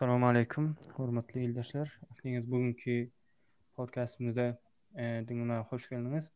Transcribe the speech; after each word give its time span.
Assalamu 0.00 0.26
alaykum, 0.26 0.68
hormatly 0.96 1.40
ýyldaşlar. 1.44 1.90
Ähliňiz 2.12 2.46
bugünkü 2.52 2.92
podcastymyza 3.78 4.44
e, 5.02 5.08
dinlemä 5.28 5.58
hoş 5.72 5.88
geldiňiz. 5.90 6.30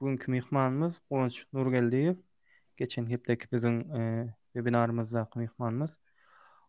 Bugünkü 0.00 0.30
mehmanymyz 0.34 0.94
Onç 1.18 1.40
Nurgeldiýew. 1.52 2.16
Geçen 2.80 3.10
hepdeki 3.10 3.50
biziň 3.52 3.76
e, 3.98 4.00
webinarymyzda 4.54 5.26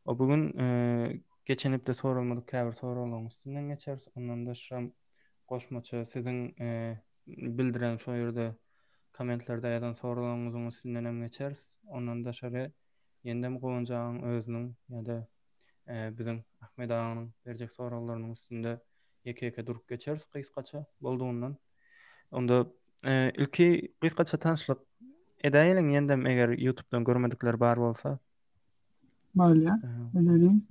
O 0.05 0.19
bugün 0.19 0.57
e, 0.57 1.21
geçen 1.45 1.71
hepde 1.73 1.93
sorulmadyk 1.93 2.47
käbir 2.47 2.71
sorulmagyň 2.73 3.27
üstünden 3.31 3.63
geçeriz. 3.69 4.07
Ondan 4.15 4.45
da 4.45 4.53
şam 4.55 4.91
goşmaça 5.47 6.03
siziň 6.05 6.51
e, 6.59 6.97
bildiren 7.27 7.97
şu 7.97 8.11
ýerde 8.19 8.51
kommentlerde 9.13 9.67
ýazan 9.77 9.93
sorulmagyňyzyň 10.03 10.67
üstünden 10.73 11.05
hem 11.05 11.21
geçeriz. 11.23 11.63
Ondan 11.87 12.25
da 12.25 12.29
şeýle 12.43 12.67
ýendem 13.25 13.57
goýunjaň 13.63 14.25
özüniň 14.35 14.73
ýa-da 14.91 15.23
E, 15.87 16.11
Bizin 16.17 16.41
Ahmet 16.61 16.91
Agan'in 16.91 17.29
derjek 17.45 17.71
sorallarinin 17.71 18.31
ussinda 18.35 18.73
yeke-yeke 19.29 19.65
duruk 19.67 19.87
geçeriz 19.93 20.25
qizqaça 20.35 20.81
bolduğundan. 21.01 21.55
Onda, 22.31 22.57
e, 23.11 23.15
ilki 23.37 23.67
qizqaça 24.05 24.37
tanshliq 24.45 24.77
edayilin 25.49 25.89
yendam, 25.95 26.25
eger 26.33 26.49
YouTube'dan 26.67 27.03
görmediklar 27.03 27.59
bar 27.59 27.77
bolsa? 27.81 28.13
Mal, 29.33 29.61
ya, 29.61 29.79
edadim. 30.21 30.63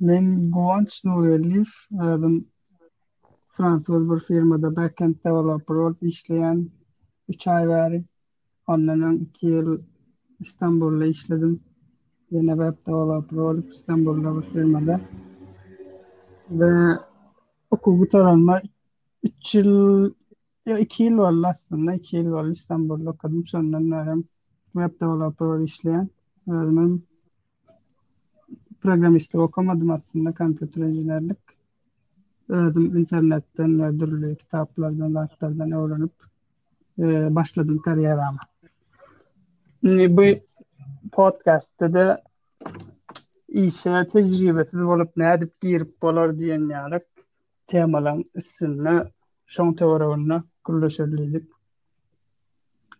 Meni 0.00 0.50
guvanç 0.50 1.00
nuverlif, 1.04 1.68
adım 2.00 2.38
bir 4.10 4.20
firmada 4.24 4.66
back-end 4.76 5.16
developer 5.24 5.74
olup 5.74 6.02
ishlayan. 6.02 6.70
3 7.28 7.46
ay 7.48 7.68
varim, 7.68 8.04
ondana 8.66 9.14
2 9.14 9.46
yıl 9.46 9.82
Istanbul'la 10.40 11.06
ishladim. 11.06 11.60
Yine 12.34 12.50
web 12.58 12.74
developer 12.86 13.36
olup 13.36 13.72
İstanbul'da 13.74 14.34
bu 14.34 14.40
firmada. 14.40 15.00
Ve 16.50 16.98
okul 17.70 17.98
bu 18.00 18.08
taranma 18.08 18.60
3 19.22 19.54
yıl, 19.54 20.12
ya 20.66 20.78
2 20.78 21.02
yıl 21.02 21.18
var 21.18 21.34
aslında. 21.50 21.94
2 21.94 22.16
yıl 22.16 22.32
var 22.32 22.44
İstanbul'da 22.46 23.10
okudum. 23.10 23.46
Sonra 23.46 23.76
öğrenim. 24.02 24.24
Web 24.72 25.00
developer 25.00 25.46
olup 25.46 25.68
işleyen 25.68 26.08
öğrenim. 26.48 27.02
Programisti 28.80 29.38
okumadım 29.38 29.90
aslında. 29.90 30.32
Kompüter 30.34 30.82
enjinerlik. 30.82 31.38
Öğrenim 32.48 32.96
internetten, 32.96 33.80
öldürülü 33.80 34.36
kitaplardan, 34.36 35.14
laftardan 35.14 35.72
öğrenip 35.72 36.12
e, 36.98 37.34
başladım 37.34 37.78
kariyerime. 37.82 38.38
Bu 40.16 40.22
podcast'te 41.14 41.94
de 41.94 42.22
işe 43.48 44.08
tecrübesiz 44.12 44.80
olup 44.80 45.16
ne 45.16 45.32
edip 45.32 45.60
girip 45.60 46.02
bolar 46.02 46.38
diyen 46.38 46.68
yarık 46.70 47.06
temalan 47.66 48.24
üstünle 48.34 49.12
şon 49.46 49.72
teorolarına 49.74 50.44
kuruluşabilirlik. 50.64 51.48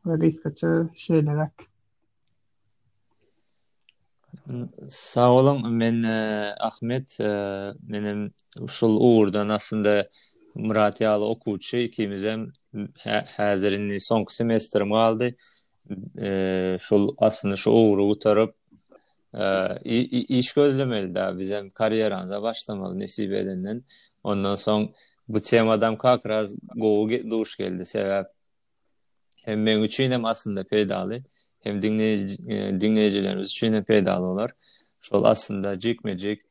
Ve 0.06 0.20
de 0.20 0.26
iskaçı 0.26 0.88
şeylerek. 0.96 1.50
Sağ 4.88 5.30
olun. 5.30 5.72
Men 5.72 6.02
uh, 6.02 6.54
Ahmet, 6.60 7.16
uh, 7.20 7.24
e, 7.24 7.72
benim 7.82 8.32
uşul 8.60 8.96
uğurdan 9.00 9.48
aslında 9.48 10.08
Muratiyalı 10.54 11.24
okuçu 11.28 11.76
ikimizem 11.76 12.48
hazirini 13.36 14.00
son 14.00 14.24
semestrimi 14.28 14.96
aldı. 14.96 15.34
E, 16.20 16.77
şol 16.80 17.14
aslında 17.18 17.56
şu 17.56 17.70
uğru 17.70 18.04
utarıp 18.04 18.54
eee 19.34 19.78
iş 20.28 20.52
gözlemeli 20.52 21.14
daha 21.14 21.38
bizim 21.38 21.70
kariyeranza 21.70 22.42
başlamalı 22.42 22.98
nesip 23.00 23.32
edinden. 23.32 23.82
Ondan 24.24 24.55
son 24.55 24.95
bu 25.28 25.40
temadan 25.40 25.98
kak 25.98 26.27
raz 26.27 26.55
goğu 26.77 27.11
duş 27.11 27.56
geldi 27.56 27.86
sebep 27.86 28.27
hem 29.45 29.62
men 29.62 29.80
üçün 29.83 30.11
hem 30.11 30.24
aslında 30.24 30.64
peydalı 30.64 31.20
hem 31.61 31.83
dinleyici, 31.83 32.34
e, 32.48 32.80
dinleyicilerimiz 32.80 33.46
üçün 33.51 33.72
hem 33.72 33.84
peydalı 33.84 34.27
olar. 34.27 34.51
Şol 35.01 35.24
aslında 35.24 35.78
cikmecik 35.78 36.42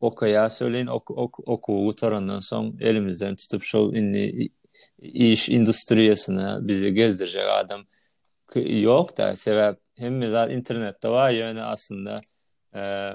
okaya 0.00 0.50
söyleyin 0.50 0.86
oku 1.46 1.86
utarından 1.88 2.40
son 2.40 2.76
elimizden 2.80 3.36
tutup 3.36 3.62
şol 3.64 3.94
inni 3.94 4.48
iş 5.02 5.48
industriyasına 5.48 6.58
bizi 6.68 6.94
gezdirecek 6.94 7.44
adam. 7.54 7.80
yok 8.56 9.16
da 9.16 9.36
sebep 9.36 9.76
hem 9.98 10.14
mizat 10.14 10.50
internetda 10.52 11.12
va, 11.12 11.30
yoni, 11.30 11.62
aslında 11.62 12.16
e, 12.74 13.10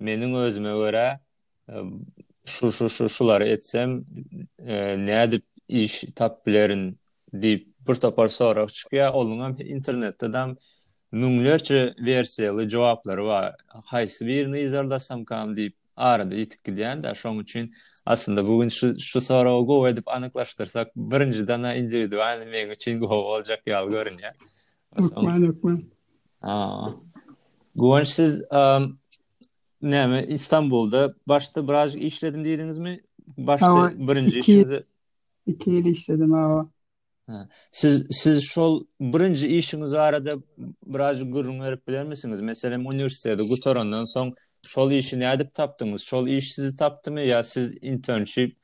menin 0.00 0.34
özüme 0.34 0.68
göre 0.70 1.20
e, 1.68 1.72
şu 2.46 2.72
şu 2.72 2.88
şu 2.88 3.08
şuları 3.08 3.48
etsem 3.48 4.04
e, 4.66 4.94
ish 4.96 5.24
edip 5.28 5.44
iş 5.68 6.04
tapbilerin 6.16 6.98
deyip 7.32 7.68
bir 7.88 7.94
topar 7.94 8.28
sonra 8.28 8.66
çıkıyor 8.66 9.12
olunan 9.14 9.56
internette 9.58 10.32
de 10.32 10.44
münglerce 11.12 11.94
versiyeli 12.04 12.58
birini 14.28 14.60
izardasam 14.60 15.24
kam 15.24 15.56
deyip 15.56 15.76
arada 15.96 16.34
itik 16.34 16.64
gidiyen 16.64 17.02
de 17.02 17.14
şun 17.14 17.42
için 17.42 17.72
aslında 18.06 18.46
bugün 18.46 18.68
şu, 18.68 19.00
şu 19.00 19.20
sonra 19.20 19.56
o 19.56 19.66
go 19.66 19.88
edip 19.88 20.06
dana 21.46 21.74
individual 21.74 22.46
men 22.46 22.70
için 22.70 23.00
go 23.00 23.06
olacak 23.14 23.62
ya 23.66 23.86
Ökmen, 24.96 25.84
siz 28.04 28.40
um, 28.40 28.48
ehm, 28.58 28.90
ne, 29.82 30.26
İstanbul'da 30.28 31.14
başta 31.26 31.68
biraz 31.68 31.96
işledim 31.96 32.44
dediniz 32.44 32.78
mi? 32.78 33.00
Başta 33.38 33.92
birinci 33.98 34.38
iki, 34.38 34.52
işinizi... 34.52 34.84
İki 35.46 35.70
yıl 35.70 35.84
işledim 35.86 36.34
ama. 36.34 36.70
Siz 37.70 38.06
siz 38.10 38.44
şol 38.48 38.84
birinci 39.00 39.56
işinizi 39.56 39.98
arada 39.98 40.36
biraz 40.86 41.30
gurun 41.32 41.60
verip 41.60 41.88
biler 41.88 42.04
misiniz? 42.06 42.40
Mesela 42.40 42.74
üniversitede 42.76 43.42
gutorondan 43.42 44.04
son 44.04 44.34
şol 44.62 44.92
işi 44.92 45.20
ne 45.20 45.32
edip 45.32 45.54
taptınız? 45.54 46.02
Şol 46.02 46.28
iş 46.28 46.52
sizi 46.54 46.76
taptı 46.76 47.12
mı? 47.12 47.20
Ya 47.20 47.42
siz 47.42 47.78
internship 47.82 48.56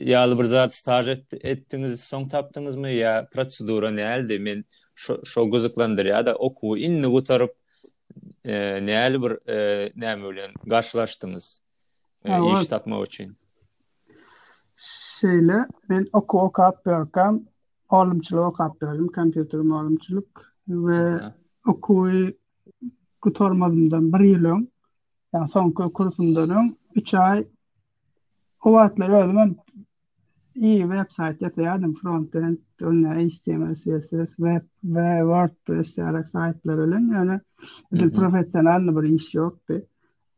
ya 0.00 0.38
bir 0.38 0.44
zat 0.44 0.74
staj 0.74 1.08
ettiniz 1.44 2.00
son 2.00 2.24
taptınız 2.28 2.76
mı? 2.76 2.90
Ya 2.90 3.28
prosedura 3.34 3.90
ne 3.90 4.00
elde? 4.02 4.62
şo 5.24 5.50
gözüklendir 5.50 6.06
ya 6.06 6.26
da 6.26 6.34
oku 6.34 6.76
inni 6.78 7.06
gutarıp 7.10 7.54
e, 8.46 9.10
bir 9.22 9.30
e, 9.48 9.56
nämöleň 9.96 10.50
garşylaşdyňyz 10.68 11.58
e, 12.24 12.32
iş 12.54 12.66
tapmak 12.66 13.06
üçin. 13.06 13.36
Şeýle 15.18 15.66
men 15.88 16.06
oku 16.12 16.40
okap 16.40 16.86
berkem, 16.86 17.40
alımçylyk 17.88 18.42
okap 18.44 18.80
berdim, 18.80 19.06
kompýuter 19.06 19.74
alımçylyk 19.80 20.26
we 20.66 21.18
oku 21.70 22.06
gutarmadymdan 23.22 24.12
1 24.12 24.18
ýylyň, 24.18 24.66
ýa-da 25.34 25.46
soňky 25.52 26.72
3 26.94 27.14
ay 27.14 27.44
owatlar 28.64 29.08
ýazmam, 29.10 29.56
I 30.58 30.80
website 30.88 31.38
site 31.40 31.58
ya 31.62 31.74
adam 31.74 31.92
front 31.94 32.34
end 32.34 32.58
onna 32.80 33.08
html 33.10 33.76
css 33.76 34.36
web 34.38 34.64
wordpress 35.28 35.98
ara 35.98 36.24
siteler 36.24 36.78
ölen 36.84 37.12
yani 37.12 37.40
bir 37.92 38.04
mhm. 38.04 38.16
profesyonel 38.18 38.88
bir 38.96 39.08
iş 39.08 39.34
yok 39.34 39.58
e, 39.70 39.74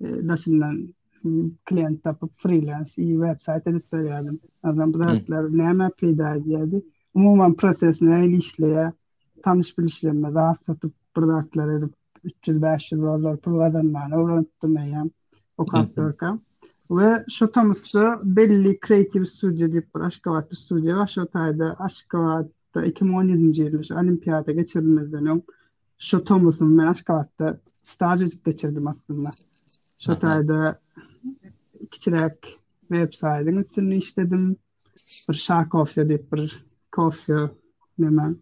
be 0.01 0.27
nasından 0.27 0.95
e, 1.25 1.29
klient 1.67 2.03
tapı 2.05 2.29
freelance 2.37 3.03
iyi 3.03 3.15
web 3.15 3.41
site 3.41 3.63
mhm. 3.67 3.77
edip 3.77 3.93
veriyordum 3.93 4.41
adam 4.63 4.95
bu 4.95 4.99
dertler 5.01 5.45
ne 5.51 5.73
map 5.73 6.03
idari 6.03 6.83
umuman 7.15 7.55
proses 7.55 8.03
ne 8.03 8.25
el 8.25 8.33
işle 8.33 8.67
ya 8.69 8.93
tanış 9.43 9.79
bir 9.79 9.85
işlemme 9.85 10.35
daha 10.35 10.55
satıp 10.67 10.93
bu 11.17 11.21
300-500 11.21 13.01
dolar 13.03 13.37
pul 13.37 13.59
adamlarına 13.61 14.23
uğrattım 14.23 14.77
eyyem 14.79 15.11
Ve 16.91 17.25
şu 17.31 17.51
belli 18.37 18.79
Creative 18.87 19.27
Studio 19.27 19.73
deyip 19.73 19.95
bir 19.95 20.01
Aşkavatlı 20.01 20.57
Studio 20.57 20.97
var. 20.97 21.07
Şu 21.07 21.29
2017. 22.85 23.61
yılı 23.61 23.85
şu 23.85 23.95
olimpiyata 23.95 24.53
geçirdiniz 24.53 25.13
dönüm. 25.13 25.43
Şu 25.99 26.25
tamısını 26.25 26.83
ben 26.83 26.87
Aşkavatlı 26.87 27.61
staj 27.83 28.23
edip 28.23 28.45
geçirdim 28.45 28.87
aslında. 28.87 29.31
Şu 29.99 30.19
tayda 30.19 30.81
kiçirek 31.91 32.59
web 32.81 33.13
sayedin 33.13 33.57
üstünü 33.59 33.97
işledim. 33.97 34.57
Bir 35.31 35.35
şah 35.35 35.71
kofya 35.71 36.09
bir 36.09 36.21
kofya 36.93 37.51
nemen 37.99 38.33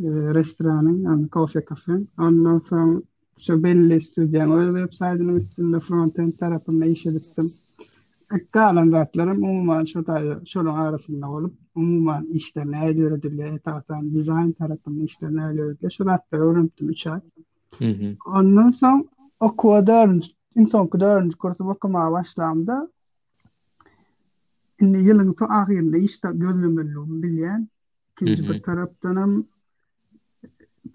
e, 0.00 0.06
restoranın, 0.34 1.02
yani 1.04 1.28
kofya 1.28 1.64
kafe. 1.64 1.92
Ondan 2.18 2.58
soň 2.58 3.02
şu 3.40 3.62
belli 3.62 4.00
stüdyan, 4.00 4.76
web 4.76 4.92
saytının 4.96 5.36
üstünde 5.40 5.78
end 6.22 6.32
tarafında 6.38 6.86
işe 6.86 7.10
edittim. 7.10 7.52
Ekka 8.36 8.64
alan 8.64 8.92
umuman 9.36 9.84
şu 9.84 10.04
tarzı, 10.04 10.42
şunun 10.46 10.74
arasında 10.74 11.30
olup, 11.30 11.54
umuman 11.74 12.26
işlerine 12.26 12.86
el 12.86 12.96
yöredildi, 12.96 13.42
etaktan 13.42 14.14
dizayn 14.14 14.52
tarafında 14.52 15.04
işlerine 15.04 15.42
el 15.52 15.56
yöredildi, 15.58 15.92
şu 15.94 16.04
zatları 16.04 16.42
örümptüm 16.42 16.90
3 16.90 17.06
ay. 17.06 17.20
Ondan 18.26 18.70
son, 18.70 19.08
o 19.40 19.56
kuadörün, 19.56 20.22
en 20.56 20.64
son 20.64 20.86
kuadörün 20.86 21.30
kursu 21.30 21.64
okumaya 21.64 22.12
başlamda, 22.12 22.88
yılın 24.80 25.34
son 25.38 25.48
ahirinde 25.48 26.00
işte 26.00 26.28
gözlümünlüğümü 26.34 27.22
bilyen, 27.22 27.68
ikinci 28.16 28.42
bir 28.50 28.62
taraftanım, 28.62 29.46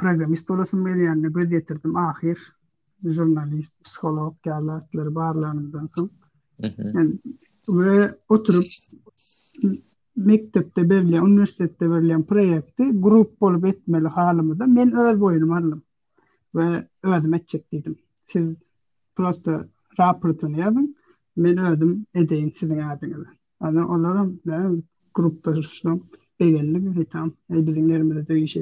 programist 0.01 0.47
bolasyn 0.49 0.83
beýär, 0.85 1.01
ýani 1.09 1.29
göz 1.35 1.53
ýetirdim 1.57 1.95
ahir 1.99 2.39
jurnalist, 3.17 3.73
psikolog, 3.87 4.35
gerlatlar 4.47 5.09
barlanından 5.17 5.89
son. 5.97 6.07
Mhm. 6.59 6.87
yani, 6.93 7.13
ve 7.69 8.13
oturup 8.29 8.65
mektepte 10.15 10.89
belirleyen, 10.89 11.25
üniversitede 11.25 11.89
belirleyen 11.91 12.23
proyekti 12.25 12.89
grup 12.93 13.43
olup 13.43 13.65
etmeli 13.65 14.07
halımı 14.07 14.55
men 14.67 14.95
öz 14.95 15.19
boyunum 15.19 15.51
alım. 15.51 15.81
Ve 16.55 16.87
özüm 17.03 17.33
etçek 17.33 17.71
dedim. 17.71 17.95
Siz 18.27 18.55
prosto 19.15 19.61
raportunu 19.99 20.59
yazın. 20.59 20.95
Men 21.37 21.57
özüm 21.57 22.05
edeyim 22.13 22.53
sizin 22.59 22.79
adınıza. 22.79 23.29
Yani 23.61 23.83
onların 23.83 24.39
ben 24.45 24.83
grupta 25.15 25.55
şuştum. 25.55 26.05
Belirli 26.39 26.85
bir 26.85 27.01
hitam. 27.05 27.31
Bizimlerimizde 27.49 28.27
de 28.27 28.39
iş 28.41 28.57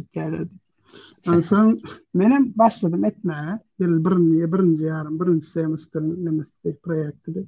son, 1.45 1.81
menem 2.13 2.53
başladım 2.55 3.05
etme. 3.05 3.59
Bir 3.79 3.87
birinci 3.87 4.53
birinci 4.53 4.83
yarım 4.83 5.19
birinci 5.19 5.45
semestr 5.47 6.01
nemestik 6.01 6.83
proyektidi. 6.83 7.43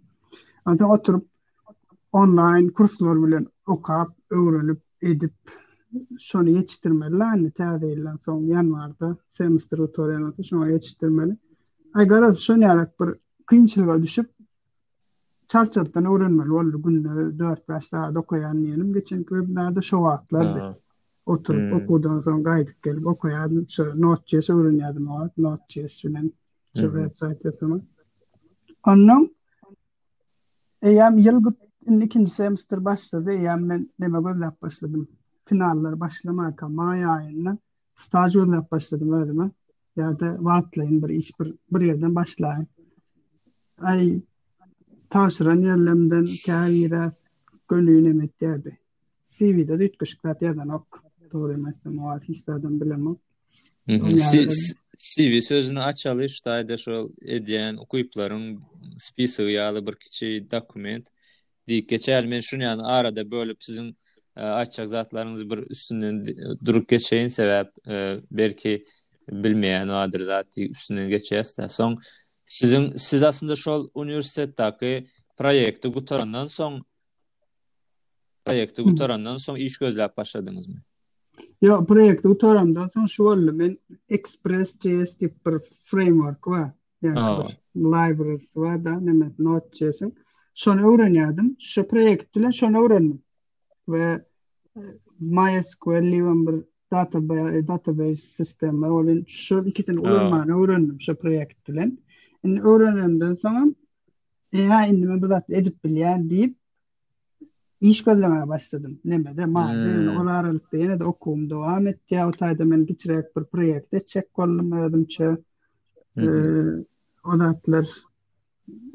Anta 0.66 0.86
oturup 0.88 1.26
online 2.12 2.74
kurslar 2.74 3.26
bilen 3.28 3.46
okap 3.68 4.10
öğrenip 4.30 4.80
edip 5.02 5.34
şonu 6.20 6.50
yetiştirmeli 6.50 7.24
anne 7.24 7.52
ta 7.52 7.82
değiller 7.82 8.16
son 8.26 8.42
yanvarda 8.44 9.18
semestr 9.32 9.78
tutorialı 9.78 10.44
şonu 10.50 10.72
yetiştirmeli. 10.72 11.38
Ay 11.94 12.08
garaz 12.08 12.38
şonu 12.38 12.64
yarak 12.64 13.00
bir 13.00 13.10
kınçılığa 13.46 14.02
düşüp 14.04 14.30
çalçaptan 15.48 16.06
öğrenmeli. 16.06 16.52
Vallahi 16.52 16.82
günde 16.82 17.08
4-5 17.08 17.88
saat 17.90 18.18
okuyan 18.18 18.58
yerim. 18.58 18.94
Geçenki 18.94 19.30
webinarda 19.30 19.82
şovaklardı. 19.82 20.76
oturup 21.30 21.72
hmm. 21.74 21.82
okudan 21.84 22.20
sonra 22.20 22.44
kaydık 22.44 22.82
gelip 22.84 23.08
okuyardım. 23.08 23.66
Şu 23.70 24.02
Node.js 24.02 24.50
öğreniyordum 24.50 25.08
o. 25.08 25.30
Node.js 25.38 26.02
filan. 26.02 26.34
Şu 26.78 26.92
hmm. 26.94 27.10
web 27.10 27.32
site 27.40 27.50
E 27.50 27.52
Ondan 28.88 29.36
eğer 30.82 31.12
yıl 31.12 31.42
ikinci 32.02 32.32
semester 32.32 32.86
başladı. 32.86 33.30
Eğer 33.32 33.70
ben 33.70 33.90
demek 34.02 34.26
öyle 34.26 34.52
başladım. 34.62 35.08
Finaller 35.46 36.00
başlamak 36.00 36.64
ama 36.64 36.90
ayında 36.90 37.58
staj 37.96 38.36
öyle 38.36 38.72
başladım 38.72 39.14
öyle 39.14 39.32
mi? 39.32 39.52
Ya 39.96 40.20
da 40.20 40.38
vaatlayın 40.40 41.04
bir 41.04 41.10
iş 41.10 41.40
bir, 41.40 41.54
bir 41.72 41.82
yerden 41.86 42.16
başlayın. 42.16 42.68
Ay 43.82 44.22
taşıran 45.10 45.56
yerlerimden 45.56 46.28
kâhire 46.46 47.12
gönlüğü 47.70 48.04
nemet 48.04 48.42
derdi. 48.42 48.78
CV'de 49.30 49.80
de 49.80 49.88
üç 49.88 49.98
kuşuklar 49.98 50.38
yazan 50.42 50.70
okum. 50.70 51.02
doğru 51.32 51.58
mesela 51.58 51.92
muhalif 51.94 52.30
işlerden 52.30 52.82
bilemem. 52.82 53.16
CV 55.00 55.40
sözünü 55.42 55.80
açalı 55.80 56.24
iştaydı 56.24 56.78
şu 56.78 57.14
ediyen 57.22 57.78
okuyupların 57.78 58.60
spisi 58.98 59.42
uyalı 59.44 59.88
bir 59.88 59.94
kiçi 59.96 60.46
dokument. 60.52 61.08
Dik 61.68 61.90
geçer 61.90 62.26
men 62.26 62.40
şunu 62.40 62.64
yani 62.64 62.82
arada 62.84 63.32
böyle 63.32 63.54
sizin 63.60 63.98
e, 64.38 64.42
açacak 64.42 64.88
zatlarınızı 64.88 65.50
bir 65.50 65.58
üstünden 65.58 66.26
durup 66.66 66.90
geçeyin 66.90 67.28
sebep 67.28 67.68
e, 67.88 68.18
belki 68.32 68.86
bilmeyen 69.32 69.90
vardır 69.90 70.26
zaten 70.26 70.64
üstünden 70.64 71.10
geçeceğiz 71.10 71.58
de 71.58 71.70
son 71.70 72.00
sizin 72.46 72.92
siz 72.96 73.24
aslında 73.24 73.56
şu 73.56 73.92
üniversitedeki 73.96 75.06
proyekti 75.38 75.88
gutarandan 75.88 76.48
son 76.48 76.84
proyekti 78.46 78.82
gutarandan 78.82 79.38
son 79.38 79.56
iş 79.56 79.78
gözle 79.78 80.10
başladınız 80.18 80.68
mı? 80.68 80.82
Ya 81.60 81.76
proýekt 81.84 82.24
utaram 82.30 82.70
da, 82.76 82.86
soň 82.94 83.08
şu 83.12 83.26
bolly, 83.28 83.52
men 83.52 83.74
Express 84.16 84.78
JS 84.84 85.18
tip 85.20 85.34
bir 85.48 85.58
framework 85.92 86.48
we, 86.48 86.62
ýa-da 87.04 87.50
library 87.96 88.38
we 88.56 88.78
da, 88.86 88.94
näme 89.08 89.28
Node.js. 89.44 90.00
Şonu 90.64 90.86
öwrenýärdim, 90.92 91.50
şu 91.72 91.84
proýekt 91.92 92.30
bilen 92.36 92.52
şonu 92.56 92.84
öwrendim. 92.86 93.20
We 93.86 94.24
MySQL 95.20 96.08
liwen 96.14 96.46
bir 96.48 96.64
database 96.92 97.58
e, 97.58 97.68
database 97.68 98.16
system 98.16 98.84
olan 98.84 99.24
şu 99.28 99.64
iki 99.66 99.86
tane 99.86 100.00
ulman 100.00 100.50
öwrendim 100.50 101.02
şu 101.02 101.12
proýekt 101.20 101.60
bilen. 101.68 101.98
Öwrenendim 102.44 103.36
soň, 103.44 103.74
ýa-da 104.56 104.86
e, 104.86 104.90
indi 104.94 105.08
men 105.12 105.22
bu 105.22 105.28
zat 105.28 105.50
edip 105.52 105.84
bilýän 105.86 106.24
diýip 106.30 106.56
iş 107.82 108.04
gözleme 108.04 108.48
başladım. 108.48 109.00
Neme 109.06 109.38
de 109.38 109.46
mahde 109.46 109.96
hmm. 109.96 110.18
olarak 110.22 110.74
da 110.74 110.78
yine 110.78 111.00
de 111.00 111.04
okum 111.04 111.50
devam 111.50 111.88
etti. 111.88 112.20
O 112.28 112.32
ben 112.42 112.88
bitirerek 112.88 113.36
bir 113.38 113.44
proyekte 113.44 114.00
çek 114.06 114.34
kollum 114.34 114.72
ödüm 114.72 115.06
çö. 115.08 115.36
O 116.18 117.36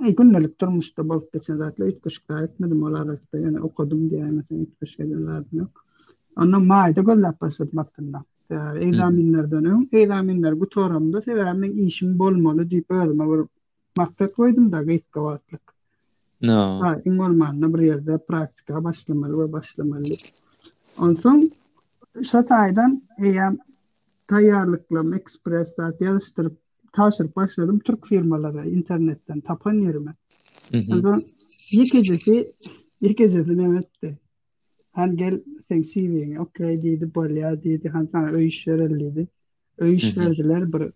e, 0.06 0.10
günlük 0.18 0.60
durmuştu 0.60 1.08
balık 1.08 1.32
geçen 1.32 1.58
dağıtlar. 1.58 1.86
Üç 1.86 2.00
kışık 2.02 2.28
da 2.30 2.44
etmedim 2.44 2.82
okudum 3.62 4.10
diye 4.10 4.24
mesela 4.24 4.60
üç 4.62 4.68
kışık 4.80 5.00
yok. 5.52 5.70
Ondan 6.36 6.64
mahde 6.64 7.02
gözleme 7.02 7.34
başladım 7.40 7.78
aklımda. 7.78 8.24
Yani 8.50 8.84
eylaminler 8.84 9.44
hmm. 9.44 9.50
dönüyorum. 9.50 10.60
bu 10.60 10.68
torumda 10.68 11.22
sebebim 11.22 11.86
işim 11.86 12.18
bolmalı 12.18 12.70
deyip 12.70 12.90
ödüme 12.90 13.24
vurup 13.24 13.50
maktat 13.96 14.32
koydum 14.32 14.72
da 14.72 14.82
gayet 14.82 15.12
No. 16.42 16.78
Starting 16.78 17.16
normal 17.16 17.74
bir 17.74 17.78
yerde 17.86 18.18
praktika 18.18 18.84
başlamalı 18.84 19.48
ve 19.48 19.52
başlamalı. 19.52 20.04
Ondan 20.98 21.50
şat 22.22 22.50
aydan 22.52 23.02
eyem 23.22 23.58
tayarlıklam 24.26 25.14
ekspresler 25.14 25.94
yalıştırıp 26.00 26.58
taşır 26.92 27.34
başladım 27.34 27.78
Türk 27.84 28.06
firmalara 28.06 28.64
internetten 28.64 29.40
tapan 29.40 29.74
yerime. 29.74 30.14
Mhm. 30.72 30.92
Ondan 30.92 31.20
ilk 31.76 31.94
ecesi 31.94 32.52
ilk 33.00 33.20
ecesi 33.20 33.50
Mehmet 33.50 34.02
de. 34.02 34.16
Han 34.92 35.16
gel 35.16 35.42
sen 35.68 35.82
CV'in 35.82 36.36
okey 36.36 36.82
dedi 36.82 37.10
bol 37.14 37.30
ya 37.30 37.56
han 37.92 38.08
sana 38.12 38.26
öyüş 38.30 38.68
verildi. 38.68 39.28
Mhm. 39.80 39.90
bir 40.72 40.92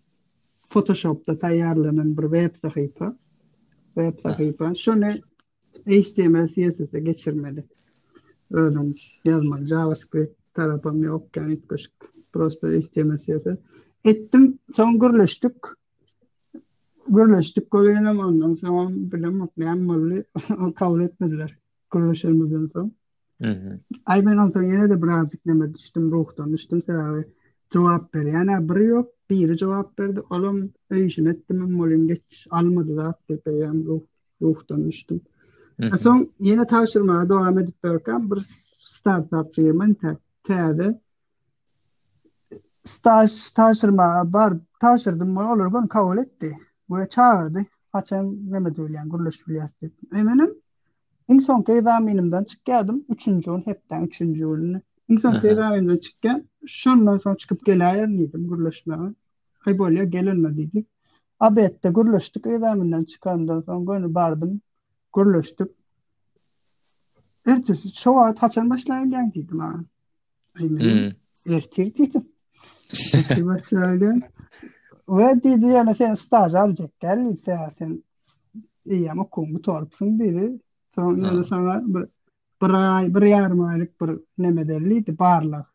photoshopda 0.61 1.39
tayarlanan 1.39 2.17
bir 2.17 2.21
web 2.21 2.55
sahipa. 2.61 3.17
Web 3.93 4.19
sahipa. 4.21 4.75
Şöyle 4.75 5.21
HTML, 5.85 6.47
CSS'e 6.47 6.99
geçirmeli. 6.99 7.63
Öyle 8.51 8.79
yazmak, 9.25 9.67
JavaScript 9.67 10.35
tarafım 10.53 11.03
yok 11.03 11.37
yani 11.37 11.53
ilk 11.53 11.89
Prosto 12.33 12.67
HTML, 12.67 13.17
CSS. 13.17 13.47
Ettim, 14.05 14.59
son 14.75 14.99
gürleştik. 14.99 15.51
Gürleştik, 17.07 17.71
kolayınım 17.71 18.19
ondan 18.19 18.55
sonra 18.55 18.89
bile 18.93 19.27
mutlu, 19.29 19.63
en 19.63 19.77
mutlu 19.81 20.73
kabul 20.73 21.01
etmediler. 21.01 21.57
Kuruluşlarımızdan 21.91 22.69
sonra. 22.73 22.91
Ay 24.05 24.25
ben 24.25 24.37
ondan 24.37 24.63
yine 24.63 24.89
de 24.89 25.03
biraz 25.03 25.33
ikneme 25.33 25.73
düştüm, 25.75 26.11
ruhtan 26.11 26.53
düştüm. 26.53 26.81
Sebebi 26.85 27.27
cevap 27.69 28.15
ver. 28.15 28.23
Yani 28.23 28.69
biri 28.69 28.83
yok, 28.85 29.11
bir 29.29 29.55
cevap 29.55 29.99
verdi. 29.99 30.19
Oğlum, 30.29 30.69
öyüşüm 30.89 31.27
ettim, 31.27 31.57
mutluyum 31.57 32.07
geç. 32.07 32.47
Almadı 32.49 32.97
da, 32.97 33.15
ruhtan 34.41 34.89
düştüm. 34.91 35.17
Ruh, 35.17 35.23
Son 36.01 36.29
yine 36.39 36.67
taşırma 36.67 37.29
devam 37.29 37.59
edip 37.59 37.83
börken 37.83 38.31
bir 38.31 38.45
startup 38.87 39.53
firmanın 39.55 39.95
tədi. 40.47 40.97
Staş 42.85 43.51
taşırma 43.53 44.33
bar 44.33 44.53
taşırdım 44.79 45.29
mı 45.33 45.51
olur 45.53 45.73
bunu 45.73 45.87
kabul 45.87 46.17
etti. 46.17 46.57
Bu 46.89 46.97
çağırdı. 47.09 47.65
haçan, 47.91 48.51
ne 48.51 48.59
mi 48.59 48.75
duyulayan 48.75 49.09
kuruluş 49.09 49.45
Eminim. 50.15 50.53
İlk 51.29 51.43
son 51.43 51.61
kez 51.61 51.85
Üçüncü 53.09 53.51
on 53.51 53.61
hepten 53.61 54.03
üçüncü 54.03 54.45
on. 54.45 54.81
İlk 55.09 55.21
son 55.21 55.33
kez 55.41 55.55
zaminimden 55.55 55.97
çık 55.97 56.15
Şundan 56.67 57.17
sonra 57.17 57.35
çıkıp 57.37 57.65
gel 57.65 57.89
ayar 57.89 58.05
mıydım 58.07 58.69
Ay 59.65 59.79
böyle 59.79 60.05
gelinme 60.05 60.57
dedik. 60.57 60.87
Abi 61.39 61.59
ette 61.61 61.93
kuruluştuk. 61.93 62.45
çıkandan 63.07 63.61
sonra 63.61 63.97
gönül 63.99 64.13
bardım. 64.15 64.61
görleştip 65.15 65.71
ertesi 67.45 67.93
çoğa 67.93 68.35
taçan 68.35 68.69
başlayan 68.69 69.31
dedim 69.35 69.49
hmm. 69.49 69.59
ha. 69.59 69.73
Ertir 71.49 71.93
dedim. 71.97 72.25
Başlayan. 73.47 74.21
Ve 75.09 75.43
dedi 75.43 75.65
yani 75.65 75.95
sen 75.95 76.15
staj 76.15 76.55
alacak 76.55 76.99
geldi 76.99 77.37
sen 77.77 78.03
iyi 78.85 79.11
ama 79.11 79.23
kumbu 79.23 79.61
torpsun 79.61 80.17
Sonra 80.95 81.43
sana 81.43 81.81
bir, 81.87 82.05
bir 82.61 82.69
ay, 82.97 83.13
bir 83.15 83.21
bir 84.01 84.15
ne 84.37 85.09
barlak. 85.19 85.69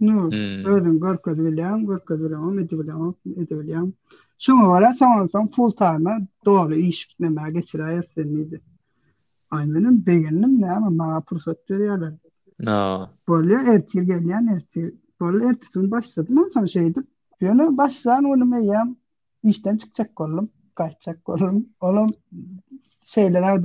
Nu, 0.00 0.16
no, 0.30 0.30
hmm. 0.30 0.74
özüm 0.76 1.00
gör 1.00 1.18
köz 1.18 1.38
biliyorum, 1.38 1.86
gör 1.86 2.00
biliyorum, 2.18 3.94
Şunu 4.38 4.68
var 4.68 4.82
ya, 4.82 4.92
sonra 4.98 5.46
full 5.56 5.70
time'a 5.72 6.16
e 6.18 6.26
doğru 6.44 6.74
iş 6.74 7.16
nemeye 7.20 7.50
geçirayır 7.50 8.04
Aynenin 9.50 10.06
beğenim 10.06 10.60
ne 10.60 10.70
ama 10.72 10.98
bana 10.98 11.20
fırsat 11.20 11.58
veriyorlar. 11.70 12.14
No. 12.60 13.08
Böyle 13.28 13.54
ertir 13.54 14.02
geliyen 14.02 14.46
erti. 14.46 14.94
Böyle 15.20 15.44
erti 15.46 15.66
sonu 15.72 15.90
başladım. 15.90 16.48
Ben 16.56 16.66
şey 16.66 16.84
dedim. 16.86 17.06
Böyle 17.40 17.76
başlayan 17.76 18.24
onu 18.24 18.44
meyem. 18.44 18.96
İşten 19.44 19.76
çıkacak 19.76 20.16
kolum. 20.16 20.48
Kaçacak 20.74 21.24
kolum. 21.24 21.66
Oğlum 21.80 22.10
şeyler 23.04 23.62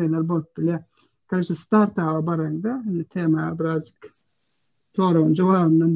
böyle. 0.55 0.85
Karşı 1.27 1.55
start 1.55 1.97
hava 1.97 2.31
Hani 2.37 3.03
tema 3.03 3.59
birazcık. 3.59 3.97
Sonra 4.95 5.19
önce 5.19 5.43
o 5.43 5.47
anının 5.47 5.95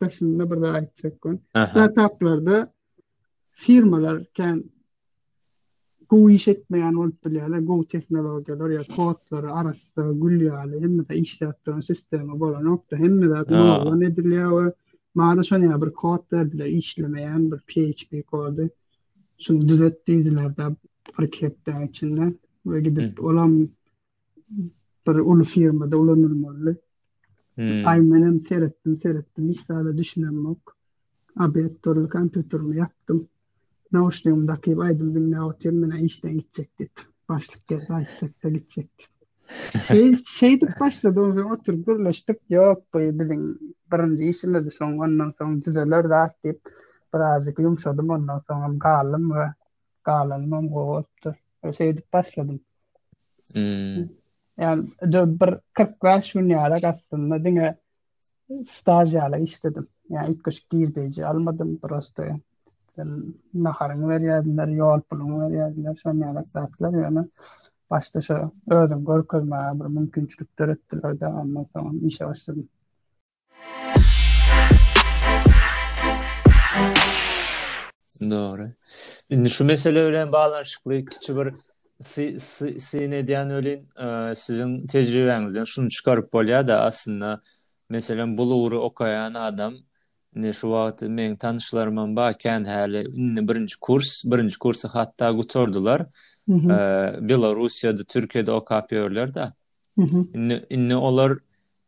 başında. 0.00 0.50
burada 0.50 0.70
ayıtacak 0.70 1.20
konu. 1.20 1.38
firmalar 3.52 4.24
kendi. 4.34 4.66
go 6.08 6.30
işetme 6.30 6.78
yani 6.80 7.00
olup 7.00 7.24
biliyor. 7.24 7.58
Go 7.58 7.84
teknolojiler 7.84 8.70
ya 8.70 8.82
kodları 8.96 9.52
arası 9.54 10.10
gül 10.14 10.40
yani 10.40 10.80
hem 10.80 11.08
de 11.08 11.16
işletme 11.16 11.82
sistemi 11.82 12.40
bola 12.40 12.60
nokta 12.60 12.96
hem 12.96 13.22
de 13.22 13.26
ne 15.56 15.80
bir 15.82 15.90
kod 15.92 16.32
verdiler 16.32 16.66
işlemeyen 16.66 17.52
bir 17.52 17.58
PHP 17.58 18.26
kodu. 18.26 18.68
Şunu 19.38 19.68
düzelttiydiler 19.68 20.56
de 20.56 20.62
parkette 21.14 21.86
içinden 21.90 22.38
ve 22.66 22.80
gidip 22.80 23.18
hmm. 23.18 23.26
olan 23.26 23.68
bir 25.06 25.12
ulu 25.14 25.44
firmada 25.44 25.96
ulu 25.96 26.22
normalli. 26.22 26.76
Hmm. 27.54 28.40
seyrettim 28.40 28.96
seyrettim 28.96 29.50
işte 29.50 29.74
de 29.74 30.34
yok. 30.34 30.76
Abiyet 31.38 31.84
doğru 31.84 32.74
yaptım. 32.74 33.28
nauşlığımdaki 33.92 34.76
baydımdın 34.76 35.30
ne 35.30 35.42
otel 35.42 35.72
mene 35.72 36.00
işten 36.00 36.32
gidecek 36.38 36.78
dedi. 36.78 36.90
Başlık 37.28 37.66
geldi, 37.68 37.86
açacak 37.94 38.42
da 38.44 38.48
gidecek. 38.48 38.88
Şey, 39.86 40.14
şey 40.26 40.60
dip 40.60 40.80
başladı, 40.80 41.20
onu 41.20 41.52
oturup 41.52 41.88
Yok, 42.48 42.82
bu 42.94 42.98
bizim 43.20 43.58
birinci 43.92 44.24
işimizi 44.28 44.70
son, 44.70 44.98
ondan 44.98 45.30
sonra 45.38 45.62
düzeler 45.62 46.04
rahat 46.04 46.44
deyip 46.44 46.60
birazcık 47.14 47.58
yumuşadım, 47.58 48.10
ondan 48.10 48.38
sonra 48.46 48.78
kaldım 48.78 49.30
ve 49.30 49.46
kaldım, 50.02 50.52
onu 50.52 50.70
koğuttu. 50.72 51.34
Şey 51.78 51.96
dip 51.96 52.12
başladım. 52.12 52.60
Hmm. 53.54 54.08
bir 55.40 55.54
kırk 55.74 56.04
ve 56.04 56.22
şun 56.22 56.48
yarak 56.48 56.84
aslında 56.84 57.44
dine 57.44 57.76
staj 58.68 59.14
istedim. 59.42 59.88
Yani 60.10 60.36
ilk 60.86 61.18
almadım 61.18 61.78
burası 61.82 62.22
zatlar, 62.96 63.22
naharın 63.54 64.08
veriyadiler, 64.08 64.66
yol 64.66 65.00
pulun 65.00 65.40
veriyadiler, 65.40 65.96
şan 66.02 66.18
yarak 66.18 67.26
özüm 68.70 69.04
görkülme, 69.04 69.70
bir 69.74 69.84
mümkünçlük 69.84 70.58
dörüttüler 70.58 71.20
de, 71.20 71.26
ondan 71.26 72.00
işe 72.06 72.26
başladım. 72.26 72.68
Doğru. 78.30 78.68
Şimdi 79.30 79.50
şu 79.50 79.64
mesele 79.64 80.00
öyle 80.00 80.32
bağlanışıklı, 80.32 81.04
küçük 81.04 81.36
bir 81.36 81.54
sine 82.80 83.26
diyen 83.26 83.50
öyle 83.50 83.84
sizin 84.34 84.86
tecrübenizden 84.86 85.64
şunu 85.64 85.88
çıkarıp 85.90 86.32
bol 86.32 86.48
da 86.68 86.80
aslında 86.80 87.40
mesela 87.88 88.36
bulu 88.38 88.54
uğru 88.54 88.92
adam 89.34 89.74
ne 90.36 90.52
şu 90.52 90.60
wagt 90.66 91.02
men 91.02 91.36
tanışlarym 91.36 92.16
ba 92.16 92.32
kan 92.32 92.64
hali 92.64 93.02
inni 93.08 93.48
birinji 93.48 93.76
kurs 93.80 94.22
birinji 94.24 94.58
kursa 94.58 94.88
hatta 94.92 95.30
gutordular 95.32 96.00
e, 96.00 96.04
mhm. 96.46 96.70
äh, 96.70 97.18
Belarusiýada 97.28 98.04
Türkiýede 98.04 98.50
okapýörler 98.50 99.34
da 99.34 99.54
mhm. 99.96 100.20
inni 100.34 100.60
inni 100.70 100.96
olar 100.96 101.38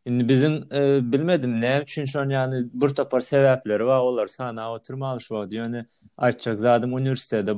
inni 0.07 0.29
biziň 0.29 0.55
e, 0.75 1.13
bilmedim 1.13 1.61
näme 1.61 1.83
üçin 1.83 2.05
şoň 2.05 2.29
ýani 2.37 2.69
bir 2.73 2.89
tapar 2.89 3.21
sebäpleri 3.21 3.83
we 3.83 3.99
olar 4.09 4.27
sana 4.27 4.73
oturmaly 4.73 5.21
şu 5.21 5.35
wagt 5.35 5.53
ýöne 5.53 5.85
açjak 6.17 6.59
zadym 6.61 6.93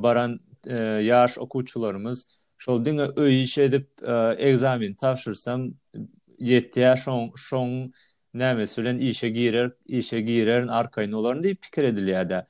baran 0.03 0.39
e, 0.67 0.75
ýaş 1.07 1.39
okuwçylarymyz 1.39 2.39
şol 2.57 2.85
diňe 2.85 3.05
öýüş 3.23 3.61
edip 3.61 3.89
e, 4.03 4.35
egzamin 4.47 4.93
tapşyrsam 4.93 5.73
7 6.39 6.79
ýaş 6.79 7.31
şoň 7.49 7.91
Ne 8.33 8.67
sülen 8.67 8.97
işe 8.97 9.29
girer, 9.29 9.71
işe 9.85 10.21
girerin 10.21 10.67
arkayını 10.67 11.17
olan 11.17 11.43
diye 11.43 11.55
fikir 11.61 11.83
ediliyor 11.83 12.29
da. 12.29 12.47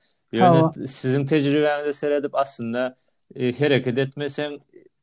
sizin 0.86 1.26
tecrübenizde 1.26 1.94
seyredip 1.94 2.36
aslında 2.36 2.96
e, 3.36 3.54
hareket 3.54 3.98
etmesem 3.98 4.52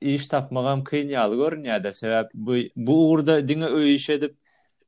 iş 0.01 0.27
tapmagam 0.29 0.85
kıyın 0.85 1.09
yalı 1.09 1.37
görünüyor 1.37 1.85
da. 1.85 2.29
bu, 2.35 2.57
bu 2.77 3.11
uğurda 3.11 3.49
dine 3.49 3.65
öyle 3.65 3.93
iş 3.93 4.11
edip 4.11 4.37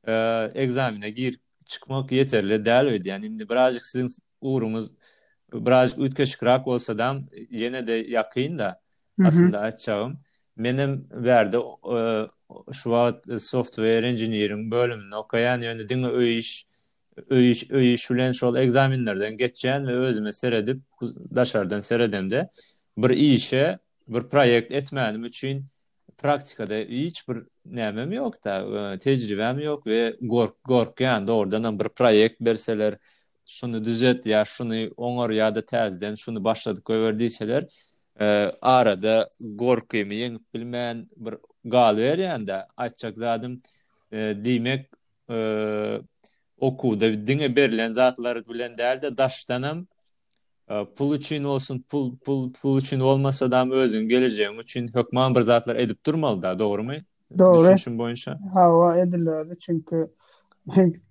e, 0.07 0.49
egzamine 0.53 1.09
gir 1.09 1.39
çıkmak 1.65 2.11
yeterli 2.11 2.65
değil 2.65 2.81
öyle. 2.91 3.09
Yani 3.09 3.25
indi 3.25 3.49
birazcık 3.49 3.85
sizin 3.85 4.09
uğrumuz 4.41 4.91
birazcık 5.53 5.99
ütkeşik 5.99 6.43
rak 6.43 6.67
olsa 6.67 6.93
e, 6.93 6.97
da 6.97 7.87
de 7.87 7.91
yakın 7.93 8.43
mhm. 8.51 8.57
da 8.59 8.81
aslında 9.25 9.59
açacağım. 9.59 10.19
menim 10.55 11.07
berdi 11.11 11.57
e, 11.57 11.97
şu 12.73 12.83
wagt 12.83 13.41
software 13.41 14.07
engineering 14.09 14.71
bölümünde 14.73 15.15
okuyan 15.15 15.61
ýöne 15.61 15.87
diňe 15.89 16.07
öýüş 16.11 16.49
öýüş 17.29 17.69
öýüş 17.71 18.13
bilen 18.13 18.31
şol 18.31 18.55
egzaminlerden 18.55 19.37
geçen 19.37 19.79
we 19.81 19.93
özüme 19.95 20.31
seredip 20.31 20.79
daşardan 21.35 21.79
seredem 21.79 22.29
de 22.29 22.49
bir 22.97 23.09
işe 23.09 23.79
bir 24.07 24.19
proýekt 24.21 24.73
etmänim 24.73 25.23
üçin 25.25 25.65
praktikada 26.17 26.73
hiç 26.75 27.27
bir 27.27 27.37
nämem 27.65 28.09
ýok 28.15 28.43
da 28.43 28.53
e, 28.93 28.97
tejribem 28.97 29.57
ýok 29.59 29.83
we 29.83 30.17
gork 30.65 30.99
doğrudan 30.99 31.79
bir 31.79 31.85
proýekt 31.85 32.35
berseler 32.39 32.97
şunu 33.53 33.83
düzet, 33.83 34.25
ya 34.25 34.45
şunu 34.45 34.91
onor 34.97 35.29
ýa-da 35.29 35.59
täzeden 35.65 36.15
şunu 36.15 36.43
başlady 36.43 36.79
goýberdiseler 36.79 37.67
arada 38.61 39.29
gorkymy 39.39 40.15
ýeňip 40.15 40.43
bilmän 40.53 41.07
bir 41.17 41.35
gal 41.65 41.97
berýende 41.97 42.55
açjak 42.77 43.17
zadym 43.17 43.57
e, 44.11 44.33
diýmek 44.43 44.85
e, 45.29 46.01
okuwda 46.59 47.11
diňe 47.27 47.49
berilen 47.55 47.93
zatlar 47.93 48.41
bilen 48.47 48.77
de 48.77 49.17
daşdanam 49.17 49.87
e, 50.67 50.85
pul 50.85 51.15
üçin 51.15 51.43
olsun 51.43 51.85
pul 51.89 52.17
pul 52.17 52.51
pul 52.61 52.77
üçin 52.77 52.99
olmasa 52.99 53.51
da 53.51 53.65
özün 53.71 54.09
geleceğim 54.09 54.59
üçin 54.59 54.87
hökman 54.93 55.35
bir 55.35 55.41
zatlar 55.41 55.75
edip 55.75 56.05
durmalı 56.05 56.41
da 56.41 56.59
doğru 56.59 56.83
mu? 56.83 56.93
Doğru. 57.39 57.63
Düşünüşüm 57.63 57.97
boyunca. 57.99 58.39
Hava 58.53 59.05
çünki 59.05 59.59
çünkü 59.61 60.13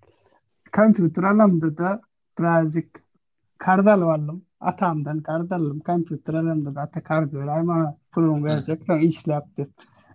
kompüter 0.73 1.38
da 1.78 2.00
prazik 2.37 2.87
kardal 3.61 4.00
vallım. 4.02 4.43
Atamdan 4.61 5.21
kardalım. 5.21 5.81
Kompüter 5.81 6.35
alamdan 6.35 6.75
ata 6.75 7.02
kardı 7.02 7.38
ver. 7.38 7.47
Ama 7.47 7.97
kurum 8.14 8.45
verecek. 8.45 8.88
Ben 8.88 8.99
işlepti. 8.99 9.69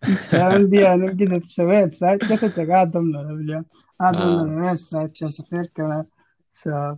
İşlem 0.07 0.71
diyelim 0.71 1.17
gidip 1.17 1.43
şu 1.49 1.61
website 1.61 2.27
getirecek 2.29 2.69
adamları 2.71 3.39
biliyor. 3.39 3.63
Adamları 3.99 4.77
website 4.77 5.25
getirecek. 5.29 6.07
So, 6.53 6.97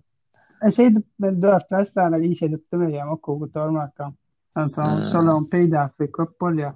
e 0.67 0.71
şey 0.71 0.89
ben 1.19 1.41
dört 1.41 1.71
beş 1.71 1.89
tane 1.91 2.27
iş 2.27 2.41
edip 2.43 2.71
tormakam. 2.71 4.13
bol 6.41 6.57
ya. 6.61 6.75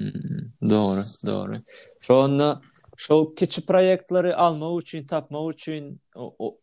Hmm, 0.00 0.70
doğru, 0.70 1.00
doğru. 1.26 1.54
Şu 2.00 2.14
Şol 2.96 3.36
keçi 3.36 3.66
proyektleri 3.66 4.34
alma 4.36 4.78
üçin, 4.80 5.06
tapma 5.06 5.50
üçin 5.50 6.00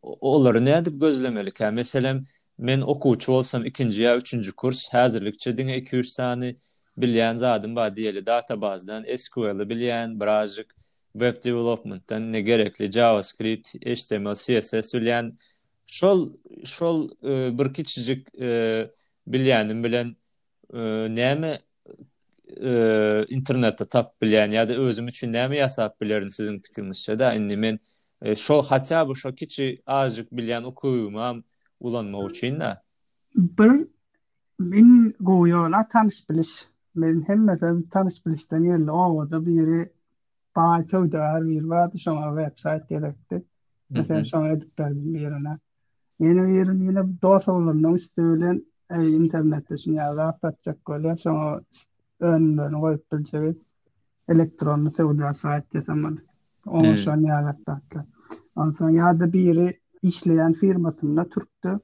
onları 0.01 0.65
ne 0.65 0.71
edip 0.77 1.01
gözlemeli? 1.01 1.51
Ha, 1.59 1.71
men 1.71 2.25
men 2.57 2.81
okuçu 2.81 3.31
olsam 3.31 3.65
ikinci 3.65 4.03
ya 4.03 4.17
üçüncü 4.17 4.55
kurs, 4.55 4.89
hazırlıkçı 4.89 5.57
dine 5.57 5.77
iki 5.77 5.95
üç 5.97 6.13
tane 6.13 6.55
bilyen 6.97 7.37
zadim 7.37 7.75
ba 7.75 7.95
diyeli, 7.95 8.25
databazdan, 8.25 9.05
SQL'ı 9.17 9.69
bilyen, 9.69 10.19
birazcık 10.19 10.75
web 11.13 11.43
development'tan 11.43 12.31
ne 12.33 12.41
gerekli, 12.41 12.91
JavaScript, 12.91 13.67
HTML, 13.69 14.33
CSS 14.35 14.93
bilyen, 14.93 15.37
şol, 15.87 16.33
şol 16.65 17.09
e, 17.23 17.57
bir 17.59 17.73
keçicik 17.73 18.27
e, 18.41 18.91
bilen 19.27 20.15
e, 21.41 21.59
e, 22.49 23.75
tap 23.89 24.21
bilen 24.21 24.51
ya 24.51 24.69
da 24.69 24.73
özüm 24.81 25.07
üçin 25.07 25.33
näme 25.33 25.57
ýasap 25.57 25.93
bilerin 26.01 26.29
sizin 26.29 26.59
pikirinizçe 26.59 27.19
de 27.19 27.35
indi 27.37 27.57
men 27.57 27.79
e, 28.21 28.35
şo 28.35 28.61
hatta 28.61 29.07
bu 29.07 29.15
şo 29.15 29.35
kiçi 29.35 29.81
azyk 29.85 30.31
bilen 30.31 30.63
okuwum 30.63 31.15
ham 31.15 31.43
ulanma 31.79 32.25
üçin 32.25 32.59
de 32.59 32.77
bir 33.35 33.71
min 34.59 35.11
goýala 35.11 35.87
tanış 35.89 36.29
biliş 36.29 36.51
men 36.95 37.21
hemmeden 37.27 37.81
tanış 37.89 38.25
bilişden 38.25 38.61
ýerli 38.63 38.91
awada 38.91 39.45
biri 39.45 39.89
Baçov 40.55 41.11
da 41.11 41.21
her 41.25 41.47
bir 41.47 41.63
vardı 41.63 41.99
şama 41.99 42.41
web 42.43 42.57
sayt 42.61 42.89
gerekti. 42.89 43.43
Mesela 43.89 44.25
şama 44.25 44.49
edip 44.49 44.79
verdim 44.79 45.13
bir 45.13 45.19
yerine. 45.21 45.57
Yeni 46.19 46.41
bir 46.47 46.53
yerin 46.53 46.83
yine 46.83 46.99
dost 47.21 47.49
olurum. 47.49 47.83
Ne 47.83 47.93
üstü 47.93 48.21
öyle 48.21 48.61
internette 48.89 49.77
şimdi 49.77 49.97
ya 49.97 50.15
rahat 50.15 50.43
atacak 50.43 50.85
koyuyor. 50.85 51.17
Şama 51.17 51.61
önlüğünü 52.21 52.79
koyup 52.79 53.11
bilçevi 53.11 53.55
elektronlu 54.29 54.91
sevda 54.91 55.33
saat 55.33 55.73
desemel. 55.73 56.17
Onun 56.67 56.83
evet. 56.83 57.05
Hmm. 57.05 57.23
şuan 57.25 57.55
Ondan 58.55 58.71
sonra 58.71 58.91
ya 58.91 59.19
da 59.19 59.33
biri 59.33 59.79
işleyen 60.01 60.53
firmasında 60.53 61.29
Türk'tü. 61.29 61.79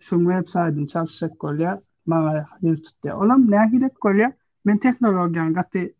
Şun 0.00 0.24
web 0.32 0.48
saydın 0.48 0.86
çalışacak 0.86 1.38
kolya 1.38 1.80
bana 2.06 2.46
yüz 2.62 2.82
tuttu. 2.82 3.10
Olam 3.14 3.50
ne 3.50 3.68
gerek 3.72 4.00
kolya? 4.00 4.32
Ben 4.66 4.78
teknolojiyan 4.78 5.54
gati 5.54 5.94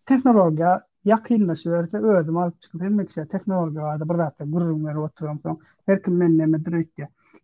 teknolojiyan 0.07 0.81
yakınla 1.05 1.55
şerde 1.55 1.97
özüm 1.97 2.37
alıp 2.37 2.63
çıkıp 2.63 2.81
demek 2.81 3.09
ki 3.09 3.23
teknoloji 3.33 3.75
gururum 4.45 4.87
oturum 4.99 5.39
her 5.87 6.03
kim 6.03 6.15
men 6.15 6.63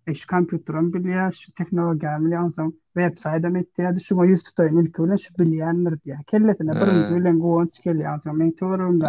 e 0.06 0.14
şu 0.14 0.28
kompüterim 0.28 0.92
biliyor 0.92 1.32
şu 1.32 1.52
teknoloji 1.52 2.74
web 2.94 3.16
sayda 3.18 3.48
metti 3.50 3.96
şu 4.04 4.24
yüz 4.24 4.42
tutayım 4.42 4.80
ilk 4.80 4.98
öyle 5.00 5.18
şu 5.18 5.34
biliyenler 5.38 6.02
diye 6.04 6.18
bir 6.34 7.12
öyle 7.12 7.32
goon 7.32 7.66
çıkeli 7.66 8.00
yani 8.00 8.20
men 8.32 8.52
torum 8.52 9.00
da 9.00 9.08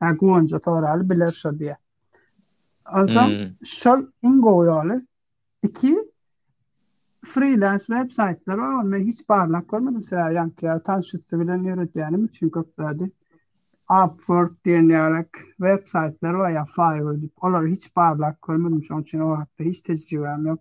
ha 0.00 0.12
goon 0.12 0.48
hmm. 2.90 3.56
şol 3.64 4.00
ingo 4.22 4.64
yalı 4.64 5.06
iki 5.62 5.98
freelance 7.24 7.84
web 7.84 8.10
sitelar 8.10 8.58
var 8.58 8.98
hiç 8.98 9.26
parlak 9.28 9.68
görmedim 9.68 10.02
sen 10.04 10.30
yani 10.30 10.52
bilen 11.32 11.58
yürüdü 11.62 11.90
yani 11.98 12.28
çünkü 12.32 12.60
Upwork 13.88 14.52
diýenlerek 14.68 15.38
web 15.64 15.86
saýtlar 15.88 16.36
we 16.42 16.48
ýa 16.52 16.64
Fiverr 16.74 17.14
diýip 17.22 17.44
olar 17.48 17.68
hiç 17.70 17.86
parlak 17.96 18.36
görmedim 18.44 18.82
şoň 18.84 18.98
üçin 19.06 19.20
o 19.24 19.28
hakda 19.30 19.64
hiç 19.64 19.80
tejribem 19.86 20.44
ýok. 20.50 20.60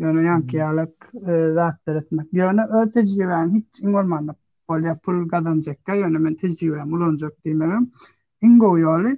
Ýöne 0.00 0.22
ýanky 0.24 0.56
hmm. 0.56 0.62
ýalak 0.62 0.94
e, 1.32 1.52
zatlar 1.58 1.98
etmek. 2.00 2.30
Ýöne 2.40 2.64
öz 2.78 2.94
tejribem 2.94 3.52
hiç 3.58 3.82
ingolmandy. 3.84 4.36
Bolýa 4.72 4.96
pul 5.04 5.26
gazanjakka 5.28 5.98
ýöne 6.00 6.16
men 6.18 6.38
tejribem 6.40 6.96
ulanjak 6.96 7.36
diýmegem. 7.44 7.90
Ingo 8.42 8.72
ýaly 8.80 9.12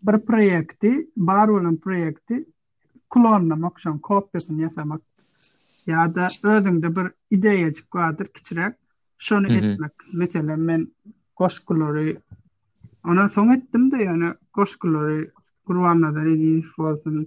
bir 0.00 0.20
proýekti, 0.30 0.94
bar 1.16 1.52
bolan 1.52 1.76
proýekti 1.76 2.40
klonlamak, 3.12 3.76
şoň 3.84 3.98
kopyasyny 4.00 4.64
ýasamak. 4.64 5.04
Ýa-da 5.92 6.32
özüňde 6.56 6.94
bir 6.96 7.12
ideýa 7.36 7.68
çykýardyr 7.76 8.32
kiçirek. 8.32 8.80
Şonu 9.20 9.52
etmek. 9.52 9.92
Meselen 10.16 10.60
men 10.64 10.88
goş 11.40 11.54
Ona 13.04 13.28
son 13.28 13.50
ettim 13.50 13.90
de 13.90 13.96
yani 13.96 14.32
koşkuları 14.52 15.30
kurvanla 15.66 16.14
da 16.14 16.24
rediyiz 16.24 16.78
olsun. 16.78 17.26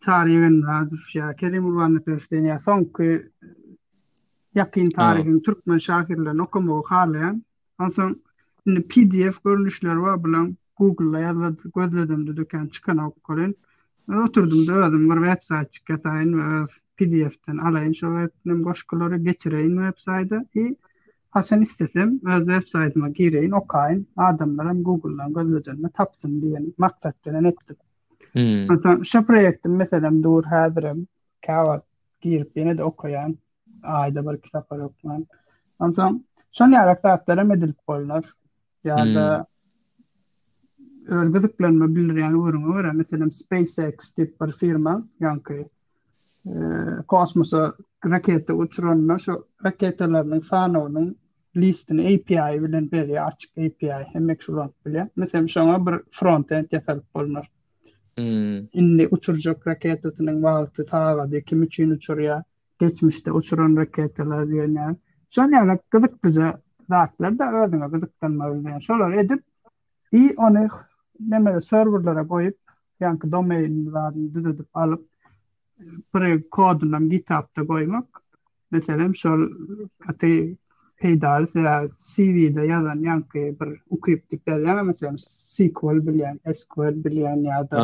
Tarihe 0.00 0.34
gönlendir. 0.36 1.14
Kerim 1.40 1.66
Urvanla 1.66 2.00
Pesliyen 2.00 2.44
ya 2.44 2.60
son 2.60 2.84
ki 2.84 3.22
yakin 4.54 4.90
tarihin 4.90 5.40
Türkmen 5.40 5.78
şakirlerin 5.78 6.38
okumogu 6.38 6.82
kalayan. 6.82 7.42
Ondan 7.78 7.90
sonra 7.90 8.14
pdf 8.64 9.44
görünüşler 9.44 9.94
var 9.94 10.24
bulan 10.24 10.56
Google'la 10.76 11.20
yazladık 11.20 11.74
gözledim 11.74 12.36
de 12.36 12.68
çıkan 12.72 12.98
okkalin. 12.98 13.56
Oturdum 14.24 14.66
da 14.68 14.72
öradım 14.72 15.08
var 15.08 15.36
web 15.38 15.56
pdf 15.56 15.72
çıkartayın 15.72 16.32
ve 16.62 16.66
pdf'den 16.98 17.56
alayın 17.56 17.92
şöyle 17.92 18.28
web 18.28 18.62
Haçan 21.32 21.60
istesem, 21.62 22.18
öz 22.26 22.38
web 22.46 22.66
sayfama 22.68 23.08
gireyin, 23.08 23.50
okayın, 23.50 24.06
adamlarım 24.16 24.82
Google'dan 24.84 25.34
gözlerine 25.34 25.88
tapsın 25.90 26.42
diye 26.42 26.58
maksat 26.78 27.14
denen 27.24 27.44
ettim. 27.44 27.76
Hmm. 28.32 29.04
şu 29.04 29.26
proyektim 29.26 29.76
mesela 29.76 30.10
dur 30.22 30.44
hazırım, 30.44 31.06
kağıt 31.46 31.82
girip 32.20 32.56
yine 32.56 32.78
de 32.78 32.84
okuyan, 32.84 33.38
ayda 33.82 34.32
bir 34.34 34.40
kitap 34.40 34.72
var 34.72 34.78
okuyan. 34.78 35.26
Haçan, 35.78 36.24
şu 36.58 36.64
an 36.64 36.68
yarak 36.70 37.00
saatlere 37.00 37.42
medilip 37.42 37.86
koyunlar. 37.86 38.24
Ya 38.84 39.04
hmm. 39.04 39.14
da 39.14 39.46
öz 41.06 41.34
bilir 41.94 42.16
yani 42.16 42.36
uğruma 42.36 42.74
var. 42.74 42.84
Mesela 42.92 43.30
SpaceX 43.30 44.12
tip 44.16 44.40
bir 44.40 44.52
firma, 44.52 45.06
yankı, 45.20 45.54
e, 46.46 46.52
kosmosa 47.08 47.74
rakete 48.06 48.52
uçuranlar, 48.52 49.18
şu 49.18 49.46
raketelerinin 49.64 50.40
sanı 50.40 50.84
onun 50.84 51.21
listin 51.56 51.98
API 51.98 52.62
bilen 52.62 52.90
beri 52.92 53.20
açık 53.22 53.50
API 53.58 53.92
hemek 54.12 54.42
şuran 54.42 54.70
bilen, 54.86 55.10
Mesela 55.16 55.48
şuna 55.48 55.86
bir 55.86 56.00
front 56.10 56.52
end 56.52 56.66
yasalık 56.72 57.14
bolmur. 57.14 57.44
Inni 58.16 58.60
hmm. 58.60 58.68
İndi 58.80 59.08
uçurucuk 59.10 59.66
raketetinin 59.66 60.42
vaatı 60.42 60.86
tağa 60.86 61.30
diye 61.30 61.42
kim 61.42 61.62
üçün 61.62 61.90
uçuruyor. 61.90 62.42
Geçmişte 62.78 63.32
uçuran 63.32 63.76
raketeler 63.76 64.48
diyen 64.48 64.72
yani. 64.74 64.96
Şuan 65.30 65.52
yani 65.52 65.78
gıdık 65.90 66.24
bize 66.24 66.54
dağıtlar 66.90 67.38
da 67.38 67.64
özüne 67.66 67.86
gıdıklanma 67.88 68.54
bilen. 68.60 68.78
Şolar 68.78 69.12
edip 69.12 69.42
iyi 70.12 70.34
onu 70.36 70.68
nemeli 71.20 71.62
serverlara 71.62 72.26
koyup 72.26 72.56
yankı 73.00 73.32
domainlarını 73.32 74.34
düzüdüp 74.34 74.68
alıp 74.76 75.08
pre 76.12 76.42
kodundan 76.50 77.08
GitHub'da 77.10 77.66
koymak. 77.66 78.06
Mesela 78.70 79.14
şol 79.14 79.42
katı 80.06 80.26
peýdary 81.02 81.46
CV-de 82.10 82.66
ýazan 82.70 83.00
ýanky 83.04 83.42
bir 83.58 83.72
ukypdykda 83.96 84.56
ýa-da 84.62 84.84
meselem 84.86 85.18
SQL 85.20 85.98
bilen 86.06 86.38
SQL 86.46 87.00
bilen 87.04 87.42
ýa-da 87.48 87.82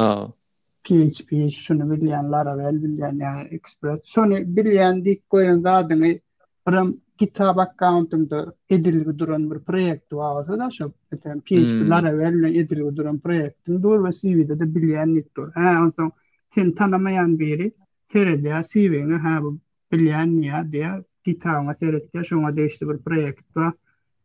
PHP 0.86 1.48
şunu 1.50 1.90
bilen 1.94 2.30
Laravel 2.32 2.78
bilen 2.84 3.18
ýa 3.24 3.48
Express 3.58 4.14
şunu 4.14 4.38
bilen 4.54 5.02
dik 5.04 5.24
goýan 5.34 5.62
zatyny 5.66 6.20
birem 6.66 6.94
GitHub 7.18 7.58
accountymda 7.58 8.44
edilip 8.70 9.10
duran 9.18 9.48
bir 9.50 9.58
proýekt 9.68 10.10
bolsa 10.14 10.58
da 10.62 10.70
şu 10.78 10.90
meselem 11.10 11.40
PHP 11.40 11.66
hmm. 11.66 11.90
Laravel 11.90 12.38
bilen 12.38 12.54
edilip 12.62 12.96
duran 12.96 13.18
proýektim 13.18 13.82
dur 13.82 14.06
we 14.06 14.12
CV-de 14.20 14.60
de 14.60 14.74
bilen 14.74 15.16
dur. 15.36 15.50
Ha, 15.54 15.78
onda 15.82 16.10
sen 16.54 16.72
tanamayan 16.74 17.38
biri 17.38 17.72
Terebiya 18.08 18.62
CV-ni 18.62 19.18
ha 19.18 19.38
bu 19.42 19.58
bilen 19.92 20.38
ýa-da 20.42 21.02
kitabına 21.34 21.74
seyretti. 21.74 22.22
Şuna 22.24 22.56
değişti 22.56 22.88
bir 22.88 22.98
proyekt 22.98 23.56
var. 23.56 23.72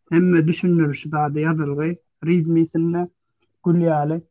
Hem 0.10 0.48
düşünülürsü 0.48 1.12
daha 1.12 1.36
da 1.36 1.40
yazılgı. 1.40 1.96
Readme'sinde 2.26 3.08
gülyali. 3.66 4.22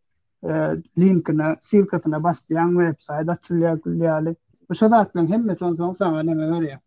E, 0.45 0.53
linkine, 0.99 1.57
silkasına 1.63 2.23
bastayan 2.23 2.69
web 2.71 2.95
sayıda 2.99 3.33
açılıyor 3.33 3.81
gülyali. 3.85 4.37
Bu 4.71 4.75
şu 4.75 4.91
hem 5.15 5.49
de 5.49 5.57
son 5.57 5.95
sana 5.99 6.23
ne 6.23 6.37
var 6.51 6.63
ya. 6.63 6.81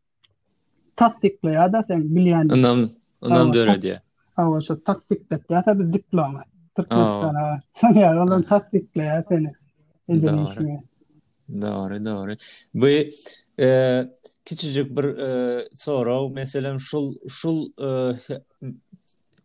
ya 1.44 1.74
da 1.74 1.86
sen 1.88 2.16
bilyen. 2.16 2.50
Anam, 2.50 2.90
anam 3.22 3.54
döre 3.54 3.82
diye. 3.82 4.02
Ama 4.38 4.62
şu 4.62 4.84
tastikli 4.84 5.40
ya 5.50 5.66
da 5.66 5.80
bir 5.80 5.94
diploma. 5.94 6.44
Türkistan'a. 6.76 7.62
Sen 7.74 7.94
ya, 7.94 8.24
onun 8.24 8.46
Doğru. 11.50 12.06
Doğru, 12.06 12.36
Bu, 12.74 12.88
eee, 13.58 14.10
kiçicik 14.46 14.98
bir 14.98 15.04
e, 15.04 15.62
soru. 15.76 16.30
Mesela 16.30 16.78
şul, 16.80 17.66
e, 17.84 17.88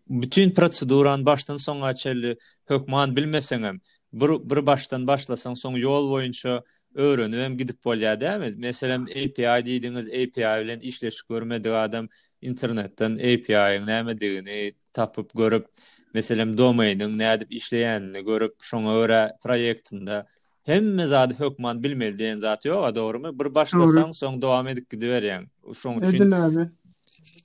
bütün 0.08 0.50
proseduran 0.50 1.26
baştan 1.26 1.56
sona 1.56 1.84
açarlı 1.84 2.36
hökman 2.66 3.16
bilmesenem, 3.16 3.80
bir, 4.12 4.50
bir 4.50 4.66
baştan 4.66 5.06
başlasan 5.06 5.54
son 5.54 5.72
yol 5.74 6.10
boyunca 6.10 6.64
öğrenüm 6.94 7.58
gidip 7.58 7.84
bolya 7.84 8.20
değil 8.20 8.36
mi? 8.36 8.68
API 9.10 9.66
dediğiniz 9.66 10.08
API 10.08 10.64
ile 10.64 10.78
işleş 10.82 11.22
görmedik 11.22 11.72
adam 11.72 12.08
internetten 12.42 13.10
API'nin 13.14 13.86
neyme 13.86 14.20
digini 14.20 14.72
tapıp 14.92 15.30
görüp 15.34 15.66
Mesela 16.14 16.58
domainin 16.58 17.18
ne 17.18 17.32
edip 17.32 17.52
işleyenini 17.52 18.24
görüp 18.24 18.54
şuna 18.62 18.94
öre 18.96 19.30
proyektinde 19.42 20.24
Hem 20.62 20.94
mezade 20.94 21.34
hukman 21.34 21.82
bilmeli 21.82 22.14
eden 22.16 22.38
zat 22.38 22.64
yok 22.64 22.84
a 22.84 22.94
doğru 22.94 23.20
mu 23.20 23.38
bir 23.38 23.54
başlasam 23.54 24.10
soň 24.12 24.42
dowam 24.42 24.66
edik 24.68 24.90
diýerim. 24.92 25.46
O 25.62 25.74
şo. 25.74 25.94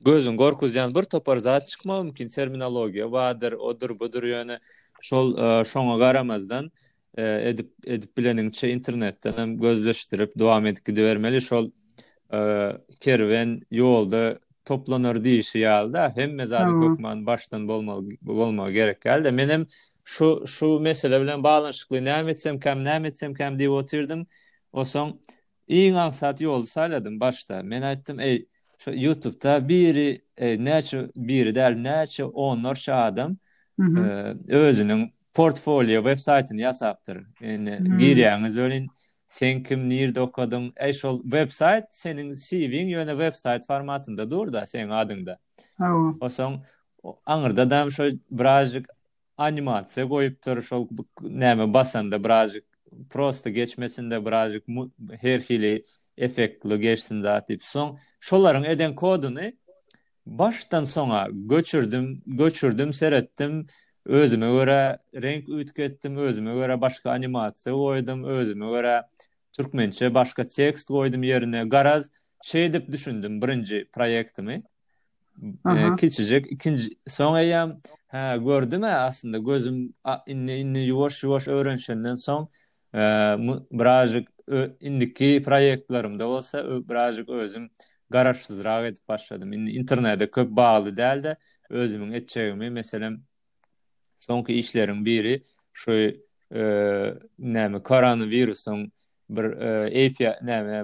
Gözün 0.06 0.38
gorkuzan 0.38 0.96
bir 0.96 1.04
topar 1.04 1.38
zat 1.38 1.68
çykma 1.68 2.04
mümkin 2.04 2.28
terminologiýa 2.28 3.04
wader 3.06 3.52
odur 3.52 4.00
budur 4.00 4.24
ýoly 4.24 4.60
şol 5.02 5.32
e, 5.38 5.42
şoň 5.64 5.98
garamazdan 6.00 6.72
e, 7.18 7.42
edip 7.50 7.70
edip 7.88 8.18
bileningçe 8.18 8.72
internetden 8.74 9.50
gözläşdirip 9.58 10.40
dowam 10.40 10.66
etmekdi 10.66 11.02
bermeli 11.02 11.42
şol 11.42 11.72
e, 12.34 12.40
kervan 13.00 13.62
yolda, 13.72 14.38
toplanardy 14.66 15.40
ýaly 15.40 15.94
da 15.94 16.12
hem 16.16 16.36
mezade 16.36 16.72
hukman 16.72 17.26
baştan 17.26 17.68
bolma 17.68 18.00
bolmag 18.22 18.74
gerek 18.74 19.02
geldi 19.02 19.32
menem 19.32 19.66
şu 20.06 20.48
şu 20.48 20.80
mesele 20.80 21.22
bilen 21.22 21.44
bağlanışıklı 21.44 21.98
näme 22.06 22.32
etsem 22.32 22.60
kem 22.60 22.84
näme 22.84 23.08
diýip 23.10 23.70
oturdum. 23.70 24.26
O 24.74 24.84
iň 25.70 25.96
aňsat 25.98 26.42
ýoly 26.46 26.68
saýladym 26.70 27.20
başda. 27.20 27.64
Men 27.64 27.82
aýtdym, 27.82 28.20
"Ey, 28.22 28.46
şu 28.80 28.92
YouTube-da 28.96 29.68
biri 29.70 30.22
e, 30.38 30.46
näçe 30.66 31.10
biri 31.16 31.50
däl 31.56 31.72
näçe 31.78 32.24
onlar 32.24 32.76
şadam 32.76 33.38
mhm. 33.78 33.98
e, 33.98 34.36
özünün 34.56 35.14
portfolio 35.34 35.96
web 36.04 36.18
saýtyny 36.32 36.62
ýasapdyr. 36.68 37.24
Ene 37.42 37.80
mhm. 37.80 38.60
ölin 38.60 38.88
Sen 39.28 39.64
kim 39.64 39.90
nirde 39.90 40.22
okadın? 40.22 40.74
e, 40.76 40.94
şol 40.94 41.22
web 41.24 41.50
sayt 41.52 41.86
senin 41.92 42.32
CV'in 42.34 42.88
yöne 42.88 43.12
web 43.12 43.34
sayt 43.34 43.68
formatında 43.68 44.32
dur 44.32 44.54
da 44.54 44.66
senin 44.66 44.90
adında. 44.90 45.38
Awa. 45.80 46.16
O 46.26 46.30
son 46.30 46.64
anırda 47.26 47.70
dam 47.70 47.92
şol 47.92 48.12
birazcık 48.32 48.95
animatsiya 49.38 50.06
goýup 50.06 50.40
dur 50.46 50.62
şol 50.70 50.88
näme 51.22 51.74
basanda 51.74 52.24
birazyk 52.24 52.66
prosta 53.10 53.50
geçmesinde 53.50 54.26
birazyk 54.26 54.64
her 55.22 55.40
hili 55.40 55.84
efektli 56.18 56.80
geçsin 56.80 57.24
da 57.24 57.46
tip 57.46 57.62
soň 57.64 57.98
şolaryň 58.22 58.68
eden 58.74 58.96
kodyny 58.96 59.52
baştan 60.26 60.84
soňa 60.84 61.28
göçürdüm 61.48 62.22
göçürdüm 62.26 62.94
seretdim 62.94 63.68
özüme 64.06 64.46
görä 64.52 64.98
renk 65.14 65.50
ütketdim 65.50 66.16
özüme 66.18 66.52
görä 66.54 66.82
başga 66.82 67.12
animatsiya 67.12 67.76
goýdum 67.76 68.20
özüme 68.28 68.66
görä 68.70 69.04
türkmençe 69.54 70.14
başga 70.14 70.44
tekst 70.44 70.90
goýdum 70.90 71.22
ýerine 71.28 71.70
garaz 71.70 72.12
şeýdip 72.46 72.92
düşündim 72.92 73.42
birinji 73.42 73.90
projektimi 73.94 74.64
E, 75.44 75.96
kiçicik 76.00 76.52
ikinci 76.52 76.90
son 77.08 77.34
ayam 77.34 77.78
ha 78.08 78.38
gördüm 78.38 78.84
e, 78.84 78.88
aslında 78.88 79.38
gözüm 79.38 79.94
inni 80.28 80.54
inni 80.56 80.80
yuvaş 80.84 81.24
yuvaş 81.24 81.44
son 82.24 82.50
e, 82.96 83.00
birazcık 83.72 84.28
indiki 84.80 85.42
proyektlerimde 85.46 86.24
olsa 86.24 86.88
birazcık 86.90 87.30
özüm 87.30 87.70
garaşsız 88.10 88.66
edip 88.66 89.08
başladım 89.08 89.54
inni 89.54 89.72
internete 89.72 90.32
köp 90.32 90.50
bağlı 90.50 90.98
değil 90.98 91.24
de 91.24 91.38
özümün 91.70 92.12
etçeğimi 92.12 92.70
mesela 92.70 93.12
sonki 94.20 94.54
işlerim 94.54 95.06
biri 95.06 95.44
şu 95.74 95.92
e, 96.56 97.14
nemi 97.40 97.84
koronavirusun 97.84 98.92
bir 99.30 99.44
API 99.86 100.30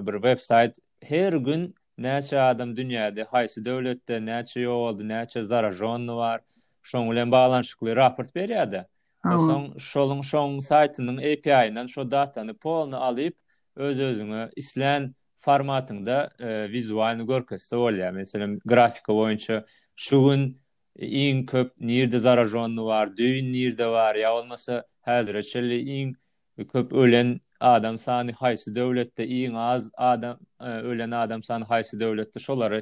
bir 0.06 0.12
website 0.12 0.72
her 1.02 1.32
gün 1.32 1.74
näçe 1.98 2.40
adam 2.40 2.74
dünýäde, 2.76 3.24
haýsy 3.28 3.64
döwletde 3.64 4.14
näçe 4.24 4.60
ýoldy, 4.64 5.04
näçe 5.06 5.42
zarajonny 5.42 6.14
bar, 6.16 6.40
şoň 6.82 7.10
bilen 7.10 7.30
baglanşykly 7.32 7.96
raport 7.96 8.30
berýärdi. 8.36 8.84
Soň 9.24 9.78
şolun 9.78 10.22
şoň 10.26 10.58
saýtynyň 10.68 11.18
API-ndan 11.32 11.86
şo 11.86 12.08
datany 12.10 12.52
polny 12.54 12.96
alyp 12.96 13.36
öz 13.76 14.00
özüňe 14.00 14.50
islän 14.56 15.12
formatında 15.36 16.30
e, 16.40 17.20
görkezse 17.24 17.76
bolýar. 17.76 18.12
Meselem 18.12 18.58
grafika 18.64 19.12
boýunça 19.12 19.64
şu 19.96 20.28
gün 20.30 20.60
iň 20.98 21.46
köp 21.46 21.80
nirde 21.80 22.18
zarajonny 22.18 22.82
bar, 22.84 23.06
düýün 23.08 23.52
nirde 23.52 23.86
bar, 23.90 24.16
ýa 24.16 24.32
bolmasa 24.34 24.84
häzirçeli 25.06 25.78
iň 25.82 26.14
köp 26.72 26.92
ölen 26.92 27.40
adam 27.62 27.98
sani 27.98 28.32
haýsy 28.32 28.74
döwletde 28.74 29.26
iň 29.26 29.54
az 29.56 29.90
adam 29.96 30.38
e, 30.60 30.68
ölen 30.68 31.10
adam 31.10 31.42
sani 31.42 31.64
haýsy 31.64 32.00
döwletde 32.00 32.38
şolary 32.40 32.80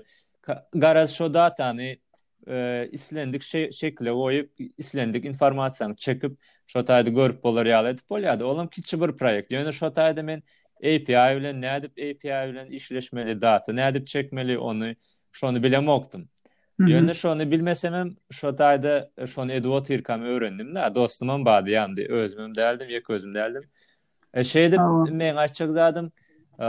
garaz 0.73 1.15
şo 1.15 1.35
datany 1.35 1.97
e, 2.49 2.89
islendik 2.93 3.43
şe 3.43 3.71
şekle 3.73 4.11
goýup 4.11 4.49
islendik 4.79 5.25
informasiýany 5.25 5.97
çekip 5.97 6.39
şo 6.67 6.81
taýda 6.81 7.13
görüp 7.15 7.45
bolar 7.45 7.67
ýaly 7.67 7.89
edip 7.91 8.05
bolýardy. 8.11 8.43
Olam 8.45 8.69
kiçi 8.69 9.01
bir 9.01 9.09
proýekt. 9.13 9.53
Ýöne 9.53 9.73
şo 9.73 9.93
men 10.25 10.43
API 10.79 11.37
bilen 11.37 11.57
nädip 11.63 11.93
API 11.93 12.53
bilen 12.53 12.67
işleşmeli 12.67 13.41
data 13.43 13.73
nädip 13.73 14.07
çekmeli 14.07 14.59
onu 14.59 14.95
şonu 15.33 15.63
bilem 15.63 15.89
okdum. 15.89 16.29
Ýöne 16.81 17.15
şonu 17.15 17.51
bilmesem 17.51 17.93
hem 17.95 18.17
şo 18.31 18.49
taýda 18.49 19.11
e, 19.19 19.27
şonu 19.27 19.53
Edward 19.53 19.85
Tirkam 19.85 20.23
öwrendim. 20.23 20.67
Nä 20.75 20.95
dostumam 20.95 21.45
bady 21.45 21.71
ýandy 21.71 22.13
özümem 22.13 22.53
däldim, 22.55 22.89
ýek 22.89 23.13
özüm 23.13 23.35
däldim. 23.35 23.63
E, 24.35 24.41
Şeýde 24.41 25.11
men 25.13 25.37
açyk 25.37 25.73
zadym. 25.73 26.11
E, 26.59 26.67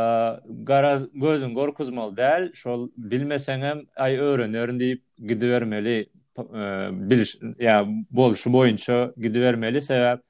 garaz 0.64 1.04
gözün 1.14 1.56
gorkuzmal 1.56 2.18
däl, 2.18 2.54
şol 2.56 2.90
bilmeseň 3.04 3.60
hem 3.62 3.80
ay 3.96 4.16
öwrenýärin 4.18 4.80
diýip 4.80 5.02
gidivermeli. 5.28 6.10
E, 6.38 6.64
bir 7.10 7.40
ya 7.60 7.86
bol 8.12 8.34
şu 8.36 8.50
boýunça 8.50 9.14
gidivermeli 9.22 9.78
sebäp 9.78 10.22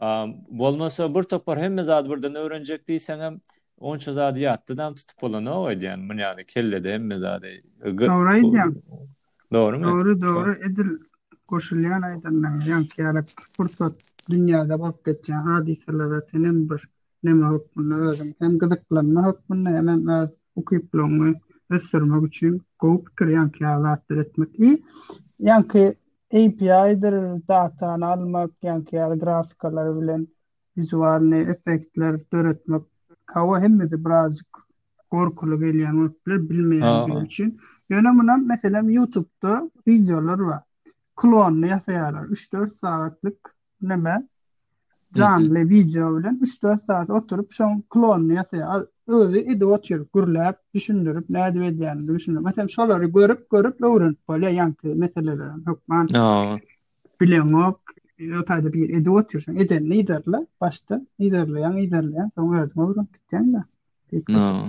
Um, 0.00 0.32
bolmasa 0.58 1.14
bir 1.14 1.22
topar 1.22 1.58
hemme 1.60 1.82
zat 1.82 2.08
burdan 2.08 2.34
öwrenjek 2.34 2.82
diýsen 2.88 3.20
hem 3.24 3.38
onça 3.78 4.12
zat 4.12 4.36
ýatdan 4.38 4.92
tutup 4.94 5.24
olanı 5.24 5.54
o 5.60 5.70
diýen 5.72 6.00
muny 6.04 6.20
ýa-da 6.20 6.42
kelle 6.44 6.82
de 6.84 6.92
hemme 6.92 7.16
zat. 7.18 7.42
Dogry 7.84 8.40
aýdýan. 8.40 8.74
Dogry 9.52 10.52
edil 10.68 10.88
goşulýan 11.48 12.02
aýdan 12.10 12.42
näme 12.44 12.64
ýa 12.68 12.82
dünýäde 14.32 14.76
bolup 14.82 15.04
geçen 15.06 15.40
hadiselere 15.40 16.20
bir 16.70 16.88
ne 17.24 17.32
hukmuny 17.32 17.94
özüm 18.08 18.32
hem 18.40 18.56
gyzyklanma 18.58 19.22
hukmuny 19.26 19.66
hem 19.68 19.88
hem 19.88 20.08
öz 20.08 20.28
ukyplomy 20.56 21.34
ösürmek 21.70 22.22
üçin 22.22 22.62
gowup 22.78 23.16
kiryan 23.16 23.52
etmek 24.22 24.60
i 24.60 24.82
ýa-ki 25.44 25.82
API-dir 26.38 27.14
data 27.48 27.88
almak 28.12 28.50
ýa-ki 28.64 28.96
grafikalar 29.22 29.90
bilen 30.00 30.28
vizualny 30.76 31.40
efektler 31.40 32.20
döretmek 32.32 32.82
kawa 33.26 33.60
hemmesi 33.60 34.04
biraz 34.04 34.38
korkulu 35.10 35.58
gelýän 35.60 36.02
ökler 36.06 36.38
bilmeýän 36.48 37.24
üçin 37.24 37.56
Yöne 37.90 38.10
buna 38.18 38.36
mesela 38.36 38.80
YouTube'da 38.90 39.70
videolar 39.88 40.38
var. 40.38 40.62
Klonlu 41.16 41.66
yasayarlar. 41.66 42.22
3-4 42.24 42.70
saatlik 42.80 43.36
näme? 43.82 44.20
Canlı 45.14 45.58
video 45.68 46.18
bilen 46.18 46.40
3-4 46.42 46.86
saat 46.86 47.10
oturup 47.10 47.54
son 47.54 47.84
klonny 47.90 48.34
ýa-da 48.34 48.86
özü 49.06 49.38
edip 49.38 49.62
otur, 49.66 50.06
gürläp, 50.14 50.54
düşündürüp, 50.74 51.30
näde 51.30 51.58
wedýän, 51.58 52.14
düşündürüp. 52.14 52.44
Mesela 52.44 52.68
şolary 52.68 53.06
görüp, 53.12 53.50
görüp 53.50 53.80
öwren 53.80 54.16
bolýar 54.28 54.50
ýa-da 54.50 54.94
meseleler, 54.94 55.48
hukman. 55.66 56.08
No. 56.12 56.58
bir 57.20 57.32
edip 58.96 59.48
eden 59.60 59.84
liderle 59.88 60.46
başda, 60.60 61.06
liderle, 61.20 61.60
ýa-da 61.60 63.60
No. 64.38 64.64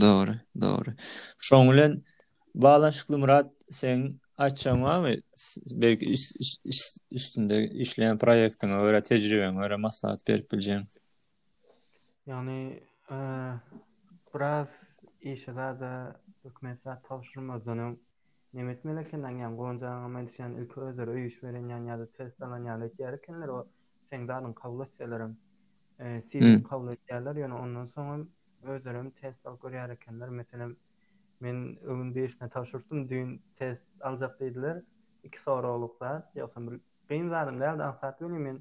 Doğru, 0.00 0.30
doğru. 0.60 0.90
Şoňlen 1.40 2.02
Bağlaşıklı 2.54 3.18
Murat, 3.18 3.50
sen 3.70 4.19
açamamy 4.40 5.20
belki 5.70 6.08
üstünde 7.14 7.56
işleyen 7.84 8.18
proýektiňe 8.18 8.78
görä 8.86 9.00
tejribäňi 9.04 9.60
görä 9.62 9.76
maslahat 9.78 10.22
berip 10.28 10.52
biljem. 10.52 10.86
Yani 12.26 12.80
äh, 13.10 13.16
e, 13.16 13.18
biraz 14.34 14.68
işe 15.20 15.56
bada 15.56 16.16
hökmetler 16.42 17.02
tapşyrmazdan 17.02 17.78
hem 17.78 17.98
nemetmelekenden 18.52 19.38
hem 19.38 19.56
gonjağa 19.56 20.08
maýdyşan 20.16 20.56
ölkä 20.60 20.80
özler 20.88 21.08
öýüş 21.16 21.36
beren 21.42 21.68
ýany 21.70 21.88
ýa-da 21.92 22.06
test 22.12 22.42
alan 22.42 22.64
ýa 22.64 22.90
gerekenler 22.98 23.48
bar. 23.48 23.66
Seň 24.10 24.26
kabul 24.54 24.82
etjeklerim, 24.86 25.36
äh, 25.98 26.22
sizin 26.22 26.60
kabul 26.62 26.92
etjekler, 26.92 27.36
ýani 27.36 27.52
ondan 27.54 27.86
soň 27.94 28.08
hem 28.10 28.28
özlerim 28.70 29.10
test 29.10 29.44
alýar 29.44 29.92
ekenler, 29.92 30.28
meselem 30.28 30.76
Men 31.40 31.60
ömün 31.88 32.10
beýişine 32.14 32.48
taşyrdym, 32.52 32.98
düýn 33.10 33.30
test 33.58 33.82
aljak 34.08 34.34
diýdiler. 34.40 34.82
2 35.28 35.38
sora 35.44 35.68
bolupsa, 35.74 36.10
ýa-da 36.36 36.64
bir 36.66 36.74
beýin 37.12 37.28
zadym 37.32 37.60
näde 37.62 37.84
aňsat 37.84 38.18
bilmeýin 38.20 38.42
men. 38.48 38.58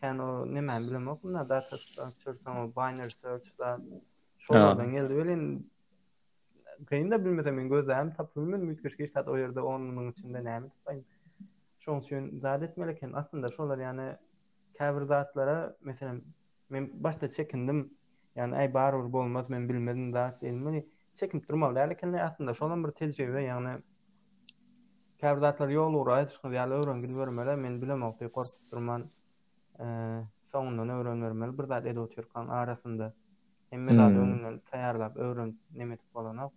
Kan 0.00 0.18
o 0.18 0.28
näme 0.50 0.76
bilmem 0.84 1.08
ok, 1.14 1.24
näde 1.38 1.48
data 1.56 1.76
taşyrsam, 1.96 2.72
binary 2.76 3.10
searchda 3.16 3.72
şolardan 4.46 4.92
geldi 4.94 5.16
bilen. 5.22 5.42
Gyn 6.92 7.10
da 7.10 7.18
bilmese 7.24 7.50
men 7.56 7.68
tapdym, 7.70 8.14
tapmyn, 8.20 8.60
mütkeş 8.68 8.96
geç 9.02 9.12
tat 9.16 9.28
o 9.28 9.38
ýerde 9.40 9.60
10 9.72 9.82
min 9.88 10.10
içinde 10.12 10.44
näme 10.46 10.68
tapmyn. 10.70 11.02
Şoň 11.86 12.04
üçin 12.04 12.30
zat 12.46 12.62
etmeli 12.68 13.12
aslında 13.24 13.50
şolar 13.56 13.78
ýani 13.78 14.06
käbir 14.78 15.02
zatlara, 15.14 15.58
meselem 15.80 16.22
men 16.70 16.90
başda 16.94 17.30
çekindim. 17.30 17.82
Ýani 18.36 18.54
ay 18.56 18.74
barbar 18.74 19.12
bolmaz, 19.12 19.50
men 19.50 19.68
bilmedim 19.68 20.12
zat 20.12 20.42
edilmeli. 20.42 20.86
çekim 21.14 21.40
turma 21.40 21.70
bilen 21.70 21.90
lekin 21.90 22.12
aslında 22.12 22.54
şonun 22.54 22.84
bir 22.84 22.90
tejribe 22.92 23.42
yani 23.44 23.78
kabrdatlar 25.20 25.68
ýol 25.72 25.94
urýar 26.00 26.26
hiç 26.26 26.34
kim 26.42 26.52
ýaly 26.56 26.74
öwren 26.78 27.00
gülbermeler 27.04 27.56
men 27.64 27.76
bilemok 27.82 28.18
diýip 28.20 28.34
gorkup 28.34 28.64
durman 28.72 29.04
eee 29.80 30.24
soňdan 30.50 30.88
öwrenmeler 30.96 31.54
bir 31.60 31.64
zat 31.70 31.86
edip 31.86 32.10
çykan 32.16 32.48
arasynda 32.48 33.12
hemme 33.70 33.94
zat 33.98 34.10
hmm. 34.10 34.22
öňünden 34.24 34.58
taýarlap 34.72 35.16
öwren 35.26 35.54
nemet 35.74 36.02
bolanok 36.14 36.52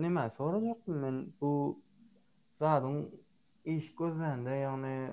Nema, 0.00 0.30
sorun 0.36 0.64
yoktu, 0.64 0.92
men 0.92 1.26
bu 1.40 1.80
zadun 2.60 3.10
iş 3.64 3.94
gözlendi, 3.96 4.48
yani 4.50 5.12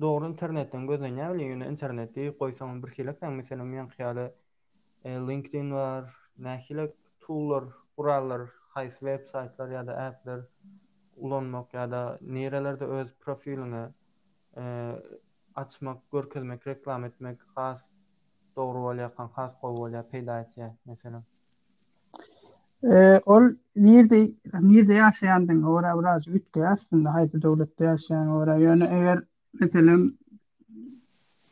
doğru 0.00 0.26
internetden 0.28 0.86
gözlenýär 0.88 1.34
bilen 1.34 1.50
ýöne 1.50 1.66
interneti 1.70 2.24
goýsaň 2.42 2.78
bir 2.84 2.92
hilek 2.98 3.18
näme 3.24 3.34
meselem 3.40 3.66
men 3.72 3.88
hyýaly 3.98 4.22
e, 5.08 5.16
LinkedIn 5.30 5.70
bar, 5.74 6.06
nähili 6.46 6.86
toollar, 7.26 7.64
gurallar, 7.98 8.46
haýsy 8.76 9.02
web 9.08 9.26
saýtlar 9.32 9.74
ýa-da 9.76 9.98
appler 10.06 10.46
ulanmak 11.26 11.76
ýa-da 11.76 12.00
nerelerde 12.36 12.84
öz 13.00 13.12
profilini 13.26 13.82
e, 14.56 14.64
açmak, 15.64 16.00
görkezmek, 16.16 16.64
reklam 16.70 17.04
etmek, 17.10 17.38
has 17.56 17.84
doğru 18.56 18.86
olýan, 18.94 19.30
has 19.40 19.52
gowy 19.62 19.84
olýan 19.88 20.08
peýdaýatyň 20.14 20.72
meselem. 20.86 21.22
E, 22.82 23.20
ol 23.26 23.52
nirde 23.76 24.24
nirde 24.70 24.96
ýaşaýandyň, 25.04 25.62
ora 25.76 25.92
biraz 26.00 26.26
ütke 26.40 26.66
aslında 26.72 27.12
haýsy 27.20 27.44
döwletde 27.46 27.90
ýaşaýan, 27.92 28.32
ora 28.40 28.56
ýöne 28.64 28.90
eger 29.00 29.22
Mesela 29.60 29.96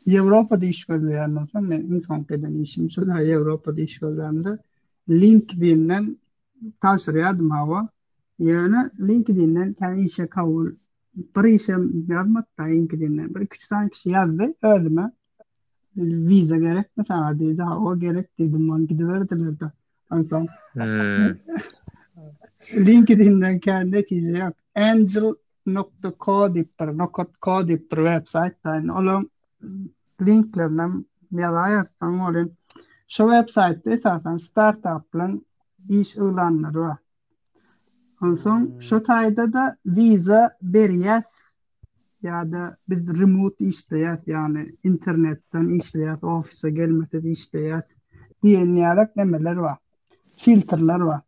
Avrupa'da 0.07 0.65
iş 0.65 0.85
gözlerinde 0.85 1.39
olsa 1.39 1.61
ne 1.61 1.79
insan 1.81 2.23
kadar 2.23 2.49
işim 2.49 2.91
şu 2.91 3.07
da 3.07 3.13
Avrupa'da 3.13 3.81
iş 3.81 3.99
gözlerinde 3.99 4.57
LinkedIn'den 5.09 6.17
tavsiye 6.81 7.25
adım 7.27 7.49
hava. 7.51 7.89
Yani 8.39 8.89
LinkedIn'den 8.99 9.73
tane 9.73 10.01
işe 10.03 10.27
kavur. 10.27 10.73
Bir 11.15 11.43
işe 11.43 11.75
yazmak 12.13 12.57
da 12.59 12.63
LinkedIn'den. 12.63 13.35
Bir 13.35 13.47
küçük 13.47 13.69
tane 13.69 13.89
kişi 13.89 14.09
yazdı. 14.09 14.53
Ödüme. 14.61 15.11
Vize 15.97 16.59
gerek. 16.59 16.85
Mesela 16.97 17.39
dedi. 17.39 17.63
O 17.63 17.99
gerek 17.99 18.39
dedi. 18.39 18.53
Ben 18.53 18.87
gidiverdim 18.87 19.47
orada. 19.47 19.71
Anlam. 20.09 20.47
Hmm. 20.73 21.35
LinkedIn'den 22.85 23.59
kendi 23.59 23.91
netice 23.91 24.31
yap. 24.31 24.55
Angel 24.75 25.23
nokta 25.65 26.11
kodip 26.11 26.79
bir 26.79 26.97
nokot 26.97 27.37
kodip 27.41 27.91
bir 27.91 27.95
web 27.95 28.25
sayt 28.27 28.63
tayin 28.63 28.87
olum 28.87 29.29
linklerden 30.21 31.05
meyada 31.31 31.57
ayarsan 31.57 32.19
olin 32.19 32.51
şu 33.07 33.23
web 33.23 33.47
saytta 33.49 33.89
esasen 33.91 34.37
startuplan 34.37 35.45
iş 35.89 36.17
ulanları 36.17 36.79
var 36.79 36.97
Onsun 38.21 38.79
şu 38.79 39.03
tayda 39.03 39.53
da 39.53 39.75
visa 39.85 40.57
beriyas 40.61 41.23
ya 42.21 42.51
da 42.51 42.77
biz 42.89 43.07
remote 43.19 43.65
işleyat 43.65 44.27
yani 44.27 44.75
internetten 44.83 45.79
işleyat 45.79 46.23
ofise 46.23 46.69
gelmete 46.71 47.19
işleyat 47.31 47.87
diyen 48.43 48.75
yarak 48.75 49.15
nemeler 49.15 49.55
var 49.55 49.77
filterler 50.37 50.99
var 50.99 51.21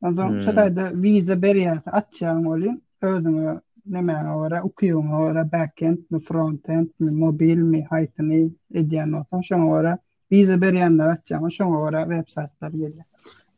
Onsun 0.00 0.28
hmm. 0.28 0.42
şu 0.42 0.54
tayda 0.54 0.92
visa 1.02 1.42
beriyas 1.42 1.80
açacağım 1.86 2.46
olin 2.46 2.82
özüme 3.02 3.60
ne 3.98 4.26
ora 4.36 4.62
ukiyon 4.62 5.06
ora 5.10 5.44
back 5.52 5.82
end 5.82 5.98
front 6.28 6.68
end 6.68 6.88
mobil 7.00 7.56
mi 7.62 7.82
haytyny 7.90 8.50
edýän 8.80 9.12
bolsa 9.16 9.40
şoňa 9.48 9.66
ora 9.78 9.94
biz 10.30 10.50
berýänler 10.62 11.10
açýan 11.16 11.48
şoňa 11.58 11.76
ora 11.86 12.00
web 12.12 12.26
saýtlar 12.34 12.70
gelýär. 12.82 13.06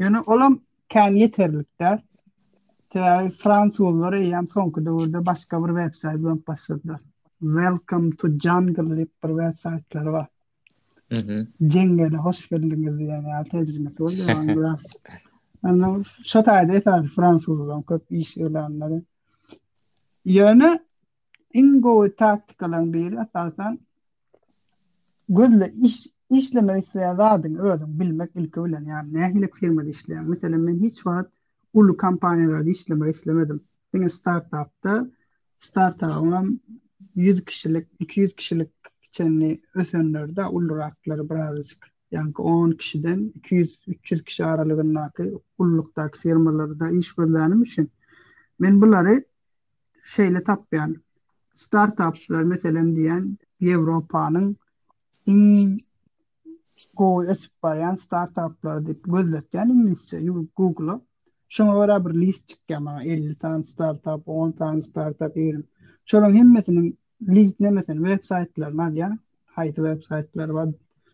Ýöne 0.01 0.21
olam 0.27 0.55
kan 0.95 1.13
ýeterlikde 1.21 1.91
Fransuzlar 3.43 4.13
ýa-da 4.17 4.43
soňky 4.55 4.81
döwürde 4.87 5.19
başga 5.27 5.61
bir 5.65 5.73
web 5.81 5.93
Welcome 7.41 8.11
to 8.19 8.27
Jungle 8.45 8.97
diýip 8.97 9.13
bir 9.25 9.31
va. 9.41 9.47
saýtlar 9.67 10.07
bar. 10.17 10.27
Mhm. 11.17 11.35
Jungle 11.73 12.17
hoş 12.27 12.39
geldiňiz 12.51 12.95
diýen 13.01 13.23
ýa-da 13.29 13.45
tejime 13.51 13.91
töwürde 13.97 14.23
Anlaşıldı. 15.63 17.45
köp 17.89 18.03
iş 18.11 18.31
ilanları. 18.37 18.99
Yana 20.25 20.79
ingo 21.55 22.15
taktikalan 22.17 22.93
bir 22.93 23.13
asasan 23.21 23.79
gözle 25.29 25.75
işleme 26.31 26.79
isteye 26.79 27.15
zadın 27.15 27.55
öğledim 27.55 28.01
bilmek 28.01 28.31
ilk 28.35 28.59
öğlen 28.59 28.85
yani 28.85 29.15
ne 29.15 29.35
hile 29.35 29.51
firmada 29.61 29.89
işleyen. 29.89 30.25
Mesela 30.31 30.57
men 30.59 30.79
hiç 30.81 31.07
vaat 31.07 31.31
ulu 31.75 31.97
kampanyalarda 31.97 32.71
işleme 32.71 33.11
istemedim. 33.11 33.61
Benim 33.95 34.11
startupta 34.11 35.07
startupım 35.59 36.61
100 37.15 37.45
kişilik 37.45 37.89
200 38.01 38.37
kişilik 38.37 38.71
çenli 39.13 39.61
ösenlerde 39.75 40.47
ulu 40.47 40.77
rakları 40.79 41.31
birazcık 41.31 41.87
yani 42.11 42.33
10 42.39 42.71
kişiden 42.71 43.33
200-300 43.43 44.25
kişi 44.25 44.45
aralığındaki 44.45 45.33
ulluktaki 45.59 46.19
firmalarda 46.19 46.91
iş 46.91 47.19
bölgenim 47.19 47.63
için 47.63 47.91
ben 48.61 48.81
bunları 48.81 49.25
şeyle 50.05 50.43
tapyan 50.45 50.97
startuplar 51.55 52.43
meselem 52.43 52.97
diyen 52.97 53.39
Avrupa'nın 53.63 54.57
in 55.27 55.79
goy 56.97 57.31
esip 57.31 57.51
bayan 57.63 57.97
startuplar 57.97 58.87
dip 58.87 59.05
gözletken 59.05 59.97
google 60.09 60.47
Google'a 60.57 61.01
şuna 61.49 61.77
vara 61.77 62.07
bir 62.07 62.21
list 62.21 62.49
çıkken 62.49 62.83
ma, 62.83 63.03
50 63.03 63.35
tan 63.39 63.63
startup 63.63 64.29
10 64.29 64.53
tan 64.53 64.81
startup 64.81 65.37
yerim 65.37 65.65
şoran 66.07 66.31
himmetinin 66.35 66.99
list 67.29 67.61
nemetin 67.61 67.97
web 68.05 68.25
saytlar 68.25 68.75
var 68.75 68.91
ya 68.91 69.19
hayt 69.47 69.77
web 69.77 70.03
saytlar 70.03 70.49
var 70.49 70.69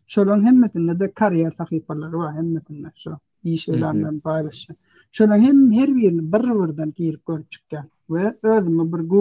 şoran 0.07 0.63
de 1.01 1.13
kariyer 1.13 1.51
sahiplar 1.51 2.13
var 2.13 2.35
himmetinde 2.35 2.93
şu 2.97 3.19
iyi 3.45 3.59
şeylerden 3.59 4.21
paylaşın 4.21 4.77
şoran 5.13 5.37
hem 5.41 5.73
her 5.73 5.97
birini 5.97 6.33
bir 6.33 6.43
birden 6.69 6.93
girip 6.97 7.27
görüp 7.27 7.53
çıkken 7.53 7.89
we 8.09 8.37
özümi 8.43 8.85
bir 8.93 8.99
Google-la 9.09 9.15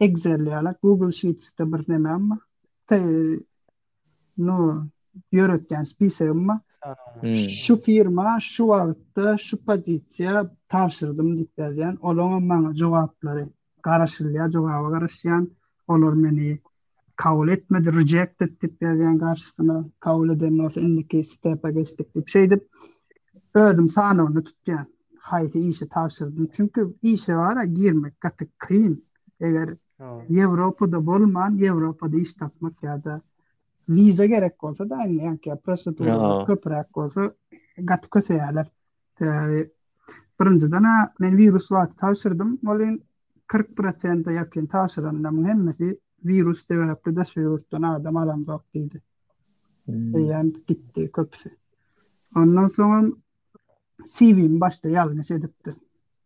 Excel-le 0.00 0.54
ýa-da 0.54 0.74
Google 0.82 1.06
la 1.06 1.10
excel 1.10 1.10
ýa 1.10 1.10
da 1.10 1.10
google 1.10 1.12
sheets 1.18 1.48
de 1.58 1.64
bir 1.72 1.82
nämeme 1.92 2.36
te 2.88 2.98
no 4.46 4.56
ýöretýän 5.38 5.86
spisemme. 5.90 6.56
Hmm. 7.22 7.34
Şu 7.34 7.76
firma, 7.84 8.26
şu 8.50 8.64
wagtda, 8.72 9.36
şu 9.46 9.56
pozisiýa 9.66 10.36
tapşyrdym 10.72 11.30
diýip 11.36 11.62
ýazýan, 11.62 11.94
olaňa 12.08 12.38
maňa 12.50 12.72
jogaplary 12.80 13.46
garaşylýa, 13.86 14.46
jogaba 14.54 14.88
garaşýan, 14.96 15.46
olar 15.88 16.14
meni 16.24 16.58
kabul 17.16 17.48
etmedi, 17.48 17.92
reject 17.94 18.42
etdi 18.42 18.70
yazan 18.80 19.18
karşısına 19.18 19.84
kabul 20.00 20.30
edin, 20.30 20.58
olsa 20.58 20.80
indiki 20.80 21.24
stepa 21.24 21.70
geçtik 21.70 22.14
bir 22.16 22.26
şey 22.30 22.50
deyip 22.50 22.68
ödüm 23.54 23.88
sana 23.90 24.24
onu 24.24 24.44
tutacağım. 24.44 24.86
haýsy 25.30 25.58
işe 25.58 25.88
tapşyrdym. 25.88 26.48
Çünkü 26.52 26.94
işe 27.02 27.32
wara 27.38 27.64
girmek 27.64 28.20
gaty 28.24 28.44
kyn. 28.66 29.02
Eger 29.40 29.76
Ýewropada 30.30 30.98
bolman, 31.06 31.56
Ýewropada 31.58 32.18
iş 32.20 32.32
tapmak 32.38 32.74
ýa-da 32.86 33.14
wiza 33.90 34.26
gerek 34.30 34.54
bolsa 34.62 34.86
da, 34.90 34.96
ýa-ni 34.98 35.16
ýa-ki 35.26 35.56
prosedura 35.66 36.14
köprak 36.46 36.92
bolsa 36.94 37.24
gaty 37.78 38.06
köseýärler. 38.18 38.66
Birinciden 40.40 40.84
ha, 40.84 41.12
men 41.20 41.36
virus 41.38 41.66
vakti 41.72 41.96
tavşırdım. 41.96 42.58
Olin 42.66 43.02
40% 43.48 44.32
yakin 44.32 44.66
tavşıranlar 44.66 45.30
mühendisi 45.30 46.00
virus 46.24 46.66
sebeple 46.66 47.16
de 47.16 47.24
şu 47.24 47.40
yurttan 47.40 47.82
adam 47.82 48.16
aramda 48.16 48.54
okuydu. 48.56 48.98
Hmm. 49.84 50.26
Yani 50.26 50.52
gitti 50.68 51.10
köpsi. 51.14 51.50
Ondan 52.36 52.68
sonra 52.68 53.04
CV'm 54.06 54.60
başta 54.60 54.88
yalnız 54.88 55.28
şeydiptir. 55.28 55.74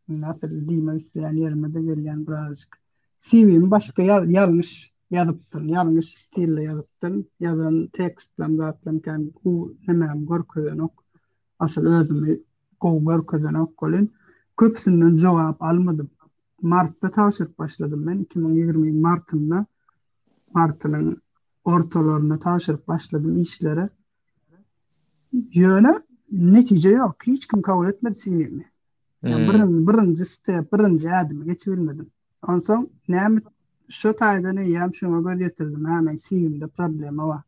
Nasıl 0.09 0.69
diyeyim 0.69 0.97
üstü 0.97 1.19
yani 1.19 1.41
yerime 1.41 1.75
de 1.75 1.83
gelen 1.83 2.27
birazcık. 2.27 2.77
CV'm 3.21 3.71
başka 3.71 4.03
yal 4.03 4.31
yanlış 4.31 4.93
yazıptır. 5.11 5.63
Yanlış 5.63 6.15
stille 6.19 6.63
yazıptır. 6.63 7.25
Yazan 7.41 7.89
tekstle 7.93 8.45
kan 9.03 9.33
bu 9.45 9.75
nemem 9.89 10.27
gör 10.27 10.43
közen 10.45 10.79
ok. 10.79 10.95
Asıl 11.59 11.87
özümü 11.87 12.41
gov 12.81 13.05
gör 13.31 13.55
ok 13.59 13.83
olin. 13.83 14.13
Köpsünden 14.57 15.17
cevap 15.17 15.63
almadım. 15.63 16.11
Mart'ta 16.63 17.11
tavşır 17.11 17.49
başladım 17.59 18.07
ben. 18.07 18.19
2020 18.19 18.93
Mart'ında 18.93 19.67
Mart'ının 20.55 21.23
ortalarına 21.65 22.39
tavşır 22.39 22.79
başladım 22.87 23.41
işlere. 23.41 23.89
Yöne 25.55 26.03
netije 26.33 26.91
yok. 26.93 27.17
Hiç 27.27 27.47
kim 27.47 27.63
kabul 27.63 27.89
etmedi 27.89 28.15
sinirimi. 28.15 28.73
Yani 29.23 29.53
hmm. 29.63 29.89
birinci 29.89 30.27
site, 30.27 30.67
birinci 30.73 31.13
adım 31.15 31.45
geçirilmedim. 31.45 32.11
Ondan 32.49 32.89
neyem 33.09 33.39
şu 33.89 34.17
taydan 34.17 34.61
yem 34.61 34.95
şuna 34.95 35.31
göz 35.33 35.39
getirdim. 35.39 35.87
Hemen 35.89 36.17
sinirimde 36.17 36.67
problemi 36.67 37.19
var. 37.23 37.43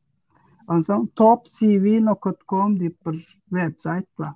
Ondan 0.68 1.06
topcv.com 1.06 2.80
deyip 2.80 3.06
bir 3.06 3.40
website 3.50 4.06
var. 4.18 4.32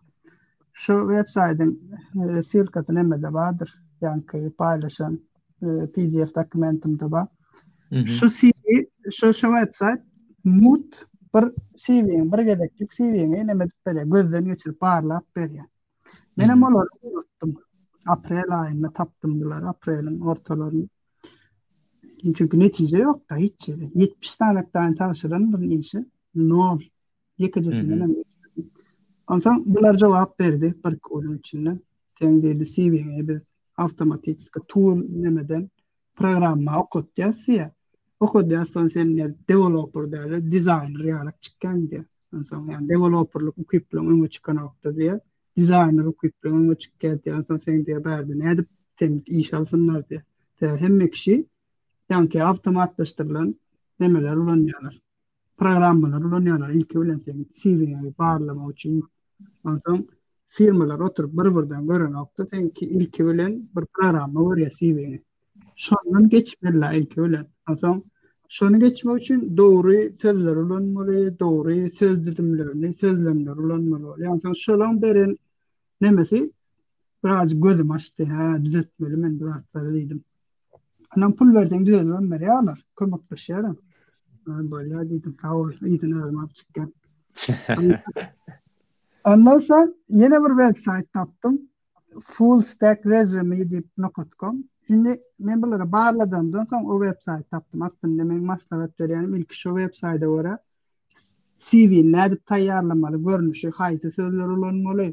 Şu 0.73 1.01
web 1.01 1.27
saytın 1.27 1.81
e, 2.31 2.43
silkatın 2.43 2.97
emede 2.97 3.33
vardır. 3.33 3.83
Yankı 4.01 4.53
paylaşan 4.59 5.21
e, 5.63 5.67
pdf 5.67 6.35
dokumentum 6.37 7.01
da 7.01 7.11
var. 7.11 7.29
Mhm. 7.91 8.07
Şu 8.07 8.29
CV, 8.29 8.85
şu, 9.11 9.35
şu 9.35 9.51
web 9.59 9.97
mut.com 10.45 11.08
Bir 11.35 11.45
cv 11.77 12.09
bir 12.33 12.39
gedeklik 12.43 12.91
CV-in, 12.91 13.33
ne 13.33 13.55
me 13.55 13.67
dupere, 13.71 14.03
gözden 14.07 14.45
geçir, 14.45 14.81
bağırla, 14.81 15.21
dupere. 15.21 15.67
Meni 16.37 16.53
hmm. 16.53 16.61
molor 16.61 16.87
unuttum. 17.03 17.55
April 18.07 18.61
ayin 18.61 18.81
me 18.83 18.93
taptim 18.93 19.41
gular, 19.41 19.63
April-in, 19.63 20.21
ortalarin. 20.21 20.91
Yen, 22.23 22.33
çünki 22.33 22.61
hiç. 23.37 23.69
70 23.95 24.31
tane 24.37 24.71
tane 24.71 24.95
tavşiran, 24.95 25.53
bunun 25.53 25.71
inşi, 25.71 26.07
no. 26.35 26.79
Yikacat, 27.39 27.73
ne 27.75 27.95
me 27.95 28.09
dupere. 28.09 28.65
Ansan, 29.27 29.65
bular 29.75 29.97
cevab 29.97 30.39
berdi, 30.39 30.75
barik, 30.85 31.13
uyun 31.13 31.39
içinne. 31.39 31.79
Ten, 32.21 32.43
deli, 32.43 32.67
CV-in, 32.75 33.19
e, 33.21 33.29
bi, 33.29 33.41
avtomatixka, 33.77 34.61
tool, 34.69 35.03
ne 35.09 35.31
me 35.31 35.69
programma, 36.17 36.79
okut, 36.83 37.19
ya, 37.19 37.33
si, 37.33 37.53
ya. 37.53 37.71
okudy 38.21 38.57
aslan 38.59 38.89
sen 38.91 39.17
de 39.17 39.35
developer 39.49 40.13
derler, 40.13 40.51
designer 40.53 41.05
yarak 41.05 41.43
çıkan 41.43 41.91
diye. 41.91 42.05
Ondan 42.33 42.45
sonra 42.45 42.73
yani 42.73 42.89
developerlık 42.89 43.59
ekiplen 43.59 44.05
öňe 44.07 44.29
çıkan 44.29 44.57
okudy 44.57 44.97
diye. 44.99 45.21
Designer 45.59 46.05
ekiplen 46.09 46.53
öňe 46.53 46.75
çykýar 46.77 47.25
de, 47.25 47.35
Ondan 47.35 47.57
sen 47.65 47.87
diye 47.87 48.05
berdi. 48.05 48.33
Näde 48.39 48.65
sen 48.99 49.23
iş 49.27 49.55
alsanlar 49.55 50.09
diye. 50.09 50.23
Te 50.57 50.67
hemme 50.69 51.11
kişi 51.11 51.47
yani 52.11 52.45
avtomatlaşdyrylan 52.45 53.55
nämeler 54.01 54.33
ulanýarlar. 54.37 54.99
Programmalar 55.57 56.21
ulanýarlar. 56.21 56.73
Ilki 56.77 57.01
bilen 57.01 57.19
sen 57.19 57.47
CV 57.55 57.69
ýa-da 57.87 58.19
barlama 58.19 58.71
üçin. 58.71 59.05
firmalar 60.51 60.99
oturup 60.99 61.33
bir 61.33 61.57
birden 61.57 61.87
gören 61.87 62.13
okta 62.13 62.47
sen 62.51 62.69
ki 62.71 62.87
ilki 62.87 63.27
bilen 63.27 63.69
bir 63.77 63.85
programma 63.87 64.45
var 64.47 64.57
ya 64.57 64.71
CV'ni. 64.71 65.23
Şondan 65.77 66.29
geçmeli 66.29 66.99
ilki 66.99 67.23
bilen. 67.23 67.47
Atan, 67.69 68.03
şunu 68.49 68.81
geçmek 68.81 69.23
için 69.23 69.57
doğru 69.57 69.93
sözler 70.23 70.57
ulanmalı, 70.57 71.39
doğru 71.39 71.91
söz 71.97 72.27
dilimlerini, 72.27 72.95
sözlemler 72.95 73.53
ulanmalı. 73.53 74.17
Yani 74.23 74.41
sen 74.45 74.53
şolan 74.53 75.03
berin 75.03 75.39
nemesi 76.01 76.53
biraz 77.25 77.61
gözüm 77.61 77.91
açtı, 77.91 78.25
ha, 78.25 78.59
düzeltmeli, 78.65 79.23
ben 79.23 79.41
biraz 79.41 79.63
böyle 79.75 80.05
dedim. 80.07 80.25
Anam 81.17 81.37
pul 81.37 81.55
verdin, 81.55 81.87
düzeltme, 81.87 82.13
ben 82.15 82.31
beri 82.31 82.53
alır, 82.53 82.85
kömök 82.99 83.29
taşıyarım. 83.29 83.79
Ben 84.47 84.71
böyle 84.71 84.95
ya 84.95 85.05
dedim, 85.11 85.35
sağ 85.43 85.57
ol, 85.57 85.73
iyidin 85.85 86.13
öğrenme 86.13 86.49
çıkken. 86.55 86.93
Ondan 89.25 89.61
sonra 89.61 89.89
yine 90.09 90.41
bir 90.45 90.69
website 90.71 91.07
tattım. 91.13 91.61
fullstackresume.com 92.23 94.65
Şimdi 94.89 95.23
men 95.39 95.63
bulara 95.63 95.93
bağladım. 95.93 96.53
Dön 96.53 96.67
o 96.85 97.05
web 97.05 97.21
sayt 97.23 97.51
tapdım. 97.51 97.83
Attım 97.83 98.19
da 98.19 98.25
men 98.25 98.41
ilki 98.41 98.67
vetör 98.81 99.11
yani 99.11 99.39
ilk 99.39 99.53
şu 99.55 99.71
web 99.79 99.95
sayda 99.95 100.27
ora 100.29 100.59
CV 101.69 101.93
nädi 102.17 102.37
taýýarlamaly, 102.51 103.19
görnüşi, 103.27 103.69
haýsy 103.79 104.11
sözler 104.17 104.47
ulanmaly, 104.55 105.07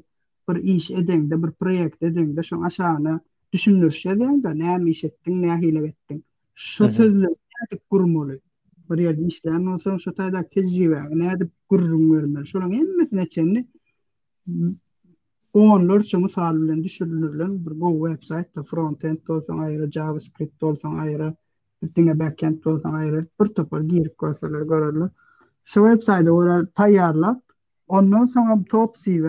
bir 0.50 0.60
iş 0.74 0.92
eden 0.92 1.24
de 1.32 1.42
bir 1.44 1.48
proýekt 1.48 2.06
eden 2.10 2.36
de 2.38 2.42
şoň 2.50 2.66
aşagyna 2.68 3.16
düşünürşe 3.54 4.10
diýen 4.22 4.44
de 4.44 4.52
näme 4.64 4.90
iş 4.92 5.04
etdiň, 5.04 5.36
näme 5.48 5.62
hile 5.64 5.94
Şu 6.56 6.84
mhm. 6.86 6.94
sözler 6.94 7.34
nädi 7.56 7.80
gurmaly. 7.92 8.40
Bir 8.90 8.98
ýerde 9.08 9.26
işlän 9.34 9.66
bolsa 9.72 9.98
şu 10.00 10.12
taýda 10.12 10.46
tejribe 10.50 10.96
nädi 11.24 11.50
gurrum 11.70 12.08
görmeli. 12.12 12.46
Şoň 12.52 12.72
hemmesine 12.78 13.30
çenli 13.30 13.68
onlar 15.60 16.04
çy 16.04 16.18
mysal 16.18 16.56
bilen 16.62 17.60
bir 17.65 17.80
bu 17.82 18.08
web 18.08 18.24
sayt 18.24 18.48
front 18.70 19.06
end 19.06 19.18
bolsun 19.28 19.58
ayrı 19.58 19.91
javascript 19.91 20.62
bolsun 20.62 20.96
ayrı 20.98 21.34
bir 21.84 22.20
back 22.20 22.44
end 22.44 22.65
bolsun 22.65 22.94
ayrı 22.94 23.28
bir 23.41 23.48
topar 23.48 23.82
gir 23.82 24.10
kursalar 24.18 24.94
şu 25.65 25.86
web 25.88 26.02
sayda 26.04 26.32
ora 26.32 26.65
tayarla 26.65 27.41
ondan 27.88 28.26
sonra 28.26 28.60
top 28.70 28.96
CV 28.96 29.26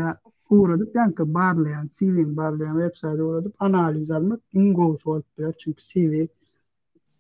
uğradıp 0.51 0.95
yankı 0.97 1.35
barlayan 1.35 1.91
CV'in 1.99 2.37
barlayan 2.37 2.89
web 2.91 3.51
analiz 3.59 4.11
almak 4.11 4.41
bir 4.55 5.49
çünkü 5.59 5.83
CV 5.87 6.27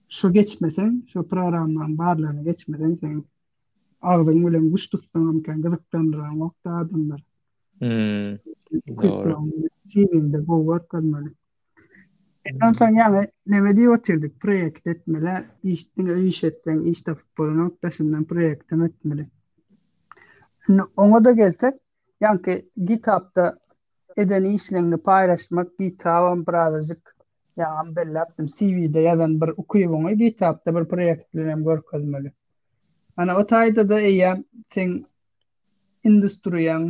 şu 0.08 0.32
geçmesen 0.32 1.02
şu 1.12 1.28
programdan 1.28 1.98
barlayan 1.98 2.44
geçmeden 2.44 2.98
sen 3.02 3.24
ağzın 4.02 4.42
ulan 4.42 4.70
güçlükten 4.70 5.40
Sivinde 7.80 8.38
hmm. 10.36 10.46
bu 10.46 10.66
var 10.66 10.88
kalmalı. 10.88 11.34
E, 12.44 12.54
ondan 12.54 12.68
hmm. 12.68 12.74
sonra 12.74 12.90
yani 12.90 13.26
ne 13.46 13.64
ve 13.64 13.90
oturduk. 13.90 14.40
Proyekt 14.40 14.86
etmeli. 14.86 15.30
İşten, 15.62 16.26
iş 16.26 16.40
proyekt 17.36 18.72
etmeli. 18.72 19.26
Ona 20.96 21.24
da 21.24 21.32
gelsek. 21.32 21.74
Yani 22.20 22.42
ki 22.42 22.68
GitHub'da 22.84 23.58
eden 24.16 24.44
işlerini 24.44 24.96
paylaşmak 24.98 25.78
GitHub'a 25.78 26.46
birazcık 26.46 27.16
ya 27.56 27.74
yani 27.84 27.96
belli 27.96 28.12
yaptım. 28.16 28.46
CV'de 28.46 29.00
yazan 29.00 29.40
bir 29.40 29.48
okuyup 29.48 29.92
onu 29.92 30.14
GitHub'da 30.14 30.80
bir 30.80 30.88
proyektlerim 30.88 31.64
görkazmalı. 31.64 32.32
o 33.38 33.46
tayda 33.46 33.88
da 33.88 34.00
eğer 34.00 34.38
sen 34.74 35.04
industriyan, 36.04 36.88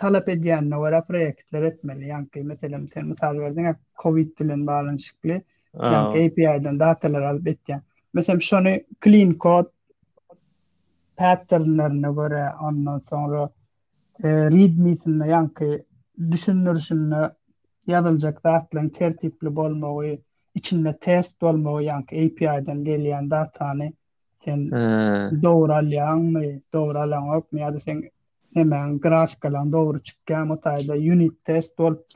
talep 0.00 0.28
edýänine 0.32 0.76
gara 0.82 0.98
proýekt 1.06 1.54
etmeli, 1.58 2.06
Ýa-ni 2.08 2.42
meselem 2.48 2.86
sen 2.88 3.08
mysal 3.12 3.36
berdiň, 3.42 3.66
Covid 4.02 4.30
bilen 4.38 4.62
baglanşykly, 4.68 5.36
ýa-ni 5.76 6.22
API-dan 6.24 6.78
datalar 6.80 7.26
alyp 7.32 7.50
etjek. 7.54 7.82
Meselem 8.16 8.40
şonu 8.46 8.72
clean 9.04 9.34
code 9.44 9.68
patternlaryna 11.20 12.12
gara 12.16 12.46
ondan 12.70 13.00
sonra 13.10 13.44
e, 14.24 14.32
readme-ni 14.56 15.28
ýa-ni 15.28 15.70
düşünürsünni 16.32 17.20
ýazyljak 17.92 18.40
dataň 18.48 18.88
tertipli 18.96 19.52
bolmagy, 19.60 20.16
içinde 20.54 20.96
test 21.04 21.36
bolmagy, 21.44 21.90
ýa-ni 21.92 22.26
API-dan 22.26 22.84
gelýän 22.88 23.30
dataýany 23.36 23.92
Sen 24.44 24.62
doğru 25.42 25.72
alyan, 25.76 26.24
doğru 26.72 26.98
alyan, 26.98 27.26
ok, 27.36 27.52
miyada 27.52 27.80
sen 27.80 27.98
hemen 28.54 28.98
graf 29.00 29.40
kalan 29.40 29.72
doğru 29.72 30.02
çıkken 30.02 30.48
unit 30.88 31.44
test, 31.44 31.78
dolp 31.78 32.06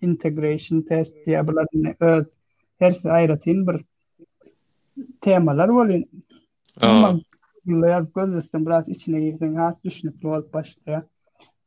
integration 0.00 0.80
test 0.80 1.26
diye 1.26 1.48
bilerin 1.48 1.96
öz 2.00 2.26
her 2.78 2.92
şey 2.92 3.10
ayrıtın 3.10 3.66
temalar 5.20 5.68
oluyor. 5.68 6.02
Ama 6.82 7.20
yıllar 7.64 7.88
yazıp 7.88 8.14
gözlesin 8.14 8.66
biraz 8.66 8.88
içine 8.88 9.20
girsin, 9.20 9.54
has 9.54 9.74
düşünüp 9.84 10.22
dolp 10.22 10.52
başlaya. 10.54 11.06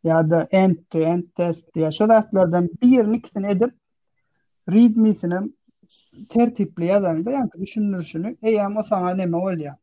Ya 0.04 0.30
da 0.30 0.48
end 0.52 0.76
to 0.90 1.00
end 1.00 1.24
test 1.36 1.76
diye 1.76 1.92
şu 1.92 2.10
dağıtlardan 2.10 2.70
bir 2.82 3.06
mixin 3.06 3.44
edip 3.44 3.74
readme'sini 4.72 5.52
tertipli 6.30 6.86
yazan 6.86 7.26
da 7.26 7.32
yani 7.32 7.50
düşünürsünü. 7.62 8.36
e, 8.44 8.60
o 8.68 8.84
sana 8.84 9.10
ne 9.16 9.26
mi 9.26 9.36
oluyor? 9.36 9.74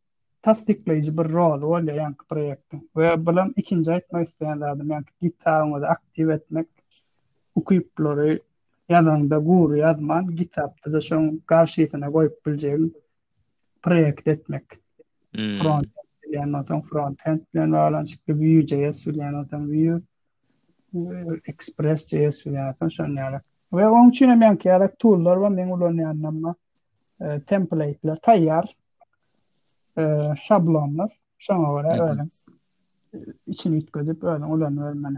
tasdikleyici 0.47 1.11
bir 1.19 1.27
rol 1.33 1.63
bolýar 1.67 1.97
ýa-ni 2.01 2.27
proýekt. 2.33 2.69
Bu 2.95 3.01
bilen 3.29 3.49
ikinji 3.63 3.89
aýtmak 3.97 4.25
isleýänlerim 4.29 4.89
ýa-ni 4.95 5.13
gitarymy 5.27 5.77
aktiv 5.95 6.27
etmek, 6.37 6.69
ukyplary 7.61 8.31
ýa-da 8.95 9.39
gur 9.49 9.69
ýazman 9.81 10.25
gitapda 10.43 10.87
da 10.97 11.01
şoň 11.09 11.23
garşysyna 11.55 12.07
goýup 12.17 12.37
biljek 12.49 12.85
proýekt 13.87 14.27
etmek. 14.37 14.67
Hmm. 15.35 15.55
Front 15.61 15.89
bilen 16.27 16.51
ýa-ni 16.55 16.81
front 16.93 17.19
end 17.33 17.43
bilen 17.53 17.71
baglanyp 17.79 18.21
Vue.js 18.39 18.99
bilen 19.11 19.35
ýa-ni 19.43 19.67
bilen 20.95 22.33
şoň 22.99 23.19
ýa-da. 23.19 23.43
Ve 23.73 23.87
onun 23.89 24.11
için 24.11 24.29
hem 24.31 24.43
yankı 24.43 24.69
yarak 24.69 24.99
tool'lar 24.99 25.37
var. 25.37 25.49
Men 25.51 25.69
ulan 25.71 25.97
ne 25.97 26.07
template'ler. 27.45 28.17
Tayyar. 28.17 28.77
E, 29.99 30.05
şablonlar. 30.43 31.21
Şama 31.39 31.83
göre 31.83 32.03
öyle. 32.03 32.23
İçini 33.47 33.77
ütközüp 33.77 34.25
öyle 34.25 34.45
olan 34.45 34.79
vermeni. 34.83 35.17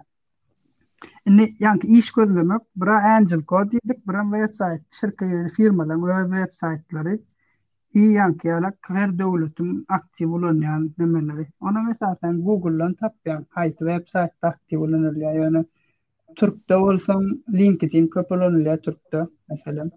Ne 1.27 1.49
yani 1.61 1.81
iş 1.83 2.13
gözlemek, 2.13 2.63
bura 2.77 3.05
Angel 3.17 3.41
Code 3.49 3.71
dedik, 3.85 4.07
bura 4.07 4.23
web 4.23 4.53
sayt, 4.55 4.83
şirket 5.01 5.53
firmaların 5.57 6.23
öz 6.25 6.31
web 6.33 6.53
saytları. 6.53 7.21
İyi 7.95 8.13
yani 8.13 8.37
yalak 8.45 8.75
her 8.87 9.19
devletin 9.19 9.85
aktif 9.89 10.27
olan 10.29 10.61
yani 10.61 10.91
nemeleri. 10.99 11.47
Ona 11.61 11.81
mesela 11.83 12.17
sen 12.21 12.43
Google'dan 12.45 12.95
tap 12.95 13.15
yani 13.25 13.45
kayıt 13.45 13.79
web 13.79 14.07
sayt 14.07 14.31
aktif 14.43 14.79
olan 14.81 15.05
oluyor. 15.05 15.33
Yani 15.45 15.65
Türk'te 16.37 16.77
olsam 16.77 17.23
LinkedIn 17.53 18.09
köpülen 18.09 18.51
oluyor 18.51 18.79
Türk'te 18.83 19.27
mesela. 19.49 19.91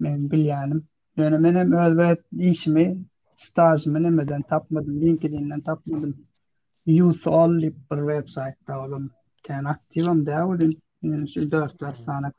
men 0.00 0.30
bilyanım. 0.30 0.84
Yani 1.16 1.44
benim 1.44 1.72
öz 1.72 1.98
web 2.16 2.40
işimi 2.40 3.04
staj 3.36 3.86
menemeden 3.86 4.42
tapmadım, 4.48 5.00
LinkedIn'den 5.00 5.60
tapmadım. 5.60 6.26
Youth 6.86 7.26
Only 7.26 7.66
bir 7.90 7.96
website 7.96 8.26
sayta 8.66 8.84
olum. 8.86 9.10
Kan 9.46 9.64
aktivam 9.64 10.26
da 10.26 10.46
olum. 10.46 10.70
Yani 11.02 11.32
şu 11.32 11.50
dört 11.50 11.82
ver 11.82 11.88
mhm. 11.88 11.94
sana 11.96 12.32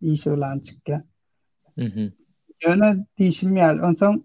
iş 0.00 0.26
olan 0.26 0.58
çıkka. 0.58 1.02
Yöne 2.66 3.06
dişim 3.18 3.56
yal. 3.56 3.78
Onsan 3.78 4.24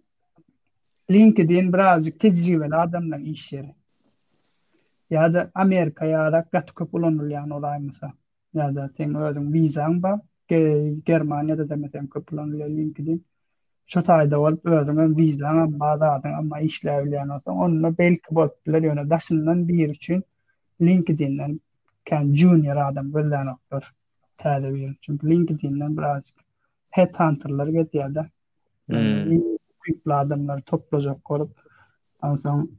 LinkedIn 1.12 1.74
birazcık 1.74 2.20
tecrübeli 2.20 2.76
adamla 2.76 3.18
iş 3.18 3.54
yeri. 3.54 3.76
Ya 5.10 5.34
da 5.34 5.52
Amerika 5.56 6.06
ya 6.06 6.32
da 6.32 6.44
katkı 6.50 6.92
bulunul 6.92 7.32
olay 7.58 7.80
mısa. 7.80 8.14
Ya 8.54 8.76
da 8.76 8.90
sen 8.98 9.16
özün 9.16 9.54
vizan 9.54 10.04
ba. 10.04 10.22
Ge 10.48 10.94
Germanya'da 11.06 11.70
da 11.70 11.76
mesela 11.76 12.10
kapılanıyor 12.10 12.70
LinkedIn. 12.70 13.26
şu 13.94 14.04
tayda 14.04 14.40
ol 14.40 14.56
özüme 14.64 15.18
vizan 15.18 15.58
ama 15.58 15.88
adam 15.92 16.22
ama 16.40 16.60
işlevliyen 16.60 17.30
olsa 17.30 17.52
onda 17.52 17.98
belki 17.98 18.22
bol 18.36 18.50
bilir 18.68 18.82
yöne 18.84 19.10
daşından 19.10 19.68
bir 19.68 19.90
üçün 19.90 20.24
LinkedIn'den 20.82 21.60
kan 22.10 22.36
junior 22.36 22.76
adam 22.78 23.14
bilen 23.14 23.48
oktur 23.48 23.82
täze 24.38 24.68
hmm. 24.68 24.76
bir 24.76 24.90
üçün 24.90 25.20
LinkedIn'den 25.24 25.98
biraz 25.98 26.24
headhunterlar 26.90 27.68
get 27.68 27.94
ya 27.94 28.16
da 28.16 28.28
tipli 29.86 30.14
adamlar 30.14 30.62
toplajak 30.62 31.32
olup 31.32 31.58
ansan 32.22 32.70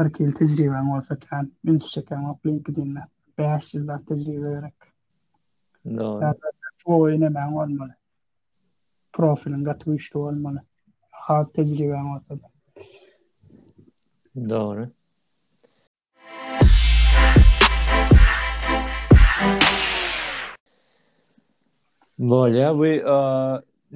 bir 0.00 0.12
kil 0.12 0.32
tecrüben 0.32 0.84
olsa 0.86 1.16
kan 1.16 1.52
ün 1.64 1.78
çeken 1.78 2.22
o 2.24 2.38
LinkedIn'den 2.46 3.04
5 3.38 3.74
yılda 3.74 4.02
tecrübe 4.08 4.50
verek 4.50 4.74
doğru 5.86 6.32
bu 6.86 7.00
oyunu 7.00 7.34
ben 7.34 7.48
olmalı 7.52 7.92
profilin 9.16 9.64
gatı 9.64 9.92
güçlü 9.92 10.18
olmalı. 10.18 10.58
Hat 11.10 11.54
tecrüben 11.54 12.04
ortada. 12.16 12.46
Doğru. 14.48 14.90
Bolya, 22.18 22.80
vy 22.82 22.96
e, 22.96 23.12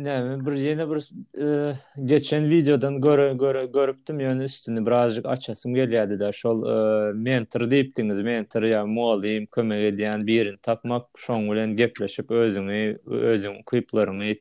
ne, 0.03 0.47
bir 0.47 0.57
jene, 0.57 0.91
bir 0.91 1.11
e, 1.43 1.73
geçen 2.05 2.45
videodan 2.51 3.01
görü 3.01 3.39
görü 3.39 3.73
görüptüm 3.73 4.21
yönü 4.21 4.45
üstünü 4.45 4.87
birazcık 4.87 5.27
açasım 5.27 5.75
geliyordu 5.75 6.21
da 6.21 6.33
şol 6.33 6.57
e, 6.69 7.13
mentor 7.13 7.71
deyiptiniz 7.71 8.21
mentor 8.23 8.63
ya 8.63 8.87
molayım 8.87 9.47
kömek 9.47 9.93
ediyen 9.95 10.27
birini 10.27 10.59
tapmak 10.59 11.07
şoň 11.17 11.53
bilen 11.53 11.77
gepleşip 11.77 12.31
özüňi 12.31 12.97
özüň 13.07 13.65
kuyplaryňy 13.67 14.37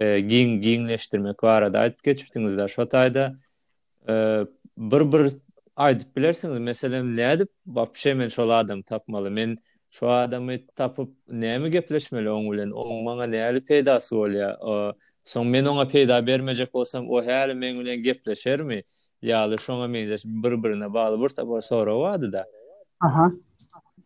E, 0.00 0.20
giyin, 0.20 0.60
giňleşdirmek 0.60 1.40
wara 1.40 1.70
da 1.72 1.80
aýdyp 1.88 2.02
geçipdiňiz 2.04 2.56
da 2.58 2.66
şo 2.68 2.84
e, 2.92 3.34
bir-bir 4.76 5.24
aýdyp 5.76 6.10
bilersiňiz 6.16 6.58
meselem 6.60 7.14
näde 7.16 7.46
bapşe, 7.66 8.14
men 8.14 8.28
şol 8.28 8.50
adam 8.50 8.82
tapmaly 8.82 9.30
men 9.30 9.56
şo 9.90 10.08
adamy 10.10 10.66
tapyp 10.66 11.08
näme 11.28 11.68
gepleşmeli 11.72 12.28
oň 12.28 12.50
bilen 12.52 12.70
oň 12.76 12.92
maňa 13.06 13.26
näli 13.36 13.60
peýda 13.64 13.96
bolýar 13.96 14.52
soň 15.24 15.44
men 15.48 15.64
ona 15.66 15.88
peyda 15.88 16.26
bermejek 16.26 16.74
olsam, 16.74 17.08
o 17.10 17.22
häl 17.24 17.54
men 17.54 17.80
bilen 17.80 18.02
gepleşermi 18.02 18.82
ýaly 19.22 19.56
şoňa 19.56 19.88
men 19.88 20.02
bir-birine 20.44 20.92
bagly 20.94 21.22
bir 21.24 21.28
tapa 21.28 21.62
sorawady 21.62 22.32
da 22.32 22.44
aha 23.00 23.32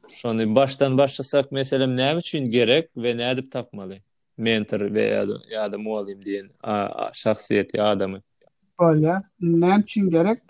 şonu 0.09 0.55
baştan 0.55 0.99
başlasak 0.99 1.53
meselem 1.53 1.97
näme 1.97 2.19
üçin 2.19 2.45
gerek 2.45 2.85
we 2.95 3.11
näde 3.17 3.51
tapmaly 3.51 4.01
mentor 4.45 4.81
we 4.97 5.05
ya 5.55 5.73
da 5.73 5.79
muallim 5.79 6.25
diyen 6.25 6.51
şahsiyeti 7.13 7.79
Bolya, 8.81 9.23
näme 9.43 9.85
gerek? 10.11 10.41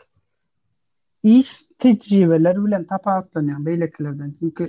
İş 1.22 1.50
tecrübeler 1.78 2.56
bilen 2.64 2.84
tapatlanýan 2.84 3.64
beýlekilerden. 3.64 4.38
Çünki 4.38 4.68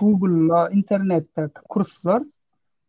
Google-la 0.00 0.70
internetde 0.70 1.48
kurslar 1.68 2.20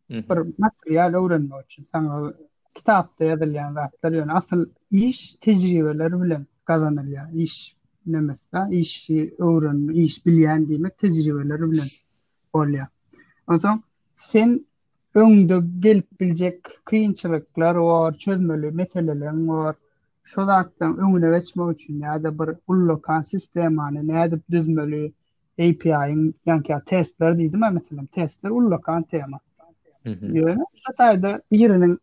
mhm. 0.08 0.18
bir 0.18 0.52
materiál 0.60 1.14
öwrenmek 1.16 1.64
üçin 1.64 1.88
saňa 1.94 2.32
kitapda 2.74 3.24
ýazylýan 3.24 3.72
zatlar 3.78 4.12
ýöne 4.18 4.32
asyl 4.40 4.66
iş 4.90 5.22
tecrübeler 5.40 6.12
bilen 6.22 6.46
kazanylýar. 6.68 7.32
İş 7.44 7.56
nämesi? 8.06 8.58
İş 8.74 9.10
öwrenmek, 9.40 9.96
iş 9.96 10.18
bilýän 10.26 10.60
diýmek 10.68 11.02
bilen 11.02 11.88
bolýar. 12.54 12.86
Ondan 13.48 13.82
sen 14.16 14.66
öňde 15.14 15.56
gelip 15.80 16.20
biljek 16.20 16.64
kynçylyklar 16.86 17.76
bar, 17.82 18.14
çözmeli 18.14 18.70
meseleler 18.70 19.32
bar. 19.48 19.74
Şolaktan 20.24 20.96
öňüne 20.98 21.38
geçmek 21.38 21.72
üçin 21.72 22.00
näde 22.00 22.32
bir 22.38 22.48
ullo 22.68 23.00
kan 23.00 23.22
sistemany 23.22 23.94
näde 24.08 24.38
düzmeli 24.50 25.12
api 25.58 25.88
in 25.88 26.34
yani 26.46 26.62
ya 26.68 26.80
testler 26.86 27.38
değil 27.38 27.52
mi? 27.54 28.06
testler 28.14 28.50
ullo 28.50 28.80
kan 28.80 29.02
tema. 29.02 29.38
Yani 30.04 30.40
mhm. 30.40 30.60
Hatay'da 30.84 31.42
birinin 31.52 31.98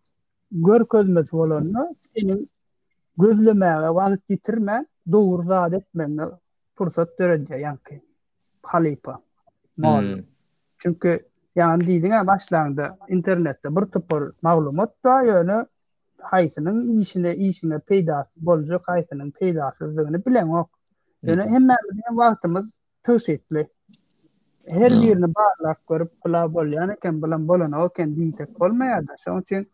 gör 0.51 0.85
közmesi 0.85 1.35
olanını 1.35 1.95
senin 2.15 2.49
gözlemeye 3.17 3.73
vakit 3.75 4.27
getirme 4.29 4.85
doğru 5.11 5.43
zat 5.47 5.73
etmenle 5.73 6.23
fırsat 6.75 7.19
dörence 7.19 7.55
yani 7.55 7.79
halipa. 8.63 9.19
Hmm. 9.77 10.19
Çünkü 10.77 11.25
Yani 11.55 11.87
diýdiňe 11.87 12.27
başlandy. 12.27 12.87
Internetde 13.09 13.75
bir 13.75 13.85
tupur 13.85 14.25
maglumat 14.45 14.93
da 15.05 15.13
ýöne 15.25 15.55
haýsynyň 16.19 17.01
işine, 17.01 17.31
işine 17.35 17.79
peýdasy 17.79 18.29
boljy, 18.49 18.77
haýsynyň 18.87 19.31
peýdasyzlygyny 19.39 20.21
bilen 20.25 20.49
ok. 20.59 20.69
Ýöne 21.25 21.47
hemme 21.49 21.75
bizim 21.91 22.15
wagtymyz 22.21 22.65
töş 23.03 23.29
etli. 23.29 23.65
Her 24.69 24.91
birini 24.91 25.35
barlak 25.39 25.87
görüp 25.87 26.11
pula 26.21 26.43
bol, 26.53 26.65
bilen 26.65 27.47
bolan 27.47 27.71
o 27.71 27.89
kim 27.89 28.13
diýdik 28.15 28.53
bolmaýardy. 28.59 29.17
Şoň 29.25 29.41
üçin 29.41 29.67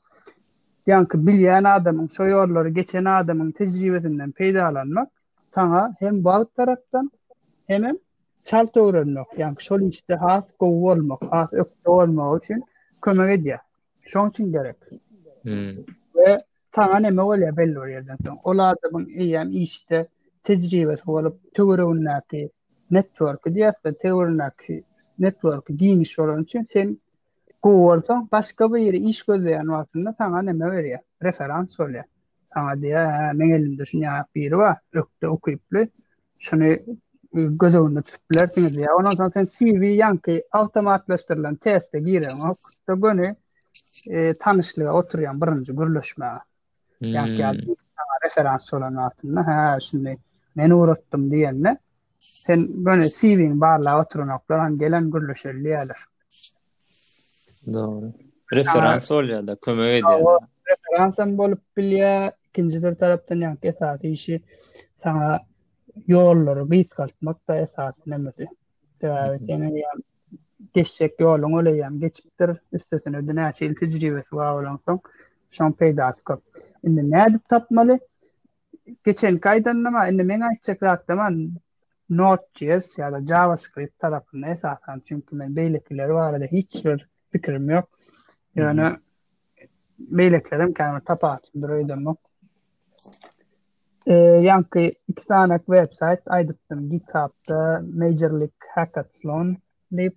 ýa-ni 0.88 1.18
bilýän 1.30 1.68
adamyň 1.78 2.08
şo 2.18 2.24
ýollary 2.32 2.70
geçen 2.80 3.06
adamyň 3.18 3.52
tejribesinden 3.60 4.32
peýdalanmak 4.32 5.10
taňa 5.56 5.84
hem 6.00 6.16
wagt 6.24 6.56
tarapdan 6.56 7.12
hem, 7.68 7.84
hem 7.84 7.96
çal 8.46 8.66
töwrenmek, 8.66 9.26
yani 9.38 9.56
şol 9.60 9.82
işte 9.82 10.16
has 10.16 10.48
gowulmak, 10.60 11.22
has 11.32 11.50
olmak 11.86 12.44
üçin 12.44 12.64
kömek 13.02 13.34
edýär. 13.40 13.60
Şoň 14.06 14.30
üçin 14.30 14.52
gerek. 14.52 14.76
Hmm. 15.46 15.72
Ve 16.18 16.28
taňa 16.72 17.00
näme 17.00 17.22
bolýar 17.22 18.38
Ola 18.44 18.76
bu 18.94 19.02
işte 19.50 20.08
tejribe 20.44 20.96
bolup 21.06 21.38
töwrenmäki, 21.56 22.50
network 22.92 23.42
diýerse 23.46 23.90
töwrenmäki, 24.02 24.84
network 25.20 25.68
giňiş 25.68 26.18
bolan 26.18 26.44
üçin 26.44 26.68
sen 26.74 26.98
gowulsa 27.64 28.28
başga 28.32 28.74
bir 28.74 28.80
ýere 28.82 28.98
iş 29.10 29.22
gözleýän 29.24 29.68
wagtynda 29.76 30.10
taňa 30.14 30.42
näme 30.50 30.66
berýär? 30.76 31.02
Referans 31.24 31.80
bolýar. 31.80 32.04
Taňa 32.56 32.74
diýär, 32.82 33.34
"Meňe 33.36 33.56
elimde 33.56 33.84
şunyň 33.84 34.06
ýa-da 34.06 34.26
biri 34.36 34.58
bar, 34.58 35.88
Şunu 36.40 36.76
gadovni 37.36 38.02
tibblertimi 38.02 38.70
diya, 38.74 38.94
ono 38.98 39.12
zon 39.18 39.32
sen 39.34 39.46
CV 39.52 39.90
yan 39.98 40.18
ki 40.24 40.38
altamat 40.56 41.04
lastirilin 41.12 41.56
teste 41.60 42.00
girin 42.04 42.44
ok, 42.50 42.58
to 42.88 42.96
goni 42.96 43.28
e, 44.10 44.34
tanisliga 44.40 44.92
otruyan 44.96 45.40
birinci 45.42 45.74
gurlushma 45.76 46.30
yan 47.02 47.34
ki 47.36 47.44
adi 47.44 47.66
sana 47.66 48.20
referansi 48.26 48.76
olin 48.78 49.00
atin 49.08 49.36
haa, 49.48 49.80
shunni, 49.80 50.16
meni 50.56 50.74
uruttum 50.74 51.26
diyan 51.32 51.76
sen 52.20 52.66
goni 52.88 53.10
CV-in 53.12 53.58
barla 53.62 53.98
oturun 54.00 54.32
ok, 54.38 54.46
dolan 54.50 54.78
gelen 54.80 55.10
gurlusha 55.12 55.50
liyalir 55.52 56.00
referansi 58.62 59.14
olin 59.14 59.36
ya 59.36 59.42
da, 59.48 59.56
kumeyi 59.60 60.00
diyan 60.02 60.48
referansin 60.72 61.36
bolup 61.38 61.62
biliya, 61.78 62.32
ikinci 62.48 62.80
tur 62.82 62.96
talaptan 62.96 63.42
yan 63.44 63.56
ki 63.60 63.76
sati 63.80 64.14
sana 65.04 65.36
yolları 66.08 66.72
bitkaltmak 66.72 67.48
da 67.48 67.56
esas 67.58 67.96
nemesi. 68.06 68.48
Sebebi 69.02 69.46
seni 69.46 69.64
yani 69.80 69.84
geçecek 70.74 71.20
yolun 71.20 71.58
öleyem 71.58 72.00
geçiptir 72.00 72.50
üstesine 72.72 73.18
ödüne 73.18 73.46
açıl 73.46 73.76
tecrübesi 73.76 74.36
var 74.36 74.78
son 74.86 75.02
şan 75.52 75.74
peydatı 75.74 76.24
kop. 76.24 76.44
Şimdi 76.82 77.12
ne 77.12 77.26
edip 77.30 77.50
tapmalı? 77.50 78.00
Geçen 79.04 79.38
kaydanlama 79.38 80.08
şimdi 80.08 80.24
men 80.24 80.42
açacak 80.42 80.84
rahatlaman 80.84 81.52
Node.js 82.10 82.98
ya 82.98 83.12
da 83.12 83.26
JavaScript 83.26 84.00
tarafında 84.00 84.48
esasen 84.48 85.02
çünkü 85.08 85.36
men 85.36 85.56
beylekleri 85.56 86.14
var 86.14 86.30
arada 86.34 86.46
hiç 86.46 86.86
bir 86.86 87.10
fikrim 87.32 87.70
yok. 87.70 87.90
Yani 88.56 88.82
hmm. 88.82 88.98
beyleklerim 90.18 90.74
kendime 90.74 91.02
tapatım 91.04 91.62
duruyordum. 91.62 92.18
e 94.08 94.14
yankı 94.18 94.80
iki 95.08 95.24
sana 95.26 95.58
website 95.60 96.20
haydı 96.28 96.56
tam 96.70 96.90
github'da 96.90 97.82
major 97.96 98.32
league 98.32 98.50
hackathon 98.76 99.58
ne 99.92 100.10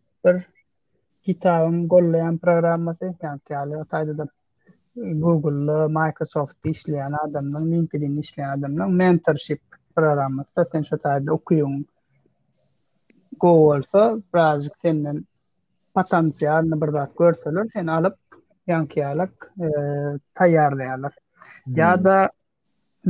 gollayan 1.87 2.39
programması 2.39 3.15
yani 3.23 3.41
alle 3.57 3.83
haydı 3.91 4.19
da 4.19 4.27
google'lı 4.97 5.89
microsoft'ta 5.91 6.69
işleyen 6.69 7.13
adamların 7.13 7.73
LinkedIn 7.73 8.17
işleyen 8.21 8.59
adamların 8.59 8.95
mentorship 8.95 9.61
programında 9.97 10.67
sen 10.73 10.83
şu 10.83 10.99
tane 10.99 11.31
okuyun 11.33 11.87
golsa 13.41 14.17
proje 14.33 14.69
senden 14.83 15.25
potansial 15.95 16.63
ne 16.63 16.81
birdat 16.81 17.19
görsünler 17.19 17.67
sen 17.73 17.87
alıp 17.87 18.17
yankı 18.67 19.07
alak 19.07 19.53
eee 19.59 20.49
ya 21.67 22.05
da 22.05 22.31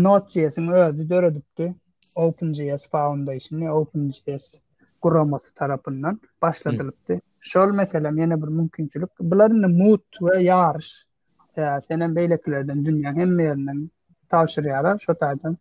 Node.js'in 0.02 0.68
özü 0.68 1.08
döredipdi. 1.10 1.74
OpenJS 2.14 2.88
Foundation'ı, 2.90 3.72
OpenJS 3.74 4.54
kuraması 5.00 5.54
tarafından 5.54 6.20
başlatılıpdı. 6.42 7.20
Şol 7.40 7.72
meselem 7.72 8.18
yine 8.18 8.42
bir 8.42 8.46
mümkünçülük. 8.48 9.08
Bunların 9.20 9.58
mut 9.70 10.02
ve 10.22 10.42
yar, 10.42 11.08
Ya, 11.56 11.80
senin 11.88 12.16
beyleklerden 12.16 12.84
dünya 12.84 13.12
hem 13.14 13.40
yerinden 13.40 13.90
tavşırıyorlar. 14.28 14.98
Şu 15.06 15.14
tarzdan 15.18 15.56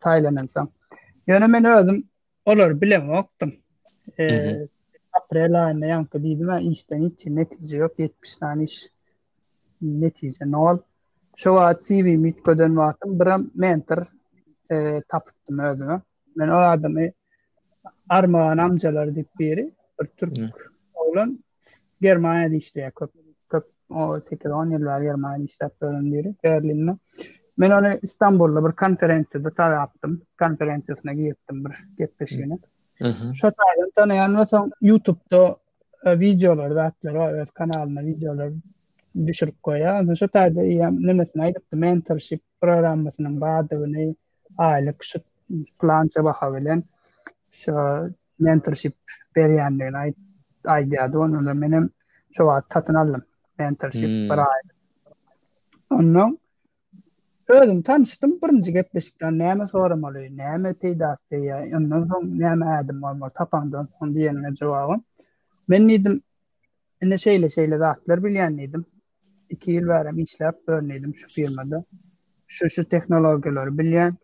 taylanırsam. 0.00 0.70
özüm 1.28 2.04
olur 2.46 2.80
bilem 2.80 3.10
oktum. 3.10 3.52
Ee, 4.18 4.58
Aprel 5.20 5.66
ayında 5.66 5.86
yankı 5.86 6.22
dedim. 6.24 6.58
İşten 6.70 7.02
hiç 7.10 7.26
netice 7.26 7.76
yok. 7.78 7.98
70 7.98 8.36
tane 8.36 8.64
iş 8.64 8.86
netice 9.82 10.44
ne 10.44 10.56
şu 11.36 11.50
vaat 11.54 11.82
CV 11.84 12.16
mitgöden 12.18 12.76
vaatım 12.76 13.20
bir 13.20 13.28
mentor 13.54 14.02
e, 14.70 15.02
tapıttım 15.08 15.58
özüme. 15.58 16.00
Men 16.36 16.48
o 16.48 16.54
adamı 16.56 17.08
Armağan 18.08 18.58
amcalar 18.58 19.14
dip 19.14 19.28
biri 19.38 19.72
bir 20.02 20.06
Türk 20.06 20.36
hmm. 20.38 20.46
oğlan 20.94 21.38
Germanya'da 22.00 22.90
köp, 22.90 23.10
köp 23.50 23.66
o 23.90 24.20
tekrar 24.20 24.50
10 24.50 24.70
yıllar 24.70 25.00
Germanya'da 25.02 25.42
işte 25.44 25.64
yapıyorum 25.64 26.98
Men 27.56 27.70
onu 27.70 27.98
İstanbul'da 28.02 28.68
bir 28.68 28.72
konferansiyada 28.76 29.50
tabi 29.54 29.74
yaptım. 29.74 30.22
Konferansiyasına 30.38 31.12
girdim 31.12 31.64
bir 31.64 31.74
geppeşiğine. 31.98 32.58
Hmm. 32.98 33.06
Mhm. 33.08 33.34
Şu 33.34 33.40
tarzını 33.42 33.90
tanıyan 33.96 34.34
ve 34.34 34.36
da 35.30 35.46
e, 36.04 36.80
atlar 36.82 37.14
o 37.14 37.26
öz 37.26 37.48
düşürüp 39.26 39.62
koyar. 39.62 40.16
Şu 40.16 40.28
tarzda 40.28 40.62
iyem 40.62 41.06
nemesini 41.06 41.42
aydıp 41.42 41.72
da 41.72 41.76
mentorship 41.76 42.40
programmasının 42.60 43.40
bağdığını 43.40 44.14
aylık 44.58 45.04
şu 45.04 45.18
planca 45.80 46.24
bakabilen 46.24 46.84
şu 47.50 47.74
mentorship 48.40 48.94
beryenliğine 49.36 49.96
ay 49.98 50.14
aydıyadı. 50.64 51.12
da 51.18 51.60
benim 51.62 51.90
şu 52.36 52.44
vaat 52.44 52.86
Mentorship 53.58 54.08
hmm. 54.08 54.28
bırağı. 54.28 54.46
Onun 57.50 57.82
tanıştım. 57.82 58.38
Birinci 58.42 58.72
gepleştikten 58.72 59.38
neyme 59.38 59.66
sorum 59.66 60.04
oluyor. 60.04 60.22
Neyme 60.24 60.74
teydat 60.74 61.18
diye. 61.30 61.72
Ondan 61.76 62.04
sonra 62.06 62.26
neyme 62.26 62.66
adım 62.66 63.02
var 63.02 63.12
mı? 63.12 63.30
Tapandım. 63.34 63.88
Onun 64.00 64.14
diyenine 64.14 64.54
cevabım. 64.54 65.04
Ben 65.70 65.88
neydim? 65.88 66.22
Ne 67.02 67.18
şeyle 67.18 67.48
şeyle 67.48 67.80
dağıtlar 67.80 68.24
bilyen 68.24 68.56
neydim? 68.56 68.84
iki 69.52 69.70
yıl 69.70 69.88
verim 69.88 70.18
işlep 70.18 70.54
örneğin 70.66 71.12
şu 71.12 71.28
firmada. 71.28 71.84
Şu 72.46 72.70
şu 72.70 72.88
teknolojileri 72.88 73.78
bilen 73.78 74.14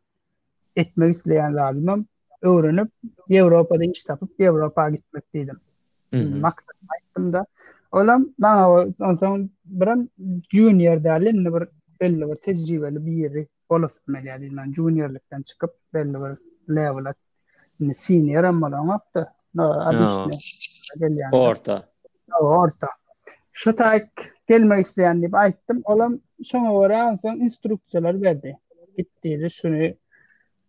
etmek 0.76 1.16
isteyen 1.16 1.57
lazımım. 1.57 2.07
Öğrenip 2.43 2.89
Avrupa'da 3.31 3.85
iş 3.85 4.03
tapıp 4.05 4.41
Avrupa'ya 4.41 4.91
gitmek 4.91 5.24
Maksatım 6.43 7.33
da. 7.33 7.47
Olam 7.93 8.29
bana 8.39 8.70
o 8.70 8.87
son 9.01 9.16
son 9.16 9.51
biran 9.64 10.09
junior 10.53 11.05
derli 11.05 11.45
ne 11.45 11.55
bir 11.55 11.68
belli 12.01 12.31
bir 12.31 12.37
tecrübeli 12.37 13.07
bir 13.07 13.12
yeri 13.12 13.49
olası 13.68 14.01
meliye 14.07 14.51
juniorlikten 14.76 15.43
çıkıp 15.43 15.70
belli 15.95 16.14
bir 16.14 16.37
level'a 16.76 17.14
yani 17.81 17.95
senior 17.95 18.45
ama 18.45 18.97
Orta. 21.33 21.89
Orta. 22.41 22.89
Şu 23.53 23.76
gelme 24.49 24.80
isleyen 24.80 25.22
deyip 25.22 25.34
aittim. 25.34 25.80
Olam 25.84 26.18
sona 26.44 26.74
vara 26.74 27.03
ansan 27.03 27.40
instruksiyalar 27.40 28.22
verdi. 28.22 28.59
Gittiydi 28.96 29.51
şunu, 29.51 29.88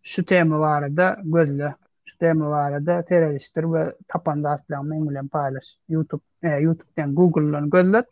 şu 0.02 0.24
tema 0.24 0.60
vara 0.60 0.96
da 0.96 1.18
gözlü, 1.24 1.74
şu 2.04 2.18
tema 2.18 2.50
vara 2.50 2.86
da 2.86 3.02
seyrediştir 3.02 3.64
ve 3.72 3.96
tapanda 4.08 4.50
aslamı 4.50 4.96
emulen 4.96 5.28
paylaş. 5.28 5.76
Youtube, 5.88 6.22
e, 6.42 6.48
Youtube 6.48 6.90
den 6.96 7.14
Google'lun 7.14 7.70
gözlü 7.70 8.02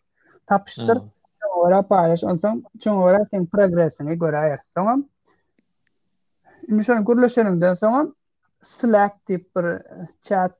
tapıştır. 0.46 0.96
Hmm. 1.00 1.08
Sona 1.42 1.62
vara 1.64 1.82
paylaş. 1.82 2.24
Ansan 2.24 2.64
sona 2.82 2.98
vara 3.02 3.26
sen 3.30 3.46
progresini 3.46 4.18
göre 4.18 4.36
ayar. 4.38 4.60
Tamam. 4.74 5.04
Misan 6.68 7.04
gurlaşanimden 7.04 7.74
sona 7.74 8.08
Slack 8.62 9.26
tip 9.26 9.56
bir 9.56 9.82
chat 10.22 10.54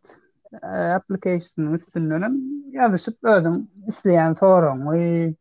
E, 0.53 0.66
application 0.66 1.72
üstünden 1.74 2.40
yazışıp 2.72 3.24
özüm 3.24 3.68
isleyen 3.88 4.32
sorun, 4.32 4.80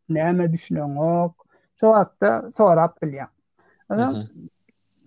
neyme 0.08 0.52
düşünün 0.52 0.96
ok, 0.96 1.32
çoğak 1.76 2.20
da 2.20 2.52
sorap 2.52 3.02
bilyem. 3.02 3.28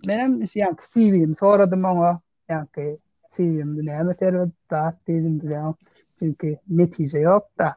Benim 0.08 0.46
yani 0.54 0.78
CV'im 0.92 1.36
soradım 1.36 1.84
ona, 1.84 2.20
yani 2.48 2.98
CV'im 3.32 3.86
neyme 3.86 4.14
servet 4.14 4.52
dağıt 4.70 5.08
dedim 5.08 5.40
bilyem, 5.40 5.74
çünkü 6.18 6.56
netice 6.68 7.18
yok 7.20 7.46
da. 7.58 7.76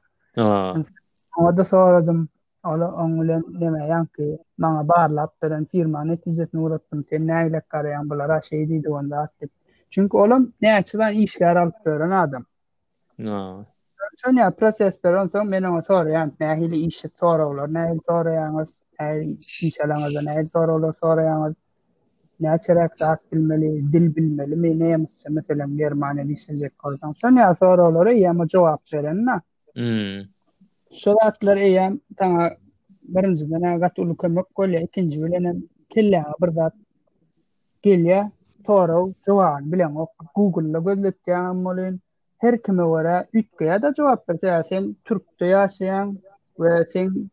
Ona 1.38 1.58
da 1.58 1.66
soradım, 1.66 2.30
ola 2.66 2.92
onu 2.96 3.28
deme 3.62 3.88
yani 3.88 4.08
bana 4.60 4.88
bağırlattırın 4.88 5.66
firma 5.66 6.04
neticesini 6.04 6.62
uğrattım, 6.62 7.06
sen 7.10 7.28
neyle 7.28 7.62
karayan 7.70 8.10
bulara 8.10 8.42
şey 8.42 8.70
dedi 8.70 8.90
onu 8.90 9.10
dağıt 9.12 9.32
Çünkü 9.96 10.18
oğlum 10.18 10.54
ne 10.62 10.74
açıdan 10.76 11.14
iş 11.14 11.42
yaralık 11.42 11.76
adam. 11.88 12.46
No. 13.20 13.66
Sonra 14.18 14.40
ya 14.40 14.54
sonra 14.78 15.52
benim 15.52 15.76
o 15.76 16.04
yani 16.08 16.32
ne 16.40 16.56
hili 16.56 16.78
işi 16.80 17.10
soru 17.20 17.46
olur, 17.48 17.74
ne 17.74 17.80
hili 17.80 18.00
soru 18.08 18.30
yalnız, 18.34 18.68
ne 19.00 19.22
ne 20.26 20.34
hili 20.40 20.50
soru 20.50 20.74
olur, 20.76 20.94
soru 21.04 21.22
yalnız. 21.22 21.54
Ne 22.40 22.52
açarak 22.52 23.00
da 23.00 23.08
ak 23.08 23.20
bilmeli, 23.34 23.94
dil 23.94 24.22
mi, 24.56 24.80
ne 24.80 24.98
mesela 25.30 25.66
germane 25.76 26.28
lisecek 26.28 26.80
korsan. 26.80 27.14
Sonra 27.22 27.40
ya 27.40 27.56
soru 27.56 27.88
olur, 27.88 28.48
cevap 28.48 28.94
veren 28.94 29.26
ne? 29.26 29.42
Hmm. 29.76 30.26
Soru 30.90 31.18
atlar 31.22 31.58
iyi 31.58 31.82
ama 31.82 31.96
tana 32.18 32.50
birinci 33.04 33.52
bana 33.52 33.76
gatulu 33.76 34.18
kömök 34.18 34.56
kolya, 34.56 34.80
ikinci 34.82 35.22
toro 38.66 38.98
jawab 39.26 39.64
bilen 39.72 39.96
ok 40.04 40.12
Google 40.36 40.70
la 40.74 40.80
gözletýän 40.80 42.00
her 42.44 42.58
kime 42.58 42.84
wara 42.84 43.24
ýa 43.34 43.80
da 43.82 43.94
jawab 43.98 44.22
berýärsen 44.28 44.96
türkde 45.08 45.46
ýaşaýan 45.54 46.18
we 46.60 46.70
sen 46.92 47.30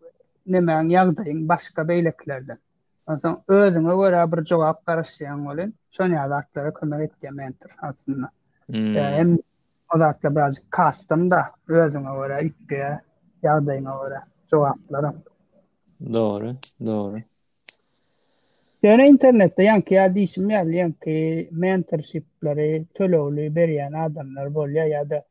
nämäň 0.49 0.91
ýagdaryň 0.93 1.47
başga 1.47 1.85
beýleklerden. 1.85 2.59
Ondan 3.07 3.37
özüňe 3.49 3.95
wara 4.03 4.27
bir 4.33 4.43
jawab 4.51 4.79
garaşýan 4.87 5.39
molyn. 5.47 5.73
Şoň 5.97 6.11
ýalaklara 6.19 6.73
kömek 6.75 7.11
etdiýän 7.11 7.35
mentir, 7.35 7.71
aslında. 7.83 8.29
Hmm. 8.67 8.95
Hem 8.95 9.39
o 9.95 9.99
biraz 10.37 10.63
kastım 10.71 11.31
da 11.31 11.47
özüme 11.69 12.13
göre 12.15 12.43
ilk 12.45 12.69
göre 12.69 13.01
wara 13.43 13.77
göre 13.77 14.23
çoğaltlarım. 14.51 15.15
Doğru, 16.13 16.55
Yani 18.83 19.07
internette 19.09 19.63
yanki 19.63 19.95
ya 19.95 20.15
diyişim 20.15 20.51
ya 20.51 20.63
yanki 20.63 21.49
mentorshipleri 21.53 22.87
tölöğlü 22.95 23.55
beriyen 23.55 23.93
adamlar 23.93 24.55
bolya 24.55 24.87
ya 24.87 25.11
da 25.11 25.25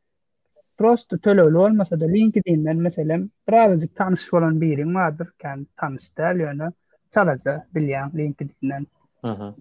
prosto 0.78 1.18
tölöğlü 1.18 1.58
olmasa 1.58 2.00
da 2.00 2.04
LinkedIn'den 2.06 2.76
mesela 2.76 3.18
birazcık 3.48 3.96
tanış 3.96 4.34
olan 4.34 4.60
birin 4.60 4.94
vardır 4.94 5.28
kan 5.42 5.66
tanış 5.76 6.04
yönü 6.18 6.72
çalaca 7.10 7.66
bilyen 7.74 8.10
LinkedIn'den 8.14 8.86
uh 9.22 9.56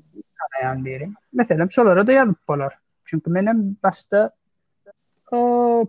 birin. 0.85 1.15
Mesela 1.33 1.69
şolara 1.69 2.07
da 2.07 2.11
yazıp 2.11 2.47
bolor. 2.47 2.71
Çünkü 3.05 3.29
menem 3.31 3.75
başta 3.83 4.31
o 5.31 5.37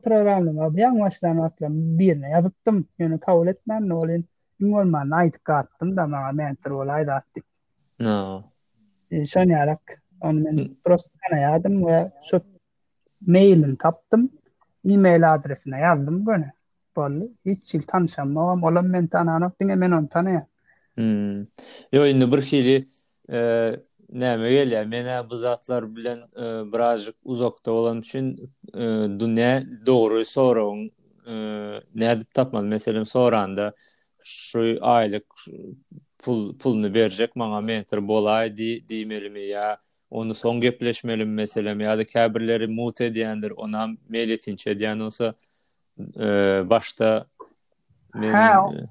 programlama 0.04 0.80
yan 0.80 1.08
birine 1.98 2.30
yazıttım 2.30 2.86
yönü 2.98 3.20
kavul 3.20 3.46
etmem 3.48 3.90
olin. 3.90 4.24
Ümmü 4.60 4.76
olmanı 4.76 5.16
aydık 5.16 5.46
da 5.48 5.64
bana 5.82 6.32
mentor 6.32 6.70
olaydı 6.70 7.12
attık. 7.12 7.44
No. 8.02 8.42
E, 9.10 9.26
Şan 9.26 9.48
yarak. 9.48 10.02
Onu 10.20 10.32
men 10.40 10.52
hmm. 10.56 10.74
prosto 10.84 11.10
yadım 11.40 11.86
ve 11.86 12.12
şu 12.30 12.40
mailin 13.26 13.76
taptım. 13.76 14.30
E-mail 14.88 15.34
adresine 15.34 15.78
yazdım 15.80 16.24
gönü. 16.24 16.50
Bolu. 16.96 17.32
Hiç 17.46 17.74
yıl 17.74 17.82
tanışan 17.82 18.28
mağam. 18.28 18.62
Olam 18.64 18.86
men 18.88 19.06
tanınak 19.06 19.60
dine 19.60 19.74
men 19.74 19.90
onu 19.90 20.08
hmm. 20.94 21.40
Yo, 21.92 22.06
indi 22.06 22.32
bir 22.32 22.42
kiri 22.42 22.84
e, 23.32 23.36
neyme 24.12 24.50
gelya. 24.50 24.84
Mena 24.84 25.30
bu 25.30 25.34
bilen 25.96 26.18
birazcık 26.72 27.14
uzakta 27.24 27.70
olan 27.72 28.00
için 28.00 28.50
dünya 29.20 29.62
doğru 29.86 30.24
soru 30.24 30.76
e, 31.26 31.32
ne 31.94 32.10
edip 32.12 32.52
Meselim 32.62 33.04
anda 33.32 33.72
şu 34.24 34.76
aylık 34.80 35.26
pul 36.24 36.54
pulny 36.58 36.94
berjek 36.94 37.36
maňa 37.36 37.62
bolay 37.62 38.08
bolaýdy 38.08 38.84
diýmelimi 38.88 39.40
ya 39.48 39.78
onu 40.10 40.34
soň 40.34 40.60
gepleşmelim 40.60 41.34
meselem 41.34 41.80
ya 41.80 41.98
da 41.98 42.04
käbirleri 42.04 42.66
mute 42.66 43.06
edýändir 43.06 43.52
ona 43.56 43.88
meletinçe 44.08 44.70
diýen 44.78 45.00
bolsa 45.00 45.34
e, 45.98 46.70
başda 46.70 47.26
men 48.14 48.32
ha, 48.32 48.70
e, 48.74 48.86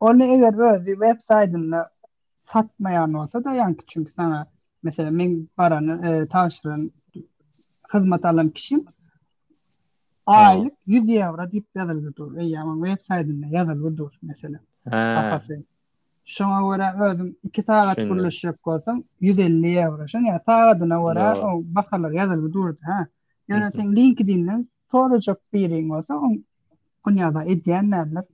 onu 0.00 0.24
eger 0.24 0.52
özü 0.74 0.92
web 0.92 1.18
saýdyna 1.20 1.88
satmayan 2.52 3.14
bolsa 3.14 3.44
da 3.44 3.50
ýa 3.50 3.76
çünki 3.86 4.10
sana 4.12 4.46
meselem, 4.82 5.16
men 5.16 5.48
barany 5.58 6.22
e, 6.22 6.26
taşyryn 6.28 6.92
hyzmat 7.92 8.24
alan 8.24 8.48
kişim 8.50 8.84
aylık 10.26 10.72
100 10.86 11.08
euro 11.08 11.52
dip 11.52 11.66
yazılıdır. 11.74 12.36
Ey 12.42 12.58
ama 12.58 12.86
web 12.86 13.02
saytında 13.04 13.46
yazılıdır 13.46 14.18
mesela. 14.22 14.58
Ha. 14.90 15.14
Kafası. 15.30 15.62
şoňa 16.36 16.58
görä 16.70 16.88
özüm 17.08 17.30
2 17.48 17.62
taýat 17.70 18.00
gurulyşyp 18.10 18.56
goýsam 18.68 19.00
150 19.28 19.78
euro 19.84 20.04
şoň 20.12 20.24
ýa 20.30 20.36
taýatyna 20.50 20.98
görä 21.06 21.24
o 21.48 21.50
bakalar 21.78 22.12
ýazyl 22.18 22.42
durut 22.56 22.78
ha. 22.88 22.98
Ýöne 23.50 23.70
sen 23.76 23.88
LinkedIn-de 23.98 24.54
torajak 24.92 25.38
biriň 25.54 25.88
bolsa 25.92 26.18
on 26.28 26.32
on 27.08 27.18
ýa-da 27.22 27.42
edýän 27.54 27.88
näler? 27.94 28.24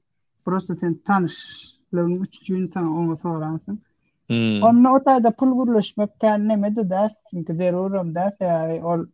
Prosta 0.44 0.76
sen 0.80 0.94
tanışlygyň 1.09 2.14
üçin 2.26 2.66
hmm. 2.78 3.76
sen 4.28 4.84
o 4.94 4.99
taýda 5.09 5.30
pul 5.38 5.51
gurulyşmak 5.61 6.12
täl 6.20 6.38
nämedi 6.51 6.88
da? 6.90 7.11
Çünki 7.30 7.55
zerurum 7.55 8.14
da 8.14 8.32
täl 8.40 8.82
ol 8.82 9.07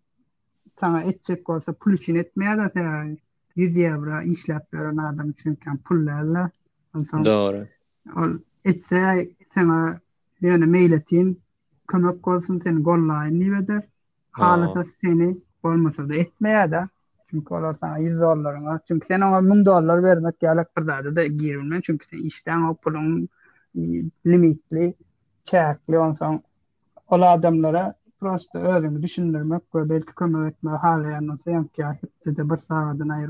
sana 0.81 1.03
etcek 1.03 1.49
olsa 1.51 1.73
pul 1.81 1.93
için 1.93 2.15
etmeye 2.15 2.57
de 2.57 2.81
yani 2.81 3.17
100 3.57 3.79
euro 3.79 4.21
işlep 4.23 4.75
veren 4.75 4.97
adam 4.97 5.31
için 5.31 5.59
san, 7.11 7.25
Doğru. 7.25 7.67
etse 8.65 9.29
sana 9.55 9.97
yani 10.41 10.67
mail 10.67 10.93
etin 10.93 11.41
kanap 11.87 12.23
kolsun 12.23 12.59
sen 12.61 12.77
ni 13.31 13.83
seni 15.01 15.37
olmasa 15.65 16.09
da 16.09 16.15
etmeye 16.15 16.69
çünkü 17.31 17.55
olur 17.55 17.77
sana 17.81 17.99
100 17.99 18.21
dolların 18.21 18.81
çünkü 18.89 19.07
sen 19.07 19.21
ona 19.21 19.55
1000 19.55 19.65
dolar 19.65 20.03
vermek 20.03 20.41
gerek 20.41 20.67
da 21.17 21.27
girilmen 21.27 21.81
çünkü 21.81 22.07
sen 22.07 22.19
işten 22.19 22.63
o 22.63 22.75
pulun 22.75 23.29
limitli 24.27 24.95
çekli 25.45 25.99
olsan 25.99 26.43
o 27.11 27.15
adamlara 27.15 27.95
prosto 28.21 28.59
özünü 28.59 29.03
düşündürmek 29.03 29.63
ve 29.75 29.91
belki 29.91 30.15
kömür 30.15 30.47
etme 30.47 30.71
hala 30.71 31.11
yanılsa 31.11 31.51
yankı 31.51 31.83
bir 32.27 32.57
sana 32.57 33.21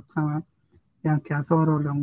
ya 1.05 1.43
zor 1.49 1.69
oluyor 1.69 1.95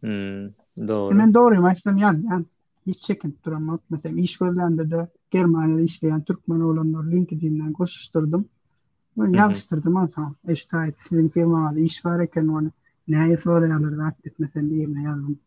Hmm. 0.00 0.50
Doğru. 0.78 1.12
Hemen 1.14 1.34
doğruyum. 1.34 1.64
Açtım 1.64 1.96
yani. 1.96 2.26
yani 2.26 2.44
hiç 2.86 2.98
çekin 3.00 3.38
duramam. 3.44 3.78
Mesela 3.90 4.20
iş 4.20 4.40
bölümünde 4.40 4.90
de 4.90 5.08
Germanya'da 5.30 5.80
işleyen 5.80 6.20
Türkmen 6.22 6.60
olanlar 6.60 7.04
LinkedIn'den 7.10 7.72
koşuşturdum. 7.72 8.44
Bunu 9.16 9.36
yazıştırdım. 9.36 9.96
Ama 9.96 10.10
tamam. 10.10 10.34
Eşte 10.48 10.92
sizin 10.96 11.28
firmada 11.28 11.80
iş 11.80 12.04
var 12.04 12.22
iken 12.24 12.48
onu 12.48 12.70
neye 13.08 13.36
sonra 13.36 13.68
yalırdı 13.68 14.02
aktif 14.02 14.32
mesela 14.38 14.70
bir 14.70 14.76
yerine 14.76 15.02
yazdım. 15.02 15.38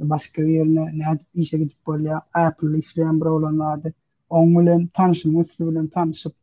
Başka 0.00 0.42
bir 0.42 0.48
yerine 0.48 0.84
ne 0.94 1.18
işe 1.34 1.58
gidip 1.58 1.76
böyle 1.88 2.08
ya 2.08 2.22
Apple'la 2.34 2.76
işleyen 2.78 3.20
bir 3.20 3.26
olanlardı. 3.26 3.92
Onunla 4.30 4.80
tanışım, 4.94 5.40
üstüyle 5.40 5.88
tanışıp 5.90 6.34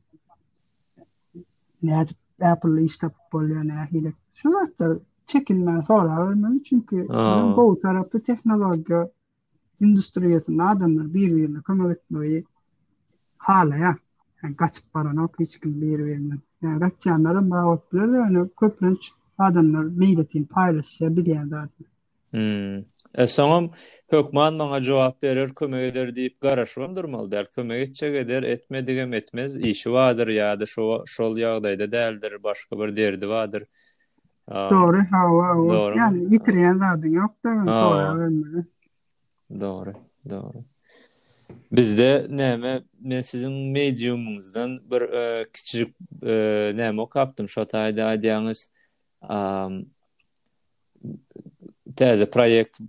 ne 1.84 2.06
Apple'la 2.42 2.82
iş 2.82 2.98
çekinmen 5.28 5.82
sonra 5.82 6.28
ölmeli. 6.30 6.64
Çünkü 6.64 6.96
bu 7.58 7.80
tarafta 7.84 8.20
teknoloji 8.20 9.12
industriyasının 9.82 10.58
adamlar 10.60 11.14
birbirine 11.14 11.58
kömür 11.68 11.92
etmeyi 11.92 12.44
hala 13.38 13.76
ya. 13.76 13.98
Yani 14.44 14.56
kaçıp 14.56 14.94
baran 14.94 15.18
ok 15.18 15.40
hiç 15.40 15.60
kim 15.60 15.82
bir 15.82 16.18
Yani 16.62 16.80
kaçanların 16.80 17.52
bağı 17.52 17.68
otlar 17.72 18.12
da 18.12 18.16
yani 18.16 18.40
adamlar 19.38 19.84
milletin 19.84 20.44
paylaşıya 20.44 21.16
bilyen 21.18 21.48
zaten. 21.48 21.88
Hmm. 22.32 22.84
E 23.16 23.28
sonum 23.28 23.72
hökman 24.10 24.82
cevap 24.82 25.24
verir, 25.24 25.50
kömür 25.56 25.78
eder 25.78 26.16
deyip 26.16 26.42
garaşmam 26.42 26.96
durmal 26.96 27.32
der. 27.32 27.46
Kömür 27.52 27.74
etçek 27.76 28.16
eder, 28.16 28.44
etmedigem 28.44 29.14
etmez. 29.14 29.58
İşi 29.60 29.92
vardır 29.92 30.28
ya 30.28 30.60
da 30.60 30.66
şol, 30.66 31.04
şol 31.06 31.38
yağdaydı 31.38 31.90
başka 32.44 32.80
bir 32.80 32.96
derdi 32.96 33.30
vardır. 33.30 33.64
Doğru, 34.52 34.98
ha, 34.98 35.84
ha, 35.92 35.94
Yani 35.98 36.36
itiriyen 36.36 36.80
adı 36.80 37.10
yok 37.10 37.36
da 37.46 37.50
mi? 37.54 37.68
Doğru, 37.68 38.64
doğru. 39.60 39.94
doğru. 40.30 40.64
Bizde 41.72 42.28
näme 42.30 42.84
men 43.02 43.22
sizin 43.22 43.52
mediumunuzdan 43.52 44.80
bir 44.92 45.02
e, 45.02 45.46
kiçik 45.54 45.96
e, 46.24 46.34
näme 46.76 47.00
okaptım 47.02 47.50
şu 47.50 47.62
taýda 47.62 48.00
aýdýanyz 48.12 48.60
um, 49.36 49.86
täze 51.96 52.24
proýekt 52.26 52.80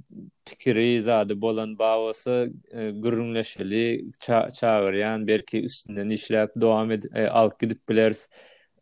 pikiri 0.46 1.02
zady 1.02 1.40
bolan 1.40 1.78
bawasy 1.78 2.48
e, 2.70 2.90
gürrüňleşeli 2.90 4.12
çawryan 4.54 5.26
üstünden 5.52 6.08
işläp 6.08 6.50
devam 6.60 6.90
edip 6.90 7.16
e, 7.16 7.28
gidip 7.60 7.88
bileris. 7.88 8.28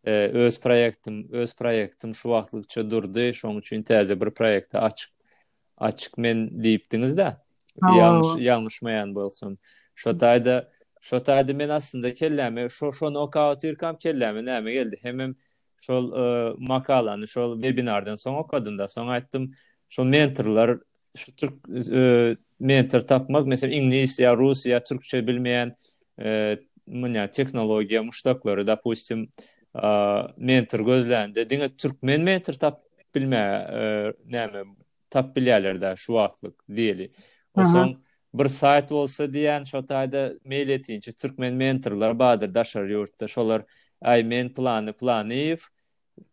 E, 0.07 0.11
öz 0.31 0.61
proýektim, 0.63 1.17
öz 1.33 1.55
proýektim 1.59 2.13
şu 2.15 2.31
wagtlykça 2.37 2.85
durdy, 2.91 3.31
şoň 3.35 3.57
üçin 3.59 3.83
täze 3.83 4.15
bir 4.21 4.29
proýekti 4.31 4.79
açyk 4.79 5.11
açyk 5.83 6.19
men 6.23 6.45
diýipdiňiz 6.63 7.17
da. 7.19 7.27
Ýalňyş 7.83 8.37
ýalňyşmaýan 8.47 9.11
bolsun. 9.17 9.57
Şo 9.99 10.11
taýda 10.15 10.69
şo 11.03 11.19
taýda 11.27 11.55
men 11.59 11.69
aslında 11.75 12.13
kelläme, 12.15 12.69
şo 12.71 12.93
şo 12.93 13.11
nokaut 13.15 13.65
ýerkam 13.67 13.99
kelläme 13.99 14.73
geldi? 14.73 14.97
Hemem 15.03 15.35
şol 15.83 16.13
ıı, 16.13 16.55
e, 16.55 16.55
makalany, 16.59 17.27
şol 17.27 17.57
webinardan 17.63 18.15
soň 18.15 18.39
okadym 18.45 18.79
da, 18.79 18.85
soň 18.87 19.11
aýtdym, 19.17 19.51
şo 19.91 20.05
mentorlar 20.05 20.77
şu 21.17 21.35
türk 21.37 21.59
e, 21.91 22.37
mentor 22.61 23.01
tapmak, 23.01 23.47
mesela 23.47 23.75
ingliz 23.75 24.19
ya 24.19 24.37
rus 24.37 24.63
türkçe 24.63 25.19
bilmeýän 25.27 25.75
ıı, 26.23 26.59
Mňa, 26.87 27.29
технология, 27.33 28.01
муштаклары, 28.03 28.63
допустим, 28.65 29.27
mentor 30.37 30.81
gözlendi. 30.81 31.51
Dine 31.51 31.77
Türkmen 31.77 32.21
mentor 32.21 32.53
tap 32.53 32.83
bilme 33.15 33.37
e, 34.35 34.65
tap 35.11 35.37
bilyalar 35.37 35.81
da 35.81 35.97
şu 35.97 36.19
atlık 36.19 36.55
diyeli. 36.77 37.11
O 37.55 37.65
son 37.65 38.05
bir 38.35 38.49
sayt 38.49 38.93
olsa 38.93 39.33
diyen 39.33 39.63
taýda 39.63 40.41
mail 40.49 40.69
etince 40.69 41.13
Türkmen 41.13 41.55
mentorlar 41.55 42.19
badır 42.19 42.55
daşar 42.55 42.85
yurtta 42.85 43.27
şolar 43.29 43.63
ay 44.03 44.25
men 44.25 44.49
planı 44.55 44.93
planıyıv 44.93 45.57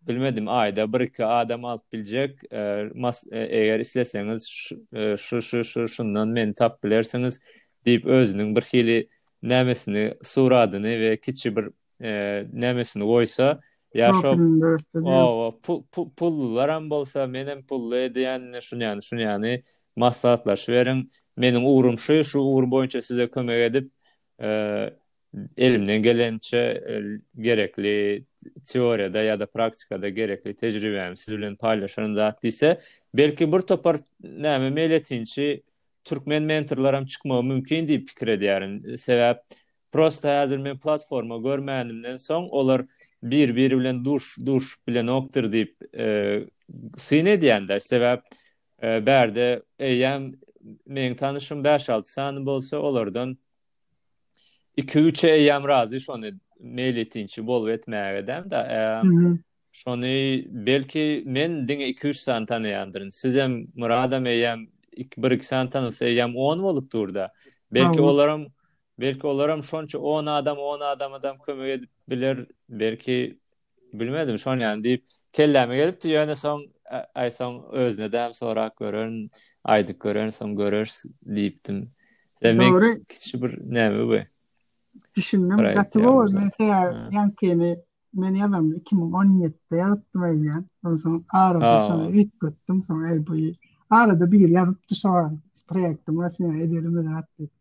bilmedim 0.02 0.46
ayda 0.50 0.94
bir 0.94 1.00
iki 1.00 1.26
adam 1.26 1.66
alt 1.66 1.94
bilecek 1.94 2.40
eğer 2.52 3.78
e, 3.78 3.82
isleseniz 3.82 4.72
e, 4.94 5.18
şu 5.18 5.42
şu 5.42 5.64
şu 5.64 5.88
şundan 5.88 6.28
men 6.28 6.54
tap 6.54 6.84
bilersiniz 6.84 7.42
deyip 7.86 8.06
özünün 8.06 8.56
bir 8.56 8.62
hili 8.62 9.10
nämesini 9.44 10.14
suradını 10.24 10.88
ve 10.88 11.18
kiçi 11.20 11.56
bir 11.56 11.70
e, 12.04 12.44
nemesini 12.54 13.04
oysa 13.04 13.60
ya 13.94 14.12
şu 14.22 14.28
o 15.06 15.60
pullar 16.18 16.70
am 16.70 16.90
bolsa 16.90 17.28
menem 17.28 17.64
pullu 17.66 18.16
diyen 18.16 18.60
şunu 18.62 18.84
yani 18.84 19.04
şunu 19.04 19.22
yani 19.22 19.62
maslahatlar 19.96 20.56
şu 20.56 20.72
verin 20.72 21.12
menin 21.38 21.66
uğrum 21.66 21.98
şu 21.98 22.24
şu 22.24 22.40
uğur 22.40 22.72
boyunca 22.72 23.02
size 23.02 23.28
kömek 23.28 23.56
edip 23.60 23.92
e, 24.42 24.48
elimden 25.58 26.04
gelençe 26.04 26.58
e, 26.58 27.02
gerekli 27.42 28.24
teoriyada 28.66 29.22
ya 29.22 29.40
da 29.40 29.46
praktikada 29.46 30.10
gerekli 30.10 30.56
tecrübem 30.56 31.14
bilen 31.30 31.56
paylaşırım 31.56 32.16
da 32.16 32.36
dese 32.44 32.80
belki 33.14 33.52
bu 33.52 33.66
topar 33.66 33.98
neyme 34.24 34.70
meyletinçi 34.70 35.64
Türkmen 36.04 36.44
mentorlaram 36.44 37.06
çıkmağı 37.06 37.44
mümkün 37.44 37.88
değil 37.88 38.06
pikir 38.06 38.28
ediyorum. 38.28 38.98
Sebep 38.98 39.38
Prosta 39.94 40.40
hazır 40.40 40.58
men 40.58 40.78
platforma 40.78 41.38
görmänimden 41.38 42.18
soň 42.18 42.48
olar 42.50 42.86
bir-bir 43.24 43.72
bilen 43.80 44.06
duş 44.06 44.38
duş 44.46 44.78
bilen 44.88 45.08
okdyr 45.08 45.46
diýip 45.54 45.74
e, 45.98 46.06
sine 46.98 47.36
diýende 47.38 47.78
sebäp 47.84 48.22
e, 48.84 49.06
berde 49.06 49.62
eýem 49.80 50.26
men 50.86 51.16
tanışım 51.16 51.62
5-6 51.66 52.02
sany 52.06 52.42
bolsa 52.46 52.78
olardan 52.78 53.38
2-3 54.78 55.28
eýem 55.30 55.68
razy 55.68 55.98
şonu 55.98 56.32
mail 56.60 57.06
bol 57.46 57.70
etmäge 57.70 58.28
dem 58.28 58.50
da 58.52 58.62
e, 58.66 58.80
şonu 59.72 60.06
belki 60.50 61.24
men 61.26 61.52
diňe 61.68 61.92
2-3 61.94 62.14
sany 62.14 62.46
tanyandyryn 62.46 63.10
sizem 63.10 63.68
Murada 63.76 64.18
meýem 64.18 64.68
1-2 64.98 65.42
sany 65.44 65.70
tanysa 65.70 66.06
eýem 66.06 66.34
10 66.36 66.64
bolup 66.64 66.92
durda 66.94 67.34
belki 67.74 68.02
olaram 68.02 68.48
Belki 69.04 69.28
olaram 69.28 69.64
şonça 69.64 70.00
10 70.00 70.26
adam 70.26 70.58
10 70.58 70.80
adam 70.80 71.14
adam 71.14 71.38
kömek 71.46 71.70
edebilir. 71.80 72.48
Belki 72.70 73.40
bilmedim 73.94 74.40
şon 74.40 74.60
yani 74.60 74.84
deyip 74.84 75.06
kelleme 75.34 75.76
gelipti 75.78 76.10
yöne 76.10 76.36
son 76.36 76.68
ay 77.16 77.32
son 77.32 77.66
öznedem, 77.72 78.34
sonra 78.34 78.72
görün 78.80 79.32
aydık 79.64 80.00
görün 80.02 80.28
son 80.28 80.56
görürs 80.56 81.06
deyiptim. 81.24 81.92
Demek 82.44 83.10
kişi 83.10 83.42
bir 83.42 83.60
ne 83.74 83.90
mi 83.90 84.08
bu? 84.08 84.16
Düşünmem 85.16 85.74
katı 85.76 86.04
bu 86.04 86.16
var. 86.16 86.30
Mesela 86.34 87.10
yankeni 87.12 87.80
meni 88.14 88.46
adam 88.46 88.72
2017'de 88.74 89.78
yazıttım 89.78 90.22
ay 90.22 90.38
yan. 90.44 90.66
Ondan 90.86 91.26
arada, 91.34 91.66
ağrıda 91.68 91.88
sonra 91.88 92.10
ilk 92.10 92.40
kuttum 92.40 92.84
sonra 92.84 93.08
ay 93.12 93.28
bu. 93.28 93.34
Ağrıda 93.90 94.32
bir 94.32 94.50
yazıttı 94.50 94.96
sonra 94.96 95.34
proyektim. 95.68 96.18
Ondan 96.18 96.30
sonra 96.30 96.58
edelim 96.58 97.06
de 97.06 97.10
attık. 97.10 97.52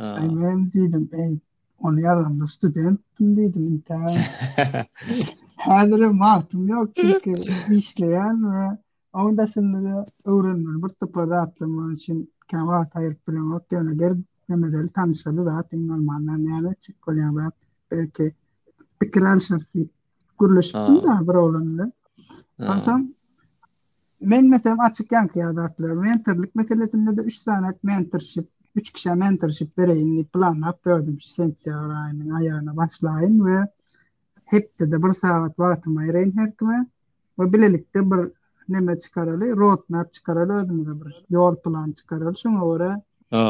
Aýmen 0.00 0.60
diýdim, 0.72 1.04
ey, 1.22 1.32
onu 1.84 2.00
ýalan 2.00 2.38
da 2.40 2.46
studentim 2.48 3.32
diýdim, 3.36 3.82
ta. 3.84 4.20
Häzir 5.66 6.04
maatym 6.20 6.68
ýok, 6.72 6.92
çünki 6.96 7.34
ki, 7.36 7.52
we 7.66 9.36
ve 9.38 9.46
şimdi 9.46 9.80
de 9.84 10.04
öwrenmeli. 10.24 10.80
Bir 10.82 10.88
tapa 11.00 11.26
rahatlam 11.28 11.90
üçin 11.92 12.22
kawa 12.50 12.78
taýyp 12.94 13.16
bilen 13.28 13.50
ýokdyna 13.52 13.92
ger 14.00 14.16
näme 14.48 14.72
del 14.72 14.88
tanışaly 14.88 15.44
da 15.46 15.60
normal 15.72 16.20
näme 16.22 16.72
çykýan 16.80 17.34
bar. 17.36 17.52
Belki 17.90 18.32
pikiran 19.00 19.38
şertli 19.38 19.88
gürleşdi 20.40 21.02
da 21.04 21.20
bir 21.28 21.34
oglanly. 21.34 21.90
Tamam. 22.58 23.08
Men 24.20 24.50
açık 24.84 25.12
yankı 25.12 25.38
yaratlar. 25.38 25.90
Mentorlik 25.92 26.54
meselesinde 26.54 27.16
de 27.16 27.22
3 27.22 27.38
tane 27.38 27.72
mentorship 27.82 28.48
üç 28.76 28.90
kişiye 28.92 29.14
mentorship 29.14 29.78
vereyim, 29.78 30.24
planlap 30.24 30.84
gördüm 30.84 31.18
sentyar 31.22 32.04
ayının 32.04 32.30
ayağına 32.30 32.76
başlayın 32.76 33.46
ve 33.46 33.68
hepte 34.44 34.92
de 34.92 35.02
bir 35.02 35.12
saat 35.12 35.58
vaatım 35.58 35.96
ayırayım 35.96 36.34
her 36.38 36.52
Ve 37.38 37.52
bilelikte 37.52 38.10
bir 38.10 38.32
neme 38.68 39.00
çıkaralı, 39.00 39.56
road 39.56 39.78
map 39.88 40.14
çıkaralı, 40.14 40.52
özümüze 40.62 41.00
bir 41.04 41.24
yol 41.30 41.56
plan 41.56 41.92
çıkaralı. 41.92 42.36
Şuna 42.38 43.00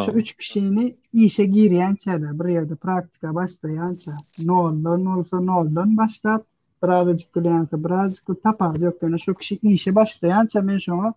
şu 0.04 0.10
üç 0.10 0.36
kişini 0.36 0.96
işe 1.12 1.44
giriyen 1.44 1.94
çada, 1.94 2.40
bir 2.40 2.44
yerde 2.52 2.74
praktika 2.74 3.34
başlayan 3.34 3.94
çada. 3.94 4.16
Ne 4.44 4.52
oldu, 4.52 5.04
ne 5.44 5.50
oldu, 5.52 5.84
başlat. 5.86 6.44
Birazcık 6.84 7.32
gülüyense, 7.32 7.84
birazcık 7.84 8.42
tapar. 8.42 8.76
Yok 8.76 9.02
yani 9.02 9.20
şu 9.20 9.34
kişi 9.34 9.56
işe 9.62 9.94
başlayan 9.94 10.46
çada, 10.46 10.68
ben 10.68 11.14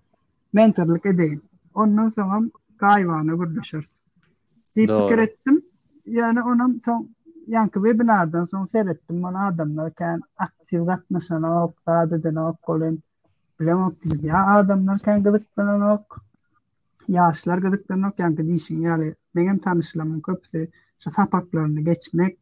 mentorluk 0.54 1.06
edeyim. 1.06 1.42
Ondan 1.76 2.10
sonra 2.10 2.42
kayvanı 2.78 3.34
vurduşur. 3.34 3.88
Deyip 4.76 4.90
fikir 4.90 5.18
ettim. 5.18 5.62
Yani 6.06 6.44
onun 6.44 6.82
son 6.86 7.10
yankı 7.48 7.80
webinardan 7.84 8.46
son 8.46 8.66
seyrettim. 8.66 9.24
Ona 9.24 9.48
adamlar 9.48 9.94
kan 9.94 10.22
aktif 10.38 10.86
katmasana 10.86 11.66
ok, 11.66 11.76
sadeden 11.86 12.36
ok, 12.36 12.62
kolin, 12.62 13.04
bilem 13.60 13.82
ok, 13.86 13.96
ya 14.22 14.46
adamlar 14.48 15.00
kan 15.00 15.24
gıdıklanan 15.24 15.82
ok, 15.82 16.16
yaşlar 17.08 17.58
gıdıklanan 17.58 18.10
ok, 18.10 18.20
yankı 18.24 18.48
dişin 18.48 18.82
yani 18.82 19.16
benim 19.36 19.60
tanışlamın 19.60 20.22
köpsi, 20.22 20.72
şu 21.00 21.12
sapaklarını 21.12 21.82
geçmek, 21.82 22.38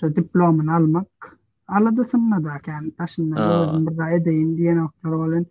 şu 0.00 0.16
diplomini 0.16 0.72
almak, 0.72 1.38
aladı 1.68 2.04
sınma 2.04 2.44
da 2.44 2.58
kan 2.58 2.90
taşınma 2.90 3.96
da 3.98 4.10
edeyim 4.10 4.56
diyen 4.56 4.76
okları 4.78 5.18
olin, 5.18 5.46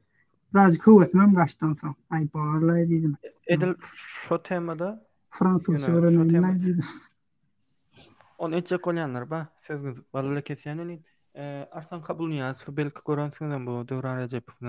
razı 0.55 0.79
kuvvetmem 0.79 1.35
kaçtan 1.35 1.73
son, 1.73 1.95
ay 2.09 2.27
bu 2.33 2.39
arla 2.39 2.79
edeyim. 2.79 3.15
Edil, 3.47 3.73
şu 4.29 4.43
temada, 4.43 5.01
Fransız 5.31 5.89
öğrenmeyi 5.89 6.41
ne 6.43 6.63
dedi? 6.65 6.81
On 8.37 8.51
ba? 9.31 9.47
Söz 9.61 9.81
gözü. 9.81 10.03
Valla 10.13 10.41
kesiyen 10.41 10.99
Arslan 11.71 12.01
kabul 12.01 12.27
niyaz. 12.29 12.65
Belki 12.69 12.93
korantikinden 13.01 13.65
bu 13.65 13.87
Dövran 13.87 14.17
Recep'in 14.17 14.65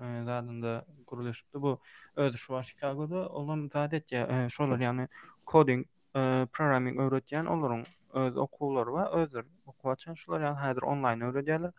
e, 0.00 0.24
zadında 0.24 0.84
kuruluşuptu. 1.06 1.62
Bu 1.62 1.80
özü 2.16 2.38
şu 2.38 2.56
an 2.56 2.62
Chicago'da. 2.62 3.28
Olum 3.28 3.70
zadet 3.70 4.12
ya. 4.12 4.44
E, 4.44 4.48
şu 4.48 4.62
olur 4.64 4.78
yani 4.78 5.08
coding, 5.46 5.86
e, 6.16 6.46
programming 6.52 6.98
öğretiyen 7.00 7.46
olurum. 7.46 7.84
öz 8.12 8.36
okuwlar 8.36 8.86
we 8.86 9.16
özür 9.16 9.44
okuwaçan 9.66 10.14
şular 10.14 10.38
şolar 10.40 10.54
da 10.56 10.62
häzir 10.62 10.82
online 10.84 11.24
öwredýärler. 11.24 11.72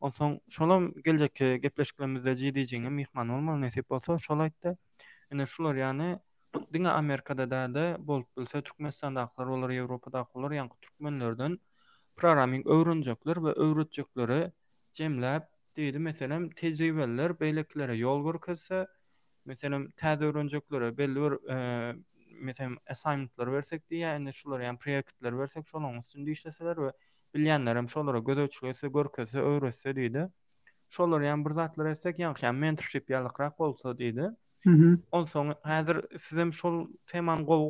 Onsoň 0.00 0.40
şolam 0.50 0.92
geljek 1.04 1.34
gepleşiklerimizde 1.36 2.36
jdj 2.36 2.72
mihman 2.72 2.92
mehman 2.94 3.28
bolmaly 3.28 3.60
nesip 3.60 3.90
bolsa 3.90 4.18
şol 4.18 4.40
aýtdy. 4.44 4.76
şolar 5.46 5.74
yani, 5.74 6.18
diňe 6.74 6.88
Amerikada 6.90 7.50
da 7.50 7.66
da 7.74 7.98
bolup 8.06 8.36
bilse 8.36 8.58
da 8.62 9.14
daqlar 9.14 9.46
olar 9.46 9.70
Ýewropada 9.74 10.14
daqlar 10.18 10.50
ýa-da 10.52 10.76
Türkmenlerden 10.82 11.58
programming 12.16 12.66
öwrenjekler 12.66 13.34
we 13.46 13.52
öwretjekleri 13.64 14.52
jemläp 14.98 15.48
diýdi 15.76 15.98
meselem 16.04 16.46
tejribeler 16.50 17.34
beýleklere 17.40 17.96
ýol 18.02 18.22
görkezse 18.28 18.86
meselem 19.44 19.88
täze 20.02 20.24
öwrenjeklere 20.28 20.92
belli 20.98 21.24
bir 21.24 21.34
e, 21.50 21.56
meselem 22.30 22.76
assignmentler 22.94 23.50
bersek 23.56 23.82
diýä 23.90 24.14
ýa-da 24.14 24.36
şular 24.38 24.64
ýa-da 24.66 24.78
projektler 24.84 25.38
bersek 25.40 25.66
şolaryň 25.72 25.98
üstünde 26.04 26.30
işleseler 26.38 26.76
we 26.86 26.92
bilýänlerim 27.34 27.88
şolara 27.96 28.18
gödäçlese 28.30 28.92
görkezse 28.98 29.38
öwretse 29.54 29.96
diýdi 30.00 30.30
şolary 31.00 31.30
ýa-da 31.32 31.44
bir 31.50 31.58
zatlar 31.62 31.90
etsek 31.96 32.18
ýa 32.22 32.56
mentorship 32.64 33.10
ýalykraq 33.18 33.58
bolsa 33.64 33.98
diýdi 34.04 34.34
Ondan 34.66 35.24
sonra 35.24 35.58
häzir 35.64 36.04
sizim 36.26 36.52
şol 36.58 36.76
teman 37.10 37.42
gowy 37.46 37.68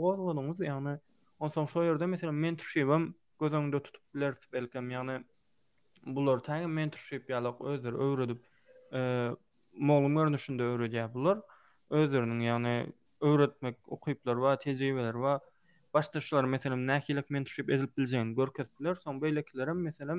ýagny 0.66 0.98
ondan 1.38 1.48
sonra 1.54 1.66
şol 1.70 1.82
ýerde 1.86 2.06
mesela 2.10 2.32
mentorship-im 2.42 3.06
gözüňde 3.42 3.80
tutup 3.86 4.02
biler 4.14 4.34
belkem 4.56 4.90
ýagny 4.92 5.16
bular 6.18 6.38
taýyn 6.50 6.70
mentorship 6.76 7.30
ýalak 7.34 7.58
özleri 7.72 7.94
öwredip 8.06 8.40
e, 9.00 9.30
molum 9.90 10.14
görnüşünde 10.20 10.62
öwredýär 10.74 11.10
bular. 11.16 11.40
Özleriniň 12.02 12.40
ýagny 12.46 12.76
öwretmek 13.30 13.76
okuyplar 13.98 14.34
we 14.44 14.54
tejribeler 14.66 15.12
we 15.24 15.34
başlaşlar 15.98 16.44
mesela 16.54 16.76
nähilik 16.84 17.30
mentorship 17.38 17.70
edip 17.78 17.98
biljegini 17.98 18.34
görkezdiler. 18.38 18.94
Soň 19.02 19.18
beýlekilerim 19.26 19.82
mesela 19.88 20.16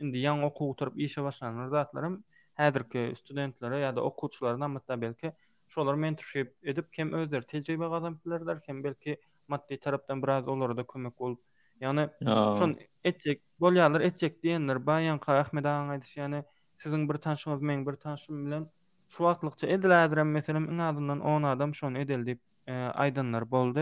indi 0.00 0.16
ýaň 0.24 0.42
okuw 0.48 0.70
oturup 0.72 0.96
işe 0.98 1.22
başlanan 1.28 1.68
zatlarym 1.76 2.18
häzirki 2.64 3.06
studentlere 3.20 3.74
ýa-da 3.74 4.60
hem 4.62 4.70
mutlaka 4.78 5.00
belki 5.08 5.32
şolar 5.74 5.94
mentorship 5.94 6.54
edip 6.62 6.92
kem 6.92 7.12
özler 7.12 7.42
tecrübe 7.42 7.86
gazanpilerler 7.88 8.62
kem 8.62 8.84
belki 8.84 9.20
maddi 9.48 9.80
taraftan 9.80 10.22
biraz 10.22 10.48
olara 10.48 10.76
da 10.76 10.84
kömek 10.86 11.20
olup 11.20 11.40
yani 11.80 12.08
oh. 12.26 12.58
şun 12.58 12.78
etcek 13.04 13.40
bolyalar 13.60 14.00
etcek 14.00 14.42
diyenler 14.42 14.86
bayan 14.86 15.18
ka 15.18 15.38
Ahmet 15.38 15.66
ağan 15.66 15.98
yani 16.16 16.44
sizin 16.76 17.08
bir 17.08 17.14
tanışınız 17.18 17.62
men 17.62 17.86
bir 17.86 17.92
tanışım 17.96 18.46
bilen 18.46 18.66
şu 19.08 19.26
aklıkça 19.26 19.66
edilerdirem 19.66 20.30
mesela 20.30 20.58
in 20.60 20.78
azından 20.78 21.20
10 21.20 21.42
adam 21.42 21.74
şun 21.74 21.94
edildi 21.94 22.38
e, 22.66 22.72
aydınlar 22.72 23.50
boldu 23.50 23.80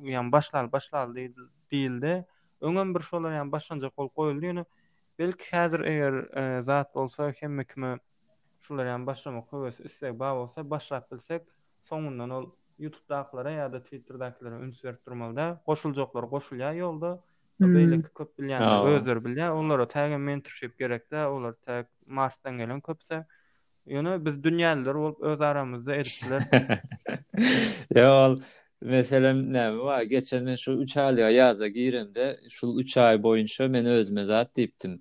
yani 0.00 0.32
başlar 0.32 0.72
başlar 0.72 1.14
değildi 1.70 2.26
öngön 2.60 2.94
bir 2.94 3.00
şolar 3.00 3.32
yani 3.34 3.52
başlanca 3.52 3.88
kol 3.88 4.08
koyuldu 4.08 4.46
yani 4.46 4.64
belki 5.18 5.56
häzir 5.56 5.80
eğer 5.86 6.12
e, 6.56 6.62
zat 6.62 6.96
olsa 6.96 7.32
hem 7.40 7.58
hükmü 7.58 7.98
şular 8.60 8.86
ýa-da 8.90 9.06
başlamak 9.08 9.52
höwes 9.52 9.80
isleg 9.80 10.18
bolsa 10.18 10.64
başlap 10.70 11.10
bilsek, 11.12 11.42
soňundan 11.88 12.30
ol 12.30 12.46
YouTube-daklara 12.80 13.52
ýa-da 13.56 13.80
Twitter-daklara 13.88 14.60
üns 14.64 14.84
berip 14.84 15.06
durmalda, 15.06 15.60
goşuljaklar 15.66 16.22
goşulýa 16.30 16.72
ýolda. 16.76 17.12
Beýlek 17.60 18.00
hmm. 18.02 18.12
köp 18.16 18.30
bilýän, 18.40 18.62
özler 18.88 19.18
bilýär, 19.20 19.50
onlara 19.52 19.84
täge 19.88 20.16
mentorship 20.16 20.78
gerekde, 20.78 21.26
olar 21.26 21.54
täg 21.66 21.86
Mars'tan 22.06 22.56
gelen 22.58 22.80
köpse. 22.80 23.26
Yani 23.86 24.24
biz 24.24 24.42
dünyalılar 24.44 24.94
olup 24.94 25.22
öz 25.22 25.40
aramızda 25.42 25.94
edipler. 25.96 26.42
ya 27.94 28.14
ol, 28.26 28.38
meselem 28.80 29.52
ne 29.52 29.76
var? 29.78 30.02
Geçen 30.02 30.44
men 30.44 30.56
şu 30.56 30.72
3 30.72 30.96
aylığa 30.96 31.30
yaza 31.30 31.68
girem 31.68 32.14
de, 32.14 32.36
şu 32.50 32.78
3 32.78 32.96
ay 32.96 33.22
boyunca 33.22 33.68
men 33.68 33.84
özme 33.86 34.24
zat 34.24 34.56
diptim. 34.56 35.00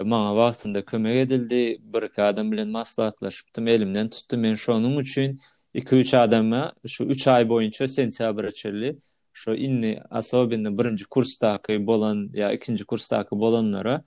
E, 0.00 0.04
maňa 0.04 0.32
wagtynda 0.36 0.84
kömek 0.84 1.16
edildi, 1.16 1.78
bir 1.82 2.02
adam 2.18 2.52
bilen 2.52 2.68
maslahatlaşypdym, 2.68 3.68
elimden 3.68 4.08
tutdy 4.10 4.36
men 4.36 4.54
şonuň 4.54 5.00
üçin 5.00 5.40
2-3 5.74 6.14
adama 6.18 6.72
şu 6.86 7.04
3 7.04 7.28
ay 7.28 7.42
boýunça 7.44 7.84
sentýabr 7.96 8.46
açyldy. 8.46 8.98
Şo 9.32 9.54
inni 9.54 10.00
asobinni 10.10 10.78
birinci 10.78 11.04
kurstaky 11.04 11.86
bolan 11.86 12.30
ya 12.34 12.52
ikinci 12.52 12.84
kurstaky 12.84 13.38
bolanlara 13.40 14.04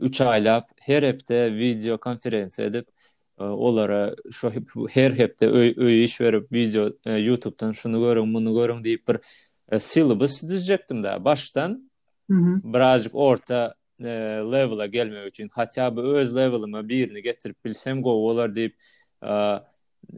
3 0.00 0.20
e, 0.20 0.24
ay 0.24 0.28
aylap 0.32 0.64
her 0.80 1.02
hepde 1.02 1.54
video 1.54 1.96
konferensiýa 1.96 2.64
edip 2.66 2.86
e, 3.40 3.44
olara 3.44 4.14
şo 4.32 4.50
hep, 4.50 4.70
her 4.90 5.10
hepde 5.10 5.46
öý 5.46 5.74
öý 5.76 6.04
iş 6.04 6.20
berip 6.20 6.52
video 6.52 6.82
youtube 6.84 7.20
YouTube'dan 7.20 7.72
şunu 7.72 7.96
görüň, 8.00 8.34
bunu 8.34 8.50
görüň 8.50 8.82
diýip 8.82 9.08
bir 9.08 9.18
e, 9.72 9.78
syllabus 9.78 10.42
düzjekdim 10.42 11.02
da 11.02 11.24
baştan. 11.24 11.90
Mhm. 12.28 12.72
Birazcık 12.72 13.14
orta 13.14 13.74
E, 14.04 14.08
level'a 14.52 14.86
gelme 14.86 15.22
üçin 15.24 15.48
hatta 15.52 15.94
öz 15.96 16.36
level'ıma 16.36 16.88
birini 16.88 17.22
getirip 17.22 17.64
bilsem 17.64 18.02
go 18.02 18.10
olar 18.10 18.54
deyip 18.54 18.76
e, 19.26 19.54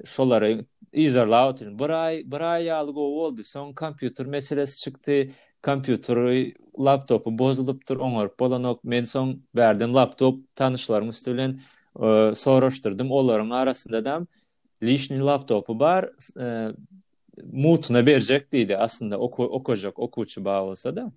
şolary 0.05 0.61
izarla 0.93 1.49
otur. 1.51 1.79
Buray 1.79 2.23
buray 2.27 2.65
yal 2.65 2.93
go 2.95 3.01
oldu. 3.25 3.43
Son 3.45 3.73
kompüter 3.73 4.27
meselesi 4.27 4.79
çıktı. 4.83 5.29
Kompüter 5.63 6.53
laptopu 6.81 7.39
bozulupdur. 7.39 7.97
onor 7.97 8.29
polanok 8.37 8.85
men 8.85 9.05
son 9.05 9.43
verdim 9.57 9.95
laptop 9.95 10.57
tanışlarım 10.57 11.11
üstülen 11.11 11.61
e, 12.03 12.35
soruşturdum. 12.37 13.11
Onların 13.13 13.51
arasında 13.51 14.05
da 14.05 14.27
lişni 14.83 15.19
laptopu 15.21 15.81
bar 15.81 16.11
mutuna 17.53 18.07
verecek 18.07 18.49
aslında 18.79 19.19
oku, 19.19 19.45
okuçu 20.03 20.45
bağ 20.45 20.63
olsa 20.65 20.97
da. 20.97 21.13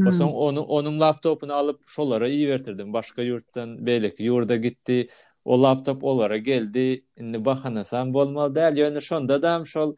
Hmm. 0.00 0.06
O 0.06 0.12
son 0.12 0.30
onun, 0.62 1.00
laptopunu 1.00 1.52
alıp 1.54 1.88
şolara 1.88 2.28
iyi 2.28 2.48
vertirdim. 2.48 2.92
Başka 2.92 3.22
yurttan 3.22 3.86
beylik 3.86 4.20
yurda 4.20 4.56
gitti. 4.56 5.08
O 5.44 5.62
laptop 5.62 6.04
olara 6.04 6.36
geldi. 6.36 7.04
Şimdi 7.18 7.44
bakana 7.44 7.84
sen 7.84 8.14
bolmalı 8.14 8.54
değil. 8.54 8.76
Yönü 8.76 9.02
şon 9.02 9.28
dadam 9.28 9.66
şol. 9.66 9.96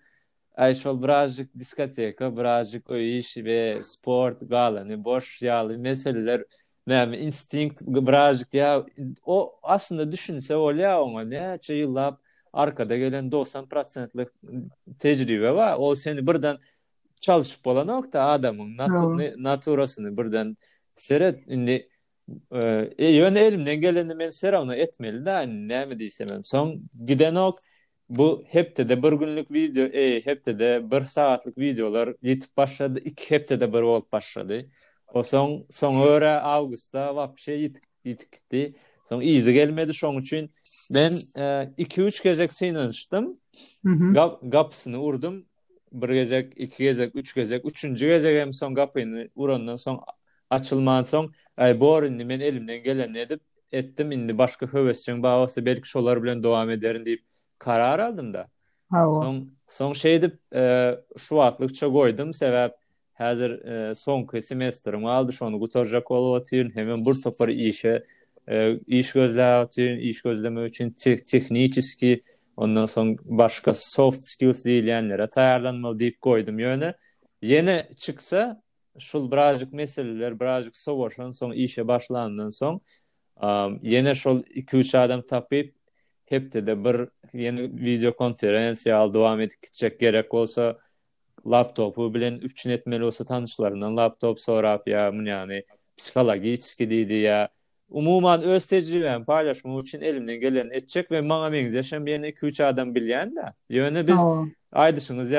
Ay 0.56 0.74
şol 0.74 1.02
birazcık 1.02 1.58
diskoteka, 1.58 2.36
birazcık 2.36 2.90
o 2.90 2.96
iş 2.96 3.36
ve 3.36 3.78
sport 3.82 4.50
galani 4.50 5.04
boş 5.04 5.42
yağlı 5.42 5.78
meseleler. 5.78 6.44
Nämi 6.88 7.16
instinkt 7.16 7.82
birazcık 7.86 8.54
ya. 8.54 8.86
O 9.26 9.54
aslında 9.62 10.12
düşünse 10.12 10.56
o 10.56 10.70
ya 10.70 11.02
ona 11.02 11.20
ne 11.24 11.58
çayılap 11.60 12.20
arkada 12.52 12.96
gelen 12.96 13.28
90%'lık 13.32 14.32
tecrübe 14.98 15.54
var. 15.54 15.76
O 15.78 15.94
seni 15.94 16.26
birden 16.26 16.56
çalışıp 17.22 17.64
bolan 17.64 18.12
da 18.12 18.22
adamın 18.24 18.76
natu, 19.42 19.76
hmm. 19.86 20.16
birden 20.16 20.56
seret 20.94 21.48
indi 21.50 21.88
e, 22.98 23.06
yön 23.10 23.34
e, 23.34 23.40
elimden 23.46 23.80
geleni 23.80 24.14
men 24.14 24.30
sera 24.30 24.62
onu 24.62 24.74
etmeli 24.74 25.26
de 25.26 25.30
hani 25.30 25.54
näme 25.68 26.40
son 26.44 26.82
giden 27.06 27.34
ok 27.34 27.58
bu 28.08 28.44
hepte 28.46 28.88
de 28.88 29.02
bir 29.02 29.12
günlük 29.12 29.50
video 29.52 29.84
e 29.84 30.20
hepte 30.26 30.58
de 30.58 30.90
bir 30.90 31.04
saatlik 31.04 31.58
videolar 31.58 32.08
ýetip 32.08 32.56
başlady 32.56 32.98
iki 33.04 33.30
hepte 33.30 33.60
de 33.60 33.72
bir 33.72 33.82
bolup 33.82 34.12
başlady 34.12 34.60
o 35.14 35.22
son 35.22 35.66
son 35.70 36.00
öre 36.06 36.28
awgusta 36.40 37.06
wapşe 37.08 37.52
ýetip 37.52 37.82
ýetip 38.04 38.32
gitdi 38.36 38.74
son 39.04 39.20
izi 39.20 39.52
gelmedi 39.52 39.90
şoň 39.92 40.18
üçin 40.20 40.50
ben 40.94 41.12
2-3 41.78 42.00
e, 42.00 42.22
gezek 42.24 42.52
sinanyşdym 42.52 43.36
mhm. 43.84 44.12
gap, 44.12 44.38
gapsyny 44.42 44.96
urdum 44.96 45.44
bir 45.92 46.08
gezek, 46.08 46.52
iki 46.56 46.82
gezek, 46.84 47.16
üç 47.16 47.34
gezek, 47.34 47.64
üçüncü 47.66 48.06
gezek 48.06 48.40
hem 48.40 48.52
son 48.52 48.74
kapıyını 48.74 49.28
vurandan 49.36 49.76
son 49.76 50.00
açılman 50.50 51.02
son 51.02 51.32
ay 51.56 51.80
bor 51.80 52.02
indi 52.02 52.24
men 52.24 52.40
elimden 52.40 52.82
gelen 52.82 53.14
edip 53.14 53.40
etdim, 53.72 54.12
indi 54.12 54.38
başka 54.38 54.66
höveseng 54.72 55.22
bağlasa 55.22 55.66
belki 55.66 55.88
şolar 55.88 56.22
bilen 56.22 56.42
devam 56.42 56.70
ederin 56.70 57.04
deyip 57.06 57.22
karar 57.58 57.98
aldım 57.98 58.34
da. 58.34 58.48
Ha, 58.90 59.14
son, 59.14 59.50
son 59.66 59.92
şey 59.92 60.14
edip 60.14 60.38
e, 60.54 60.94
şu 61.18 61.40
atlıkça 61.42 61.88
koydum 61.90 62.34
sebep 62.34 62.72
hazır 63.12 63.64
e, 63.90 63.94
son 63.94 64.28
semestrimi 64.40 65.08
aldı 65.08 65.32
şonu 65.32 65.60
kurtaracak 65.60 66.10
olu 66.10 66.34
atıyorum 66.34 66.70
hemen 66.74 67.04
bur 67.04 67.14
topar 67.22 67.48
işe 67.48 68.04
e, 68.48 68.78
iş 68.78 69.12
gözle 69.12 69.44
atıyorum 69.44 69.98
iş 69.98 70.22
gözleme 70.22 70.64
için 70.66 70.90
te 70.90 71.16
teknikiski 71.16 72.22
Ondan 72.56 72.84
son 72.86 73.16
başka 73.24 73.74
soft 73.76 74.24
skills 74.26 74.60
diýilenlere 74.66 75.24
taýýarlanmaly 75.36 75.98
diýip 76.02 76.16
goýdum 76.26 76.58
ýöne. 76.60 76.90
Ýene 77.42 77.76
çıksa 77.96 78.42
şul 78.98 79.30
birazcık 79.32 79.72
meseleler, 79.72 80.36
birazcık 80.40 80.76
soğuşan 80.76 81.30
son 81.30 81.52
işe 81.52 81.88
başlandan 81.88 82.48
son 82.48 82.80
yeni 83.82 84.16
şol 84.16 84.40
2-3 84.40 84.94
adam 84.98 85.22
tapıp 85.22 85.72
hepde 86.26 86.66
de 86.66 86.84
bir 86.84 87.08
yeni 87.40 87.62
video 87.62 88.16
konferansiya 88.16 88.98
al 88.98 89.14
devam 89.14 89.40
edecek 89.40 90.00
gerek 90.00 90.34
olsa 90.34 90.78
laptopu 91.46 92.14
bilen 92.14 92.34
üçün 92.34 92.70
etmeli 92.70 93.04
olsa 93.04 93.24
tanışlarından 93.24 93.96
laptop 93.96 94.40
sorap 94.40 94.88
ya 94.88 95.12
yani 95.24 95.64
psikoloji 95.96 96.50
içki 96.52 96.88
umuman 97.92 98.42
öz 98.42 98.66
tecrübem 98.66 99.24
paylaşmam 99.24 99.80
için 99.80 100.00
elimden 100.00 100.40
gelen 100.40 100.70
edecek 100.70 101.12
ve 101.12 101.28
bana 101.28 101.52
benzeşen 101.52 102.06
bir 102.06 102.10
yerine 102.10 102.28
iki 102.28 102.46
üç 102.46 102.60
adam 102.60 102.94
bilyen 102.94 103.36
de. 103.36 103.40
Yani 103.70 104.06
biz 104.08 104.16
tamam. 104.16 104.50
ay 104.72 104.96
dışını 104.96 105.30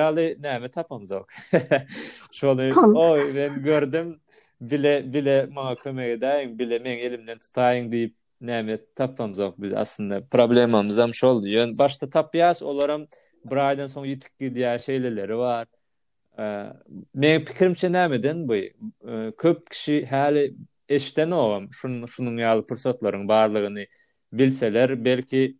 neyme 0.44 0.68
tapamız 0.68 1.12
yok. 1.12 1.28
Şöyle 2.32 2.76
oy 2.80 3.36
ben 3.36 3.64
gördüm 3.64 4.20
bile 4.62 5.14
bile 5.14 5.50
bana 5.56 5.76
kömek 5.76 6.10
edeyim 6.18 6.60
bile 6.60 6.80
men 6.80 6.98
elimden 6.98 7.38
tutayım 7.38 7.92
deyip 7.92 8.16
neyme 8.42 8.78
tapamız 8.96 9.40
yok 9.40 9.56
biz 9.58 9.74
aslında 9.74 10.26
problemimiz 10.26 10.98
hem 10.98 11.14
şu 11.14 11.28
oldu. 11.28 11.48
Yani 11.48 11.78
başta 11.78 12.10
tapyaz 12.10 12.64
olarım 12.64 13.08
Brian'dan 13.52 13.88
sonra 13.88 14.08
yitik 14.08 14.34
şeyleri 14.84 15.38
var. 15.38 15.68
Ee, 16.40 16.66
men 17.16 17.46
fikrimçe 17.46 17.92
neyme 17.92 18.48
bu 18.48 18.56
köp 19.38 19.70
kişi 19.72 20.06
hali 20.06 20.56
eşten 20.96 21.32
oğam 21.32 21.74
şunun 21.74 22.06
şunun 22.06 22.38
ýaly 22.38 22.64
pursatlaryň 22.70 23.28
barlygyny 23.28 23.86
bilseler 24.34 25.06
belki 25.06 25.58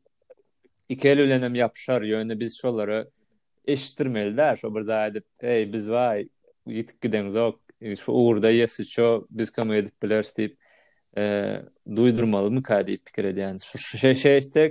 ikeli 0.90 1.22
ölenem 1.22 1.56
ýapşar 1.56 2.02
ýöne 2.08 2.40
biz 2.40 2.58
şolary 2.62 3.02
eşitdirmeler 3.66 4.56
şo 4.56 4.76
birde 4.76 4.92
aýdyp 4.92 5.24
ey 5.42 5.74
biz 5.74 5.86
vay 5.92 6.30
yitik 6.68 6.98
gideň 7.04 7.30
zok 7.30 7.60
şu 8.00 8.12
urda 8.12 8.50
yesi 8.50 8.86
çö 8.88 9.20
biz 9.30 9.50
kam 9.52 9.74
edip 9.74 9.96
bilers 10.04 10.32
diýip 10.38 10.56
e, 11.18 11.24
duýdurmaly 11.88 12.50
mı 12.50 12.64
ka 12.64 12.86
pikir 12.86 13.24
edýär 13.24 13.40
yani, 13.40 13.60
şu 13.60 13.78
şeýle 13.78 14.00
şey, 14.02 14.16
şey, 14.16 14.38
işte, 14.38 14.62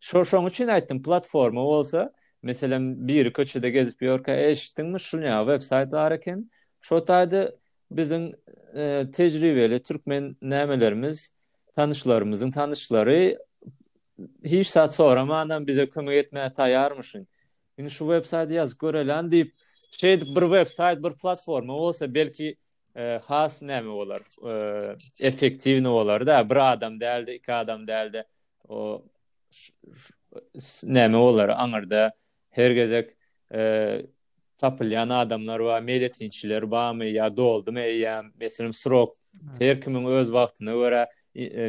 şo 0.00 0.20
şoň 0.22 0.46
üçin 0.48 0.68
aýtdym 0.68 1.02
platforma 1.02 1.64
bolsa 1.64 2.12
meselem 2.42 3.08
bir 3.08 3.32
köçede 3.32 3.70
gezip 3.70 4.02
ýörkä 4.02 4.36
eşitdiňmi 4.50 4.98
şu 5.00 5.20
ya 5.20 5.40
web 5.44 5.62
sayt 5.62 5.92
eken 5.94 6.50
şo 6.80 6.96
taýdy 6.98 7.59
bizim 7.90 8.32
e, 8.76 9.06
tecrübeli 9.14 9.82
Türkmen 9.82 10.36
nämelerimiz, 10.42 11.36
tanışlarımızın 11.76 12.50
tanışları 12.50 13.38
hiç 14.44 14.66
saat 14.68 14.94
sonra 14.94 15.24
mağandan 15.24 15.66
bize 15.66 15.88
kömü 15.88 16.12
etmeye 16.14 16.52
tayarmışın. 16.52 17.28
şu 17.88 18.04
website 18.06 18.54
yaz 18.54 18.78
görelen 18.78 19.30
deyip 19.30 19.52
şey 19.90 20.20
bir 20.20 20.24
website, 20.40 21.02
bir 21.02 21.10
platforma 21.12 21.72
olsa 21.72 22.14
belki 22.14 22.56
e, 22.96 23.16
has 23.24 23.62
nemi 23.62 23.88
olar, 23.88 24.20
e, 25.84 25.88
olar 25.88 26.26
da 26.26 26.50
bir 26.50 26.72
adam 26.72 27.00
derdi, 27.00 27.30
iki 27.32 27.52
adam 27.52 27.86
derdi 27.86 28.24
o 28.68 29.04
nemi 30.84 31.16
olar 31.16 31.48
anırda 31.48 32.12
her 32.50 32.70
gezek 32.70 33.10
e, 33.54 34.02
tapılayan 34.60 35.08
adamlar 35.08 35.58
var, 35.58 35.80
medetinçiler 35.82 36.62
var 36.62 36.92
mı, 36.92 37.04
ya 37.04 37.36
doldu 37.36 37.72
mu, 37.72 37.78
ya 37.78 38.24
meselim 38.40 38.72
srok, 38.72 39.16
hmm. 39.40 39.52
terkimin 39.52 40.04
öz 40.06 40.32
vaktine 40.32 40.70
göre, 40.72 41.06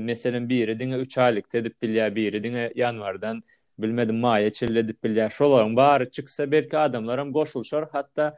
meselim 0.02 0.50
biri 0.50 0.80
dine 0.80 0.96
üç 0.96 1.18
aylık 1.18 1.50
tedip 1.50 1.82
bilya, 1.82 2.16
biri 2.16 2.44
dine 2.44 2.72
yanvardan, 2.76 3.42
bilmedim 3.80 4.18
maya 4.20 4.50
çilledip 4.50 5.04
bilya, 5.04 5.30
şoların 5.30 5.76
bağırı 5.76 6.10
çıksa 6.12 6.52
belki 6.52 6.78
adamlaram 6.78 7.34
koşulşar, 7.34 7.86
hatta 7.92 8.38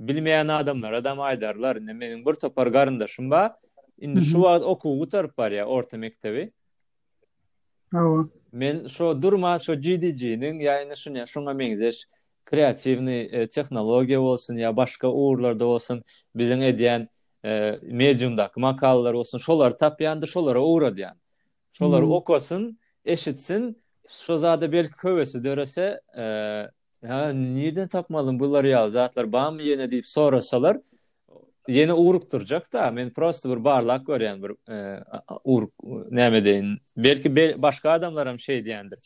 bilmeyen 0.00 0.48
adamlar 0.48 0.92
adam 0.92 1.20
aydarlar, 1.20 1.86
ne 1.86 2.00
benim 2.00 2.26
bir 2.26 2.34
topar 2.34 2.66
garındaşım 2.66 3.30
var, 3.30 3.52
indi 4.00 4.20
şu 4.20 4.42
vaat 4.42 4.62
mhm. 4.62 4.68
okuğu 4.70 4.98
gutarıp 4.98 5.38
var 5.38 5.50
ya 5.50 5.66
orta 5.66 5.96
mektebi. 5.96 6.52
Ama. 7.94 8.28
Men 8.52 8.86
şu 8.86 9.22
durma, 9.22 9.58
şu 9.58 9.74
GDG'nin, 9.80 10.58
yani 10.58 10.96
şuna, 10.96 11.26
şuna 11.26 11.52
menzeş, 11.54 11.98
şuna 12.02 12.19
kreativni 12.50 13.28
e, 13.32 13.46
tehnologiya 13.46 14.20
bolsun 14.20 14.56
ya 14.56 14.76
başka 14.76 15.08
uğurlarda 15.08 15.64
bolsun 15.64 16.02
bizin 16.34 16.60
edeyen 16.60 17.08
mediumda 17.82 18.50
makallar 18.56 19.14
bolsun 19.14 19.38
şolar 19.38 19.78
tapyandı 19.78 20.26
şolara 20.28 20.60
uğra 20.60 20.96
diyan 20.96 21.14
şolar 21.72 22.02
hmm. 22.02 22.12
okosun 22.12 22.78
eşitsin 23.04 23.82
sözada 24.06 24.72
belki 24.72 24.90
kövesi 24.92 25.44
dörese 25.44 26.00
e, 26.18 26.22
ha 27.06 27.28
nirden 27.28 27.88
tapmalım 27.88 28.40
bular 28.40 28.64
ýal 28.64 28.90
zatlar 28.90 29.32
bam 29.32 29.58
ýene 29.60 29.90
deyip 29.90 30.06
sorasalar 30.06 30.78
yeni 31.68 31.92
uğruk 31.92 32.32
duracak 32.32 32.72
da 32.72 32.90
men 32.90 33.10
prosto 33.12 33.50
bir 33.50 33.64
barlak 33.64 34.06
gören 34.06 34.42
bir 34.42 34.50
e, 34.70 35.04
uğruk 35.44 35.72
näme 36.18 36.38
deýin. 36.38 36.78
belki 36.96 37.62
başka 37.62 37.90
adamlaram 37.90 38.38
şey 38.40 38.64
diyendir 38.64 38.98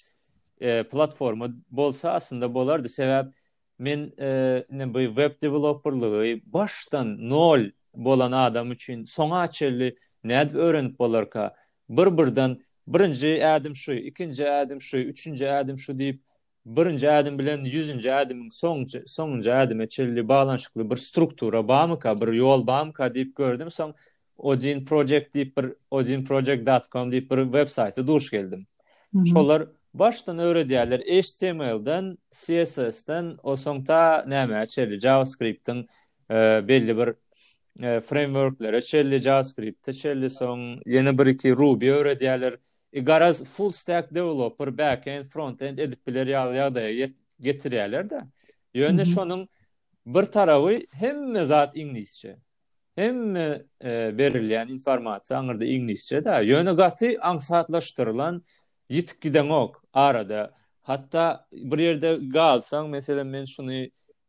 e, 0.60 0.82
platforma 0.88 1.48
bolsa 1.70 2.12
aslında 2.12 2.54
bolardı 2.54 2.88
sebep 2.88 3.32
men 3.78 4.12
e, 4.20 4.94
bu 4.94 5.00
web 5.06 5.42
developerlığı 5.42 6.40
baştan 6.46 7.28
nol 7.30 7.60
bolan 7.94 8.32
adam 8.32 8.72
üçin 8.72 9.04
soňa 9.04 9.36
açyly 9.40 9.94
näd 10.24 10.54
öwrenip 10.56 10.98
bolarka 10.98 11.54
bir 11.88 12.18
birden 12.18 12.56
birinci 12.86 13.46
adım 13.46 13.76
şu 13.76 13.92
ikinci 13.92 14.50
adım 14.50 14.80
şu 14.80 14.96
üçüncü 14.96 15.46
adım 15.46 15.78
şu 15.78 15.98
deyip 15.98 16.22
birinci 16.66 17.10
adım 17.10 17.38
bilen 17.38 17.60
100-nji 17.64 18.08
adymyň 18.08 18.48
soňky 18.62 19.02
soňky 19.06 19.52
adymy 19.54 19.88
çelli 19.88 20.28
baglanşykly 20.28 20.90
bir 20.90 20.96
struktura 20.96 21.68
bamyka 21.68 22.20
bir 22.20 22.32
yol 22.32 22.66
bamyka 22.66 23.14
deyip 23.14 23.36
gördüm 23.36 23.66
soň 23.68 23.94
Odin 24.38 24.84
Project 24.84 25.34
dip 25.34 25.56
bir 25.56 25.72
odinproject.com 25.90 27.10
diýip 27.10 27.30
bir 27.30 27.44
web 27.44 27.68
saýta 27.68 28.30
geldim. 28.30 28.66
Mhm. 29.12 29.26
Şolar 29.26 29.62
Baştan 29.94 30.38
öwre 30.38 30.62
HTML-den, 31.22 32.18
CSS-den, 32.30 33.36
o 33.42 33.54
näme 34.30 34.66
JavaScript-den 35.02 35.86
e, 36.30 36.68
belli 36.68 36.96
bir 36.98 37.08
e, 37.84 38.00
frameworklere 38.00 38.76
açyly 38.76 39.18
JavaScript, 39.18 39.88
açyly 39.88 40.24
yeni 40.24 40.80
ýene 40.86 41.18
bir 41.18 41.26
iki 41.26 41.52
Ruby 41.52 41.88
öwre 41.90 42.18
diýerler. 42.20 42.56
E, 42.92 43.00
Garaz 43.00 43.42
full 43.44 43.72
stack 43.72 44.14
developer 44.14 44.68
back-end, 44.78 45.24
front-end 45.30 45.78
editbiler 45.78 46.26
ýaly 46.26 46.58
ýa-da 46.58 46.82
getirýärler 47.42 48.10
de. 48.10 48.20
Ýöne 48.74 49.04
mhm. 49.06 49.46
bir 50.06 50.24
tarawy 50.24 50.86
hem 50.92 51.30
mezat 51.32 51.76
inglisçe, 51.76 52.36
hem 52.96 53.36
e, 53.36 53.62
berilýän 54.18 54.68
informasiýa 54.74 55.38
aňyrda 55.38 55.64
inglisçe 55.74 56.24
de. 56.24 56.40
Ýöne 56.50 56.74
gaty 56.78 57.14
aňsatlaşdyrylan 57.20 58.42
Yitkiden 58.90 59.48
ok, 59.48 59.83
arada 59.94 60.54
hatta 60.82 61.48
bir 61.52 61.78
yerde 61.78 62.18
galsan 62.22 62.88
mesela 62.88 63.24
men 63.24 63.44
şunu 63.44 63.72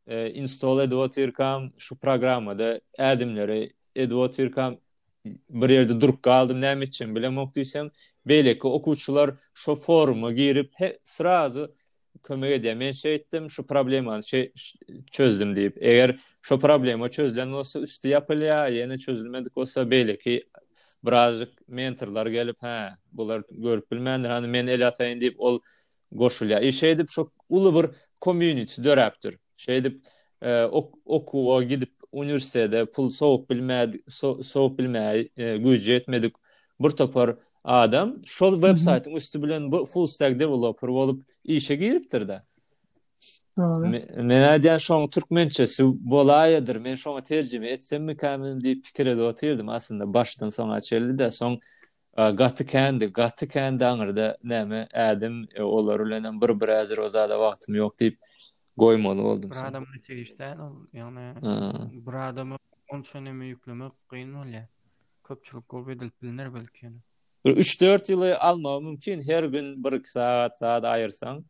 e, 0.08 0.32
install 0.34 0.80
edotirkam 0.80 1.72
şu 1.78 1.96
programada 1.98 2.82
edimleri 3.00 3.70
edotirkam 3.96 4.78
bir 5.50 5.70
yerde 5.70 6.02
durup 6.02 6.24
kaldım 6.24 6.62
näme 6.62 6.84
için 6.86 7.16
bile 7.16 7.30
moktuysam 7.30 7.90
böyle 8.28 8.60
şo 8.60 8.70
okuçular 8.70 9.34
girip 10.36 10.72
he, 10.76 11.00
sırazı 11.04 11.72
kömek 12.24 12.52
edeyim 12.52 12.78
men 12.78 12.92
şey 12.92 13.16
ettim 13.16 13.50
şu 13.50 13.68
problemi 13.68 14.20
şey 14.26 14.52
çözdüm 15.12 15.56
deyip 15.56 15.78
eğer 15.80 16.20
şu 16.42 16.60
problemi 16.60 17.12
çözülen 17.12 17.48
olsa 17.52 17.80
üstü 17.80 18.08
yapılıyor 18.08 18.68
yeni 18.68 19.00
çözülmedik 19.00 19.58
olsa 19.58 19.92
böyle 19.92 20.18
birazcık 21.06 21.68
mentorlar 21.70 22.26
gelip 22.28 22.64
ha 22.64 22.96
bular 23.12 23.44
görüp 23.52 23.92
bilmendir 23.92 24.30
hani 24.30 24.48
men 24.48 24.68
el 24.68 24.88
atayın 24.88 25.22
deyip 25.22 25.40
ol 25.42 25.60
goşulya 26.12 26.60
e 26.60 26.72
şey 26.72 26.98
dip 26.98 27.10
şu 27.10 27.32
ulu 27.50 27.84
bir 27.84 27.90
community 28.24 28.82
döräptir 28.82 29.38
şey 29.58 29.84
dip 29.84 30.02
e, 30.42 30.64
ok, 30.64 30.98
oku 31.06 31.56
o 31.56 31.64
gidip 31.64 31.90
üniversitede 32.14 32.86
pul 32.86 33.10
sowup 33.10 33.52
bilmäd 33.52 34.12
sowup 34.12 34.46
so, 34.46 34.66
bilmä 34.68 35.88
e, 35.92 35.94
etmedik 35.96 36.36
bir 36.80 36.90
topar 36.90 37.36
adam 37.64 38.22
şol 38.26 38.52
mhm. 38.58 38.62
website 38.66 39.12
üstü 39.12 39.44
bilen 39.44 39.72
bu 39.72 39.86
full 39.86 40.08
stack 40.08 40.40
developer 40.40 40.90
bolup 40.90 41.24
işe 41.44 41.76
giripdir 41.76 42.28
da 42.28 42.46
Mena 43.58 44.56
diýen 44.60 44.82
şoň 44.84 45.06
türkmençesi 45.16 45.84
bolaýdyr. 46.12 46.80
Men 46.84 46.98
şoňa 47.00 47.22
terjime 47.24 47.70
etsem 47.72 48.04
mi 48.04 48.16
kämin 48.18 48.58
diýip 48.60 48.82
pikir 48.84 49.08
edip 49.16 49.70
aslında 49.70 50.14
başdan 50.14 50.50
soňa 50.52 50.82
çeldi 50.82 51.16
de 51.18 51.28
soň 51.32 51.60
e, 52.18 52.30
gaty 52.32 52.64
kändi, 52.68 53.06
gaty 53.16 53.46
kändi 53.48 53.86
aňyrda 53.88 54.38
näme 54.44 54.88
ädim 54.92 55.48
e, 55.56 55.62
olar 55.64 56.00
ulanan 56.00 56.42
bir 56.42 56.60
bir 56.60 56.68
äzir 56.68 56.98
ozada 56.98 57.36
wagtym 57.40 57.76
ýok 57.80 57.94
diýip 58.02 58.18
goýmaly 58.78 59.24
boldum. 59.24 59.52
Bir 59.56 59.64
adamy 59.70 60.04
çekişden, 60.04 60.60
ýani 60.94 61.26
bir 62.08 62.16
adamy 62.28 62.56
onça 62.92 63.20
näme 63.24 63.54
ýüklemek 63.56 63.94
gyn 64.12 64.36
bolýa. 64.36 64.66
Köpçülik 65.24 65.72
belki. 66.54 66.92
3-4 67.46 68.10
ýyly 68.10 68.36
alma, 68.36 68.80
mümkin. 68.80 69.22
Her 69.32 69.44
gün 69.44 69.84
bir 69.84 70.04
saat 70.04 70.58
saat 70.58 70.84
ayırsan, 70.84 71.46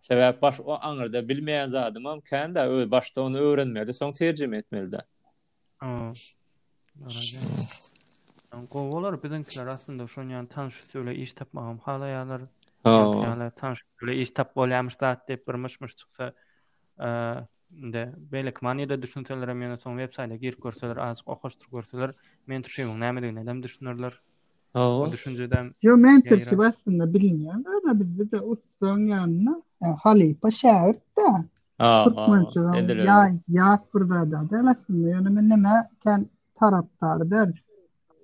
Sebäp 0.00 0.42
baş 0.42 0.60
o 0.64 0.78
anırda 0.80 1.18
bilmeýän 1.20 1.70
zadym 1.70 2.04
hem 2.04 2.20
kende 2.20 2.60
öz 2.68 2.90
başda 2.90 3.22
onu 3.22 3.38
öwrenmeli, 3.38 3.90
soň 3.94 4.12
terjime 4.12 4.58
etmeli 4.58 4.92
de. 4.92 5.00
Ha. 5.78 6.12
Onko 8.54 8.90
bolar 8.92 9.22
bizin 9.22 9.42
kişiler 9.42 9.66
aslında 9.66 10.06
şu 10.06 10.20
an 10.20 10.46
tanış 10.46 10.74
söyle 10.92 11.14
iş 11.14 11.32
tapmam 11.32 11.78
hala 11.78 12.06
yanar. 12.06 12.42
Ha. 12.84 13.16
Hala 13.26 13.50
tanış 13.50 13.84
söyle 14.00 14.20
iş 14.20 14.30
tap 14.30 14.56
bolamış 14.56 15.00
da 15.00 15.22
diýip 15.28 15.48
birmişmiş 15.48 15.96
çıksa 15.96 16.32
eee 17.00 17.46
de 17.70 18.12
belki 18.32 18.54
kmanyda 18.54 19.02
düşünseler 19.02 19.52
men 19.52 19.76
soň 19.76 20.04
web 20.06 20.12
saýtyna 20.22 20.36
girip 20.36 20.62
görseler, 20.62 20.96
az 20.96 21.18
oqaşdyr 21.26 21.66
görseler, 21.72 22.10
men 22.46 22.62
türşeýim 22.62 23.00
näme 23.00 23.20
diýen 23.24 23.42
adam 23.42 23.62
düşünürler. 23.62 24.20
Ha. 24.72 25.06
Düşünjeden. 25.12 25.74
Yo 25.82 25.96
men 25.96 26.22
türşi 26.22 26.56
aslında 26.58 27.14
bilin 27.14 27.38
ýa. 27.44 27.52
Ana 27.52 28.00
bizde 28.00 28.30
de 28.30 28.36
ussoň 28.36 29.02
ýanyna 29.16 29.62
Halipa 29.80 30.48
şäherde. 30.50 31.44
Ha. 31.78 32.06
Ya 33.04 33.34
Yaşpurda 33.48 34.30
da 34.30 34.50
demesin 34.50 35.04
de 35.04 35.08
yönüme 35.10 35.40
näme 35.48 35.88
kan 36.04 36.26
taraftarı 36.54 37.30
der. 37.30 37.62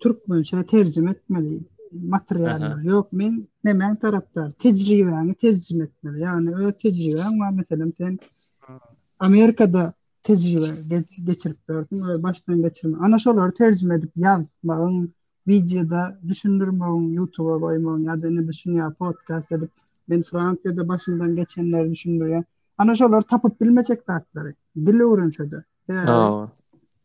Türkmençe 0.03 0.67
tercüme 0.67 1.11
etmeli. 1.11 1.61
Materyal 1.93 2.85
yok 2.85 3.13
men 3.13 3.47
näme 3.65 3.97
taraftar. 4.01 4.51
Tecrübeni 4.53 5.35
tercüme 5.35 5.85
etmeli. 5.85 6.21
Yani 6.21 6.55
ö 6.55 6.73
tecrüben 6.73 7.41
var 7.41 7.51
mesela 7.53 7.87
sen 7.99 8.19
Amerika'da 9.19 9.93
tecrübe 10.23 10.99
geçirip 11.27 11.69
gördün 11.69 11.97
ve 12.03 12.23
baştan 12.23 12.63
geçirme. 12.63 12.97
Ana 13.01 13.19
şolar 13.19 13.51
tercüme 13.53 13.95
edip 13.95 14.13
yazmağın 14.17 15.15
videoda 15.49 16.19
düşündürmeğin 16.29 17.13
YouTube'a 17.13 17.59
koymağın 17.61 18.05
ya 18.05 18.23
da 18.23 18.31
ne 18.31 18.49
düşün 18.49 18.75
ya 18.75 18.95
podcast 18.99 19.53
edip 19.53 19.71
Ben 20.11 20.23
Fransiyada 20.23 20.89
başından 20.89 21.37
geçenleri 21.37 21.91
düşünmüyorum. 21.93 22.45
Ana 22.79 22.97
şolar 22.97 23.23
tapıp 23.23 23.61
bilmecek 23.61 24.07
taktları. 24.07 24.55
Dili 24.77 25.05
uğrun 25.05 25.33
Ha. 25.91 26.45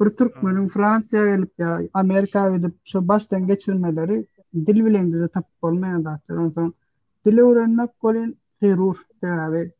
Bir 0.02 0.10
Türk 0.10 0.44
mülün 0.44 0.68
Fransiyaya 0.68 1.36
gelip 1.36 1.52
ya 1.58 1.80
Amerika'ya 1.94 2.58
gidip 2.58 2.74
şu 2.86 3.08
baştan 3.08 3.48
geçirmeleri 3.48 4.26
dil 4.56 4.86
bilen 4.86 5.14
de 5.14 5.28
tapıp 5.28 5.52
olmayan 5.62 6.04
taktları. 6.04 6.72
Dili 7.26 7.44
uğrun 7.44 7.78
ne 7.78 7.88
kolin 8.02 8.38
hirur. 8.62 8.96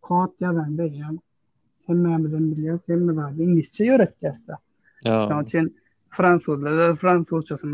Kod 0.02 0.30
ya 0.40 0.56
ben 0.58 0.78
de 0.78 0.84
ya. 0.84 1.10
Hem 1.88 2.04
ne 2.04 2.16
amirin 2.16 2.52
biliyaz. 2.56 2.80
Hem 2.88 3.08
ne 3.08 3.18
bazı 3.18 3.44
ingilizce 3.44 3.86
yöretkes 3.86 4.48
da. 4.48 4.58
Yani 5.04 5.70
Fransuzla 6.10 6.78
da 6.78 6.96
Fransuzcasın 6.96 7.74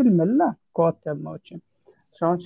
bilmeli 0.00 0.38
la. 0.38 0.56
Kod 0.74 0.94
yazma 1.04 1.32
uçin. 1.34 1.62
Şu 2.18 2.26
an 2.26 2.38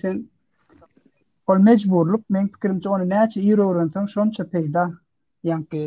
ol 1.47 1.59
mecburluk 1.59 2.23
men 2.31 2.49
pikirimçe 2.53 2.89
onu 2.93 3.09
näçe 3.11 3.41
ýer 3.45 3.59
öwrenmek 3.67 4.09
şonça 4.17 4.45
peýda. 4.53 4.85
Ýanki 5.49 5.81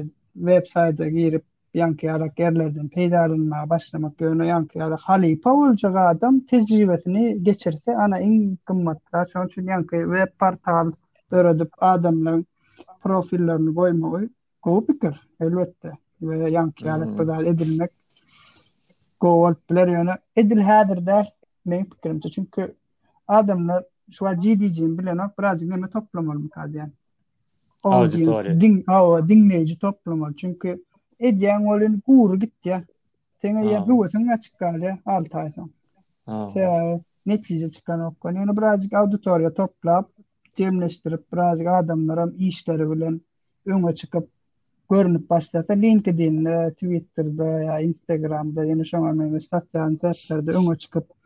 web 0.47 0.65
saýta 0.71 1.07
girip 1.15 1.43
ýanki 1.79 2.09
ara 2.15 2.27
gerlerden 2.41 2.89
peýda 2.97 3.23
alynma 3.29 3.61
başlamak 3.71 4.13
göňe 4.21 4.45
ýanki 4.51 4.83
ara 4.87 4.97
halypa 5.05 5.53
boljak 5.61 5.95
adam 6.01 6.37
tejribesini 6.51 7.23
geçirse 7.47 7.95
ana 8.05 8.19
iň 8.27 8.35
gymmatly. 8.71 9.23
Şoň 9.33 9.45
üçin 9.51 9.67
ýanki 9.73 9.97
web 10.13 10.31
portal 10.45 10.91
döredip 11.31 11.73
adamlaryň 11.89 12.45
profillerini 13.07 13.71
goýmagy 13.81 14.29
gowy 14.67 14.85
pikir 14.91 15.13
elbetde. 15.39 15.95
Ýa 16.21 16.53
ýanki 16.53 16.89
ara 16.91 17.05
hmm. 17.07 17.17
peýda 17.21 17.41
edilmek 17.53 17.91
gowy 19.19 19.55
pikir 19.69 19.97
ýöne 19.97 21.05
der 21.11 21.33
men 21.65 21.85
pikirimçe 21.95 22.29
çünki 22.29 22.71
adamlar 23.27 23.83
şu 24.11 24.27
an 24.27 24.39
GDG'in 24.39 24.97
bilen 24.97 25.17
ok, 25.17 25.33
birazcık 25.39 25.69
neme 25.69 25.87
toplamalım 25.89 26.47
kadi 26.47 26.77
yani. 26.77 26.91
Auditory. 27.83 28.61
Din, 28.61 28.85
dinleyici 29.27 29.79
toplamalı. 29.79 30.35
Çünkü 30.35 30.83
ediyen 31.19 31.61
olin 31.65 31.99
kuru 31.99 32.39
gitti 32.39 32.69
ya. 32.69 32.83
Tene 33.41 33.65
ya 33.65 33.85
bir 33.87 33.93
uysun 33.93 34.27
açık 34.27 34.59
kadi 34.59 34.85
ya, 34.85 34.99
altı 35.05 35.37
ay 35.37 35.51
son. 35.55 35.71
Netice 37.25 37.69
çıkan 37.71 37.99
okun. 38.03 38.35
Yani 38.35 38.57
birazcık 38.57 38.93
auditoriya 38.93 39.53
toplap, 39.53 40.09
cemleştirip, 40.55 41.31
birazcık 41.33 41.67
adamların 41.67 42.31
işleri 42.31 42.91
bilen 42.91 43.21
öne 43.65 43.95
çıkıp, 43.95 44.29
görünüp 44.89 45.29
başlarsa 45.29 45.73
LinkedIn'de, 45.73 46.71
Twitter'da 46.73 47.79
Instagram'da 47.79 48.63
yine 48.65 48.85
şu 48.85 48.97
an 48.97 49.17
meme 49.17 49.41
statlarını 49.41 50.67
öne 50.69 50.75
çıkıp 50.77 51.16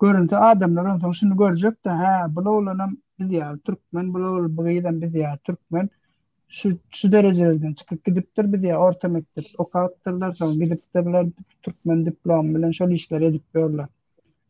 görüntü 0.00 0.34
adamlar 0.34 0.84
onu 0.84 1.14
şunu 1.14 1.36
görecek 1.36 1.84
de 1.84 1.90
ha 1.90 2.26
bu 2.30 2.40
oğlanam 2.50 2.90
biz 3.18 3.30
ya 3.30 3.56
Türkmen 3.64 4.14
bu 4.14 4.18
oğul 4.18 4.56
bu 4.56 4.66
biz 4.66 5.14
ya 5.14 5.38
Türkmen 5.44 5.90
şu 6.48 6.78
şu 6.90 7.12
derecelerden 7.12 7.74
çıkıp 7.74 8.04
gidipdir 8.04 8.52
biz 8.52 8.64
ya 8.64 8.76
orta 8.78 9.08
mektep 9.08 9.44
o 9.58 9.68
kaptırlar 9.68 10.32
son 10.32 10.60
gidip 10.60 10.94
de 10.94 11.06
bular 11.06 11.26
Türkmen 11.62 12.06
diplom 12.06 12.54
bilen 12.54 12.70
şol 12.72 12.90
işler 12.90 13.20
edip 13.20 13.54
görürler 13.54 13.86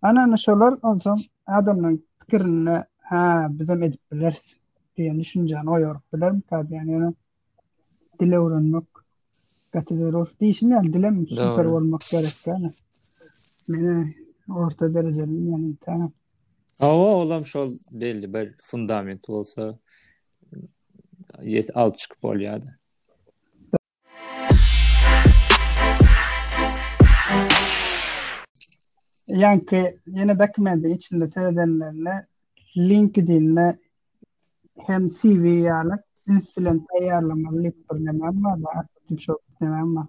ana 0.03 0.23
ana 0.23 0.37
şolar 0.37 0.75
onsam 0.83 1.21
adamlar 1.47 1.93
fikrini 2.21 2.85
ha 3.03 3.47
bizim 3.51 3.83
edip 3.83 4.01
bilers 4.13 4.41
diye 4.97 5.19
düşüncen 5.21 5.65
o 5.67 5.79
yorup 5.79 6.13
bilir 6.13 6.31
mi 6.31 6.41
ta 6.51 6.63
yani 6.71 6.97
onu 6.97 7.15
dile 8.21 8.41
urunmak 8.41 8.85
katıdır 9.73 10.15
mi 11.11 11.27
süper 11.31 11.65
olmak 11.65 12.01
gerek 12.11 12.47
yani 13.67 14.15
orta 14.51 14.95
derecede 14.95 15.21
yani 15.35 15.71
bir 15.73 15.77
tane. 15.77 16.11
olam 16.83 17.47
şu 17.47 17.79
belli 17.91 18.35
bir 18.35 18.55
fundament 18.63 19.31
olsa 19.31 19.79
yes, 21.43 21.71
al 21.75 21.95
çıkıp 21.95 22.25
ol 22.25 22.37
ya 22.41 22.63
da. 22.63 22.67
Yani 29.27 29.63
yeni 30.07 30.39
dokumenti 30.39 30.91
içinde 30.91 31.31
teredenlerle 31.31 32.27
LinkedIn'le 32.77 33.79
hem 34.79 35.09
CV 35.09 35.45
yani 35.45 35.93
insulin 36.29 36.87
ayarlama 37.01 37.59
lipper 37.61 37.97
nemem 37.99 38.45
var 38.45 38.63
da 38.63 38.67
artık 38.75 39.21
çok 39.21 39.41
nemem 39.61 39.97
var. 39.97 40.07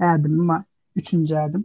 Adım 0.00 0.64
Üçüncü 0.96 1.34
adım. 1.36 1.64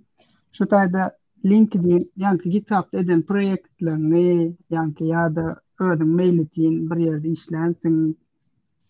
Şu 0.51 0.65
tayda 0.67 1.17
Link 1.49 1.75
yanki 2.17 2.49
GitHub 2.49 2.85
eden 2.99 3.21
proyektlerini 3.21 4.55
yanki 4.69 5.03
ya 5.05 5.29
da 5.35 5.61
ödün 5.79 6.17
bir 6.17 6.97
yerde 6.97 7.29
işlensin 7.29 8.19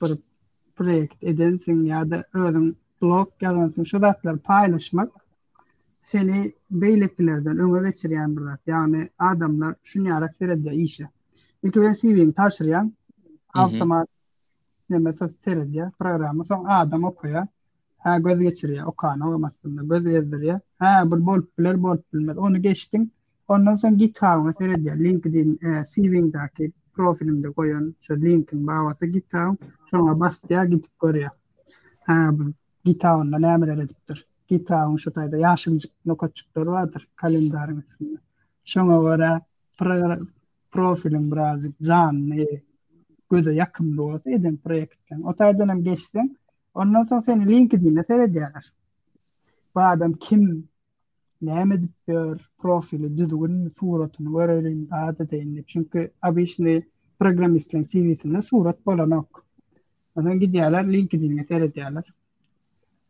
bir 0.02 0.10
proyekt 0.76 1.24
edensin 1.24 1.86
ya 1.86 2.10
da 2.12 2.24
ödün 2.34 2.78
blog 3.02 3.28
yazansın 3.42 3.84
şu 3.84 4.02
paylaşmak 4.44 5.12
seni 6.04 6.54
beyleklerden 6.72 7.58
öne 7.60 7.90
geçiren 7.90 8.38
bir 8.38 8.44
Yani 8.68 9.10
adamlar 9.20 9.76
şunu 9.84 10.08
yarak 10.10 10.42
verildi 10.42 10.70
işe. 10.76 11.10
İlk 11.64 11.78
önce 11.78 12.00
CV'ni 12.02 12.34
taşırıyan 12.34 12.94
mhm. 13.56 13.94
ne 14.90 15.00
mesela 15.00 15.92
programı 16.00 16.46
sonra 16.46 16.80
adam 16.80 17.04
okuyor. 17.04 17.48
ha 18.06 18.20
göz 18.20 18.40
o 18.46 18.88
okany 18.90 19.20
gamatdyna 19.20 19.82
göz 19.92 20.04
gezdirýär. 20.16 20.60
Ha 20.84 20.90
bir 21.14 21.22
bol 21.30 21.40
bilen 21.58 21.80
bol 21.86 21.98
bilmez. 22.14 22.38
Onu 22.38 22.62
geçdin. 22.66 23.06
Ondan 23.54 23.78
sonra 23.84 23.94
GitHub'a 24.02 24.54
seyredýär, 24.60 25.00
LinkedIn 25.06 25.56
e, 25.68 25.70
CV'ndäki 25.94 26.68
profilimde 27.00 27.48
goýan 27.48 27.88
şu 28.08 28.18
linkin 28.26 28.62
bawasy 28.68 29.06
GitHub, 29.16 29.58
şoňa 29.92 30.14
basdyar 30.20 30.66
gitip 30.76 30.92
görýär. 31.06 31.30
Ha 32.10 32.20
bir 32.40 32.54
GitHub'da 32.92 33.42
näme 33.48 33.74
edipdir. 33.78 34.22
GitHub'un 34.54 34.98
şu 35.06 35.10
taýda 35.18 35.42
ýaşyl 35.42 35.82
nokatçyklar 36.12 36.66
wadyr 36.74 37.08
kalendaryň 37.24 37.82
üstünde. 37.84 38.18
Şoňa 38.66 40.20
profilim 40.76 41.32
birazcık 41.32 41.82
canlı 41.82 42.46
göze 43.32 43.54
yakın 43.54 43.98
doğası 43.98 44.30
eden 44.32 44.58
proyektten. 44.58 45.22
O 45.22 45.36
tarzdan 45.36 45.86
Ondan 46.76 47.04
sonra 47.04 47.22
seni 47.22 47.48
LinkedIn'e 47.48 48.04
seyredeler. 48.04 48.74
Bu 49.76 49.82
adam 49.82 50.14
kim? 50.14 50.68
Näme 51.42 51.76
edip 51.76 51.92
bir 52.08 52.50
profili, 52.58 53.18
düzgün 53.18 53.72
suratını 53.80 54.38
verelim, 54.38 54.88
adı 54.92 55.32
deyinip. 55.32 55.68
Çünkü 55.68 56.12
abi 56.22 56.44
işini 56.44 56.84
programistlerin 57.20 57.84
CV'sinde 57.84 58.42
surat 58.42 58.86
bolanok. 58.86 59.46
Ondan 60.16 60.40
gidiyorlar, 60.40 60.84
LinkedIn'e 60.84 61.44
seyredeyorlar. 61.46 62.14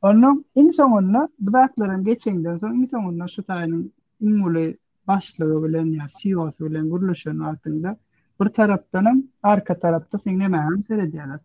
Onun 0.02 0.46
en 0.56 0.72
sonunda 0.72 1.30
bu 1.40 1.54
dağıtların 1.54 2.04
geçenden 2.04 2.58
sonra 2.58 2.74
en 2.76 2.86
sonunda 2.86 3.28
şu 3.28 3.44
tayinin 3.44 3.94
ünlü 4.22 4.78
başlığı 5.08 5.64
bilen 5.64 5.86
ya 5.86 6.08
CEO'su 6.20 6.66
bilen 6.66 6.90
kuruluşun 6.90 7.40
altında 7.40 7.98
bir 8.42 8.46
taraftanın 8.50 9.30
arka 9.44 9.80
tarafta 9.80 10.20
seni 10.24 10.40
ne 10.40 10.48
mehan 10.48 10.84
seyrediyorlar. 10.88 11.40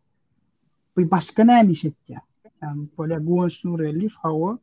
bir 1.01 1.11
başka 1.11 1.45
ne 1.45 1.71
iş 1.71 1.85
etti? 1.85 2.17
Yani 2.63 2.83
böyle 2.99 3.15
Gonsnur 3.15 3.81
Elif 3.81 4.13
Hava 4.17 4.59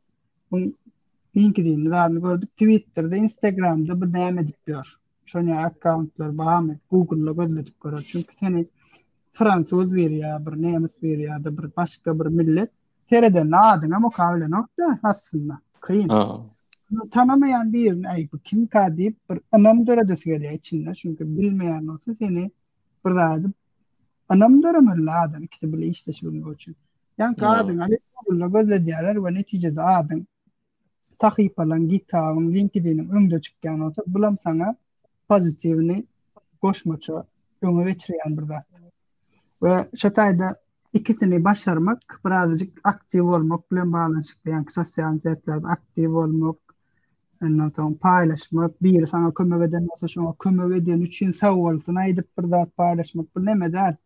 bunun 0.50 0.74
Twitter'da, 2.58 3.16
Instagram'da 3.16 4.00
bir 4.02 4.12
ne 4.12 4.24
emedik 4.26 4.66
diyor. 4.66 4.94
Şöyle 5.26 5.58
accountlar 5.58 6.38
bahamı 6.38 6.76
Google'la 6.90 7.32
gözledik 7.32 7.80
görür. 7.80 8.06
Çünkü 8.12 8.36
seni 8.40 8.66
Fransız 9.32 9.94
bir 9.94 10.10
ya, 10.10 10.42
bir 10.46 10.62
Nemes 10.62 10.90
bir 11.02 11.18
bir 11.44 11.76
başka 11.76 12.20
bir 12.20 12.26
millet 12.26 12.70
Tere'de 13.10 13.50
ne 13.50 13.56
adına 13.56 14.00
mukavele 14.00 14.50
nokta 14.50 14.98
aslında. 15.02 15.58
Kıyın. 15.80 16.08
Bunu 16.90 17.10
tanımayan 17.10 18.02
ay 18.02 18.28
bu 18.32 18.38
kim 18.38 18.66
ka 18.66 18.96
deyip 18.96 19.16
bir 19.30 19.40
anam 19.52 19.86
dörede 19.86 20.14
geliyor 20.24 20.52
içinde. 20.52 20.94
Çünkü 20.94 21.38
bilmeyen 21.38 21.86
olsa 21.86 22.14
seni 22.20 22.50
burada 23.04 23.38
anam 24.28 24.62
derem 24.62 25.06
ladan 25.06 25.46
kitab 25.46 25.74
ile 25.74 25.86
işleşmen 25.86 26.54
için. 26.54 26.76
Yani 27.18 27.36
kadın 27.36 27.78
hani 27.78 27.98
bunu 28.28 28.52
gözle 28.52 28.86
diyorlar 28.86 29.24
ve 29.24 29.34
neticede 29.34 29.82
adın 29.82 30.26
takip 31.18 31.58
alan 31.60 31.88
gitarın 31.88 32.54
LinkedIn'in 32.54 33.08
önünde 33.08 33.40
çıkan 33.40 33.80
olsa 33.80 34.02
bulam 34.06 34.36
sana 34.44 34.76
pozitivini 35.28 36.04
koşmaça 36.60 37.24
önü 37.62 37.86
vetriyen 37.86 38.38
bir 38.38 38.42
zat. 38.42 38.64
Ve 39.62 40.54
ikisini 40.92 41.44
başarmak 41.44 42.00
birazcık 42.26 42.80
aktif 42.84 43.20
olmak 43.22 43.72
bile 43.72 43.92
bağlanışık 43.92 44.46
bir 44.46 44.50
yani 44.50 44.66
sosyal 44.70 45.18
zetlerde 45.18 45.66
aktif 45.66 46.08
olmak 46.08 46.56
Ondan 47.42 47.70
sonra 47.70 47.94
paylaşmak, 48.00 48.82
bir 48.82 49.06
sana 49.06 49.34
kömöveden 49.34 49.88
olsa 49.94 50.08
şuna 50.08 50.32
kömöveden 50.34 51.00
üçün 51.00 51.32
sağ 51.32 51.54
olsun, 51.54 51.94
aydıp 51.94 52.38
bir 52.38 52.46
zat 52.48 52.76
paylaşmak, 52.76 53.36
bu 53.36 53.44
ne 53.46 53.54
medet? 53.54 53.96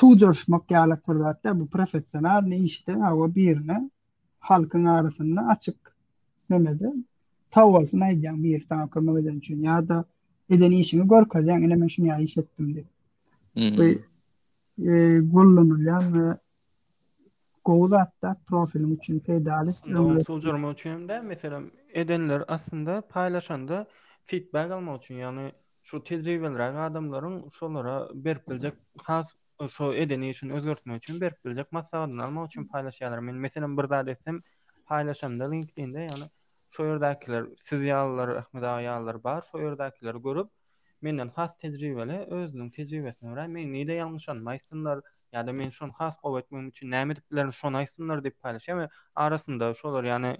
su 0.00 0.18
görüşmek 0.18 0.68
gelip 0.68 1.06
burada 1.06 1.60
bu 1.60 1.66
profesyonel 1.70 2.40
ne 2.42 2.58
işte 2.58 2.92
hava 2.92 3.34
birine 3.34 3.90
halkın 4.40 4.84
arasında 4.84 5.46
açık 5.48 5.76
memede 6.48 6.92
tavolsun 7.50 8.00
aydan 8.00 8.44
bir 8.44 8.66
tanıkı 8.68 9.02
memeden 9.02 9.38
için 9.38 9.62
ya 9.62 9.88
da 9.88 10.04
edeni 10.50 10.80
işimi 10.80 11.08
gör 11.08 11.24
kazan 11.28 11.62
ile 11.62 11.74
men 11.74 11.88
şunu 11.88 12.06
ya 12.06 12.18
iş 12.18 12.38
ettim 12.38 12.74
de. 12.76 12.84
Hmm. 13.54 13.78
Bu 13.78 13.82
e, 14.90 15.18
kullanılan 15.32 16.22
ve 16.28 16.36
Google 17.64 17.96
hatta 17.96 18.36
profilim 18.48 18.94
için 18.94 19.20
pedali. 19.20 19.74
Doğru 19.94 20.24
sözcüğüm 20.24 20.70
için 20.70 21.08
de 21.08 21.20
mesela 21.20 21.62
edenler 21.94 22.42
aslında 22.48 23.00
paylaşan 23.00 23.68
feedback 24.26 24.72
almak 24.72 25.02
için 25.02 25.14
yani 25.14 25.52
şu 25.82 26.04
tecrübeler 26.04 26.86
adamların 26.86 27.48
şunlara 27.48 28.08
berip 28.14 28.48
bilecek 28.50 28.74
haz 29.04 29.26
so 29.68 29.92
edeni 29.94 30.30
üçin 30.30 30.48
özgörtmek 30.50 30.96
üçin 31.04 31.20
berip 31.20 31.44
biljek 31.44 31.72
maksadyny 31.72 32.22
almak 32.22 32.46
üçin 32.46 32.62
hmm. 32.62 32.70
paýlaşýarlar. 32.70 33.20
Men 33.20 33.34
meselem 33.34 33.78
bir 33.78 33.84
zat 33.88 34.08
etsem 34.08 34.42
paýlaşam 34.90 35.34
da 35.40 35.50
LinkedIn'de, 35.50 36.06
ýa-ni 36.06 36.28
şo 36.76 36.84
ýerdäkiler, 36.86 37.48
siz 37.62 37.82
ýallar, 37.88 38.36
Ahmet 38.38 38.62
aga 38.64 38.82
ýallar 38.84 39.18
bar, 39.24 39.42
şo 39.50 39.58
ýerdäkiler 39.64 40.20
görüp 40.22 40.48
menden 41.02 41.28
has 41.36 41.56
tejribeli, 41.58 42.18
özüniň 42.38 42.70
tejribesini 42.78 43.32
öwrenip, 43.32 43.54
men 43.54 43.72
näde 43.74 43.96
ýalňyşan, 43.98 44.42
maýsynlar, 44.48 45.02
ýa-da 45.34 45.52
men 45.52 45.70
şonu 45.70 45.92
has 45.98 46.20
gowetmek 46.22 46.68
üçin 46.68 46.90
näme 46.90 47.16
diplerini 47.16 47.52
şonu 47.52 47.82
aýsynlar 47.82 48.22
diýip 48.26 48.38
paýlaşýam. 48.44 48.88
Arasynda 49.14 49.72
şolar 49.74 50.04
ýani 50.04 50.36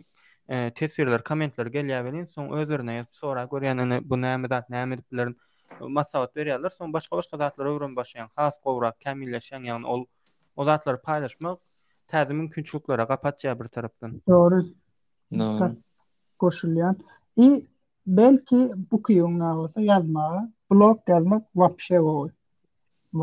e, 0.49 0.71
tesirler, 0.75 1.23
kommentler 1.25 1.67
gelýär 1.67 2.05
bilen, 2.11 2.31
soň 2.37 2.55
özlerine 2.61 2.99
ýazyp 3.01 3.23
sorag 3.25 3.51
görýänini, 3.51 4.01
bu 4.05 4.17
näme 4.21 4.49
zat, 4.49 4.71
näme 4.71 4.99
diplerini 5.03 5.37
maslahat 5.89 6.33
berýärler, 6.35 6.73
soň 6.75 6.93
başga-başga 6.97 7.39
zatlar 7.41 7.69
öwrenmäge 7.71 8.01
başlaýan, 8.01 8.31
has 8.41 8.57
gowrak, 8.67 8.97
kämilleşen, 9.05 9.67
ýagny 9.69 9.89
ol 9.95 10.05
o 10.57 10.65
zatlar 10.67 10.97
paýlaşmak 11.05 11.61
täzimin 12.13 12.49
künçlüklere 12.55 13.05
gapatja 13.09 13.55
bir 13.61 13.69
tarapdan. 13.69 14.17
Dogry. 14.29 14.63
Goşulýan. 16.41 16.95
I 17.45 17.49
belki 18.07 18.61
bu 18.91 19.01
kiýogna 19.09 19.53
bolsa 19.61 19.83
ýazma, 19.89 20.27
blog 20.71 21.03
ýazmak 21.11 21.45
wapşe 21.63 22.01
bolýar. 22.09 22.33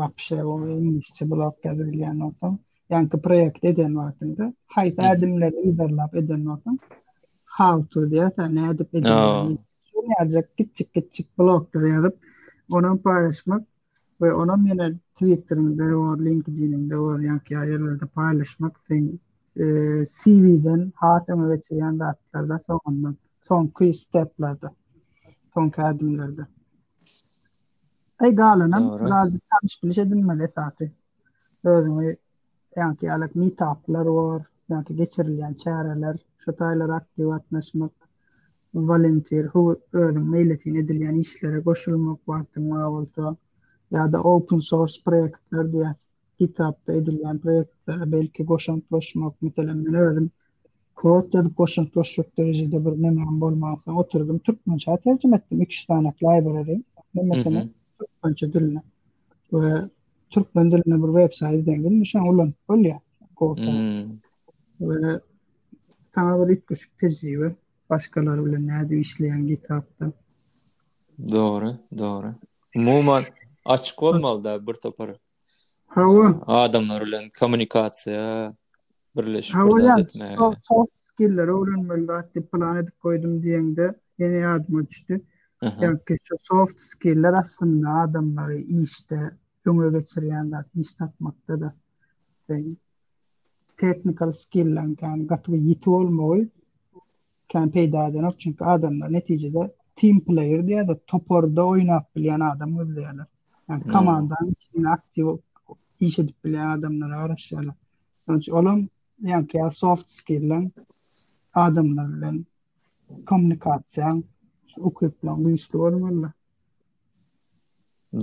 Wapşe 0.00 0.38
bolýar, 0.42 0.78
ýa 0.80 1.28
blog 1.32 1.56
ýazylýan 1.68 2.22
bolsa, 2.24 2.52
ýa-da 2.92 3.20
proýekt 3.26 3.68
eden 3.74 3.98
wagtynda, 4.00 4.48
haýsy 4.76 5.10
adamlary 5.12 5.66
ýazarlap 5.72 6.16
eden 6.22 6.46
bolsa, 6.52 6.76
how 7.58 7.84
to 7.92 8.06
diýse 8.12 8.48
näde 8.58 8.88
pedi. 8.92 9.12
Ýa-da 10.06 10.46
kiçik-kiçik 10.56 11.30
blogdur 11.40 11.90
ýazyp, 11.92 12.16
onam 12.72 12.98
paylaşmak 12.98 13.64
ve 14.22 14.34
onam 14.34 14.66
yine 14.66 14.94
Twitter'ın 15.14 15.78
da 15.78 15.82
var, 15.84 16.18
LinkedIn'in 16.18 16.90
de 16.90 16.98
var, 16.98 17.18
yani 17.18 17.40
yerlerde 17.50 18.06
paylaşmak 18.06 18.80
sen 18.88 19.18
e, 19.56 19.64
CV'den 20.06 20.92
hatıma 20.96 21.54
geçiren 21.56 21.98
de 21.98 22.04
atlarda 22.04 22.60
son 22.66 23.16
son 23.48 23.66
key 23.78 23.94
step'lerde, 23.94 24.66
son 25.54 25.70
kadimlerde. 25.70 26.46
Ay 28.18 28.36
dağlanan, 28.36 29.10
razı 29.10 29.38
tanış 29.50 29.82
bilişe 29.82 30.10
dinmeli 30.10 30.42
esatı. 30.42 30.90
Özümü, 31.64 32.16
yani 32.76 32.96
yerlerde 33.02 33.32
meet 33.38 33.60
var, 33.88 34.42
yani 34.68 34.84
geçirilen 34.96 35.54
çareler, 35.54 36.16
şu 36.44 36.56
taylar 36.56 37.02
volunteer 38.76 39.46
who 39.52 39.76
earn 39.94 40.18
meleti 40.28 40.74
nedir 40.74 40.94
yani 40.94 41.20
işlere 41.20 41.62
koşulmak 41.62 42.28
vakti 42.28 42.60
mavulta 42.60 43.36
ya 43.90 44.12
da 44.12 44.22
open 44.22 44.58
source 44.58 44.94
proyektler 45.04 45.72
diye 45.72 45.94
kitapta 46.38 46.92
edilen 46.92 47.38
proyektler 47.38 48.12
belki 48.12 48.46
koşan 48.46 48.82
koşmak 48.90 49.42
mütelem 49.42 49.84
ne 49.92 50.00
verdim 50.02 50.30
kod 50.94 51.32
yazıp 51.34 51.56
koşan 51.56 51.86
koşmak 51.86 52.38
derecede 52.38 52.84
bir 52.86 53.02
ne 53.02 53.10
mevim 53.10 53.42
olmakla 53.42 53.92
oturdum 53.92 54.38
Türkmen 54.38 54.76
çağı 54.78 55.00
tercüm 55.00 55.34
ettim 55.34 55.62
ikiş 55.62 55.86
tane 55.86 56.12
flyberary 56.12 56.82
ve 57.16 57.22
mesela 57.22 57.60
mhm. 57.64 57.68
Türkmen 58.32 58.52
diline 58.54 58.82
ve 59.52 59.76
Türkmen 60.30 60.70
diline 60.70 61.02
bir 61.02 61.06
web 61.20 61.32
sayı 61.38 61.66
denedim 61.66 62.00
ve 62.00 62.04
şu 62.04 62.18
an 62.18 62.52
ve 64.80 65.20
tanrı 66.14 66.52
ilk 66.52 66.66
köşük 66.66 66.98
tecrübe 66.98 67.54
başkaları 67.90 68.46
bilen 68.46 68.66
näde 68.66 68.94
işleýän 68.98 69.46
gitapda. 69.46 70.12
Dogry, 71.32 71.72
dogry. 71.98 72.30
Umuman 72.76 73.22
açyk 73.64 74.00
bolmaly 74.00 74.44
da 74.44 74.66
bir 74.66 74.74
topara. 74.74 75.14
Ha, 75.86 76.02
adamlar 76.46 77.06
bilen 77.06 77.24
kommunikasiýa 77.40 78.54
birleşmek. 79.16 79.62
Ha, 79.64 80.44
o 80.44 80.54
soft 80.62 80.92
skilleri 80.98 81.50
öwrenmeli, 81.50 82.12
hatda 82.12 82.40
plan 82.52 82.76
edip 82.76 82.94
goýdum 83.04 83.36
diýende, 83.42 83.86
yeni 84.18 84.46
adma 84.46 84.82
düşdi. 84.90 85.20
Ýa-ki 85.64 86.16
soft 86.42 86.78
skiller 86.80 87.32
aslında 87.44 87.90
adamlary 88.00 88.82
işde 88.82 89.20
dünýä 89.66 89.88
geçirýän 89.98 90.50
zat 90.56 90.66
işletmekde 90.86 91.60
de. 91.60 91.72
Ben 92.48 92.76
teknikal 93.76 94.32
skillleri 94.32 94.96
kan 94.96 95.26
gatry 95.26 95.56
ýetip 95.62 95.86
bolmaly. 95.96 96.48
Ben 97.56 97.70
peýda 97.70 98.08
edenok 98.08 98.40
çünki 98.40 98.64
adamlar 98.64 99.12
netijede 99.12 99.70
team 99.96 100.20
player 100.24 100.60
diýe 100.66 100.82
de 100.88 100.94
toporda 101.12 101.64
oýnap 101.72 102.08
bilýän 102.16 102.40
adam 102.46 102.74
özleýärler. 102.82 103.26
Yani 103.70 103.84
hmm. 103.84 103.92
komandanyň 103.92 104.50
içinde 104.60 104.88
aktiw 104.88 105.28
edip 106.24 106.34
bilýän 106.44 106.74
adamlar 106.78 107.08
araşýarlar. 107.20 107.72
Onuň 108.28 108.38
üçin 108.40 108.52
olam 108.60 108.78
ýa-ni 109.30 109.70
soft 109.76 110.08
skill-len 110.16 110.66
adamlar 111.64 112.08
bilen 112.16 112.36
kommunikasiýa 113.30 114.10
ukyplan 114.90 115.38
güýçli 115.46 115.78
bolmalar. 115.80 116.32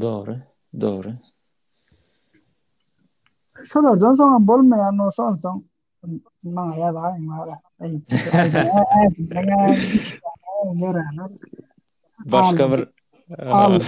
Doğru, 0.02 0.38
doğru. 0.82 1.12
Şolardan 3.72 4.14
soňam 4.22 4.46
bolmaýan, 4.54 5.02
soňsoň 5.18 5.64
maňa 6.54 6.78
ýa-da, 6.82 7.16
maňa. 7.32 7.58
Başka 12.26 12.72
bir 12.72 12.80
al. 13.48 13.82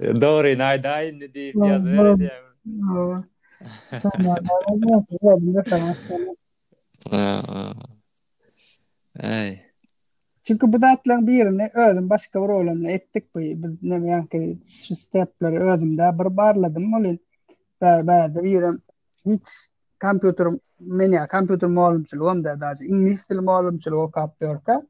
Doğru, 0.00 0.58
nayda 0.58 0.90
Ay. 9.22 9.56
Çünkü 10.44 10.72
bu 10.72 10.82
datlan 10.82 11.26
birini 11.26 11.70
özüm 11.74 12.10
başka 12.10 12.42
bir 12.44 12.48
oğlumla 12.48 12.90
ettik 12.90 13.34
bu 13.34 13.40
ne 13.82 14.10
yani 14.10 14.58
şu 14.68 14.96
stepleri 14.96 15.58
özümde 15.60 16.18
bir 16.18 16.36
barladım 16.36 16.94
olin. 16.94 17.20
Ben 17.82 18.34
hiç 19.26 19.48
kompüter 20.00 20.48
meni 20.80 21.28
kompüter 21.30 21.68
maglumçul 21.68 22.28
hem 22.28 22.44
de 22.44 22.60
daha 22.60 22.72
ingliz 22.72 23.28
dil 23.30 23.36
maglumçul 23.38 23.92
o 23.92 24.10
kapyorka 24.10 24.82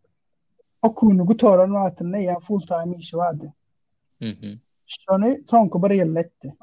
okunu 0.82 1.26
gutoran 1.26 1.74
vaatın 1.74 2.12
ne 2.12 2.22
ya 2.22 2.38
full 2.38 2.60
time 2.60 2.96
iş 2.96 3.14
vardı. 3.14 3.52
Hı 4.22 4.28
hı. 4.28 4.46
Şonu 4.86 5.36
sonku 5.50 5.82
bir 5.82 5.90
yıl 5.90 6.16
etti. 6.16 6.54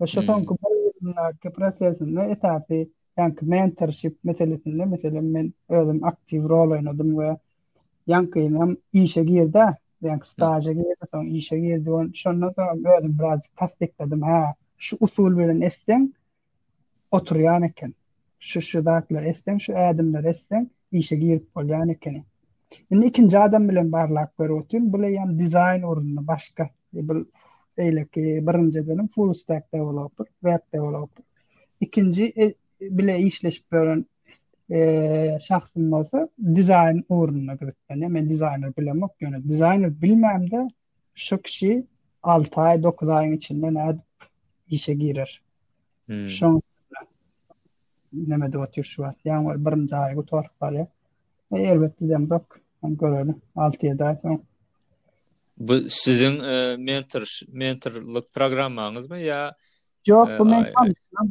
Ve 0.00 0.06
şu 0.06 0.22
sonku 0.22 0.56
bir 0.62 0.70
yılın 1.06 1.36
ki 1.42 1.50
prosesin 1.50 2.16
ne 2.16 2.22
etapi 2.22 2.90
yankı 3.16 3.46
mentorship 3.46 4.18
meselesinde 4.24 4.84
mesela 4.84 5.20
men 5.22 5.52
öyle 5.68 6.06
aktif 6.06 6.44
rol 6.44 6.70
oynadım 6.70 7.18
ve 7.18 7.38
yankıyım 8.06 8.60
hem 8.60 8.76
işe 9.04 9.24
girdi 9.24 9.60
yankı 10.02 10.30
staja 10.30 10.72
girdi 10.72 10.94
sonra 11.12 11.24
işe 11.28 11.58
girdi 11.58 11.90
şonu 12.14 12.52
sonra 12.56 12.74
öyle 12.96 13.18
biraz 13.18 13.40
tasdikledim 13.56 14.22
ha 14.22 14.54
şu 14.78 14.96
usul 15.00 15.38
bilen 15.38 15.60
esteng 15.60 16.10
oturýan 17.10 17.62
eken. 17.62 17.94
Şu 18.40 18.62
şu 18.62 18.84
datlar 18.86 19.22
esden, 19.22 19.58
şu 19.58 19.78
adamlar 19.78 20.24
esden 20.24 20.70
işe 20.92 21.16
girip 21.16 21.46
bolýan 21.56 21.92
eken. 21.92 22.24
Indi 22.90 23.06
ikinji 23.06 23.38
adam 23.38 23.68
bilen 23.68 23.92
barlak 23.92 24.38
berip 24.38 24.52
otyn, 24.52 24.92
bu 24.92 24.96
leýan 24.96 25.38
dizayn 25.38 25.82
orunny 25.82 26.16
başga 26.26 26.70
bir 26.92 27.26
eýleki 27.78 28.46
birinji 28.48 28.86
dönem 28.86 29.08
full 29.08 29.32
stack 29.32 29.72
developer, 29.72 30.26
web 30.40 30.58
developer. 30.72 31.24
Ikinji 31.80 32.32
e, 32.36 32.54
bile 32.80 33.18
işleşip 33.18 33.72
bolan 33.72 34.06
e, 34.70 34.76
şahsyň 35.48 35.90
bolsa 35.90 36.28
dizayn 36.54 37.04
orunny 37.08 37.46
gürtmeli. 37.52 38.02
Yani, 38.02 38.08
Men 38.08 38.30
designer 38.30 38.76
bilmek 38.76 39.10
ýöne, 39.20 39.48
designer 39.48 40.02
bilmem 40.02 40.50
de 40.50 40.68
şu 41.14 41.42
kişi 41.42 41.86
6 42.22 42.60
ay 42.60 42.82
9 42.82 43.08
ay 43.08 43.34
içinde 43.34 43.66
näde 43.74 43.98
işe 44.68 44.94
girer. 44.94 45.42
Hmm. 46.06 46.26
Şoň 46.26 46.60
näme 48.12 48.50
dowat 48.52 48.76
ýerşwat. 48.78 49.14
ýa 49.24 49.58
birinji 49.58 49.94
aýy 49.94 50.14
bu 50.18 50.22
torp 50.24 50.52
E, 51.52 51.56
Elbetde 51.66 52.14
hem 52.14 52.26
dok, 52.30 52.60
hem 52.82 52.92
6 53.58 53.82
ýylda 53.86 54.38
Bu 55.58 55.74
sizin 55.90 56.38
e, 56.40 56.76
mentor 56.76 57.22
mentorluk 57.52 58.32
programmanyz 58.32 59.08
mı 59.10 59.16
ýa? 59.26 59.40
Ýok, 60.08 60.28
e, 60.28 60.30
bu 60.38 60.44
men 60.46 60.64
tanysam. 60.70 61.28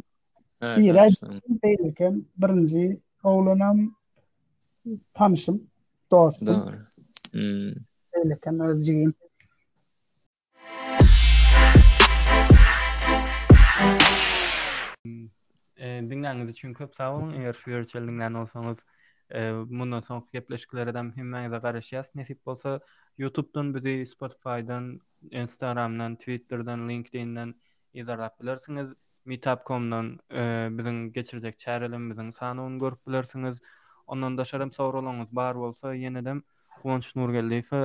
E, 15.80 16.00
dinleniniz 16.10 16.48
üçin 16.48 16.74
köp 16.74 16.94
sağ 16.94 17.16
olun. 17.16 17.32
Eger 17.32 17.52
şu 17.52 17.70
görüşelinden 17.70 18.34
olsanız 18.34 18.86
e, 19.34 19.52
bundan 19.66 20.00
sonraki 20.00 20.26
gepleşiklerden 20.32 21.16
hemenize 21.16 21.60
karışacağız. 21.60 22.10
Nesip 22.14 22.48
olsa 22.48 22.80
YouTube'dan, 23.18 23.74
bizi 23.74 24.06
Spotify'dan, 24.06 25.00
Instagram'dan, 25.30 26.16
Twitter'dan, 26.16 26.88
LinkedIn'den 26.88 27.54
izarlap 27.94 28.40
bilirsiniz. 28.40 28.86
Meetup.com'dan 29.24 30.18
e, 30.32 30.68
bizim 30.78 31.12
geçirecek 31.12 31.58
çarelim, 31.58 32.10
bizim 32.10 32.32
sanoğun 32.32 32.78
görüp 32.78 33.06
bilirsiniz. 33.06 33.60
Ondan 34.06 34.38
da 34.38 34.44
şarım 34.44 34.72
sorulunuz 34.72 35.36
bar 35.36 35.56
bolsa, 35.56 35.94
yenidim, 35.94 36.42
Kuanç 36.82 37.16
Nurgeldeyfe 37.16 37.76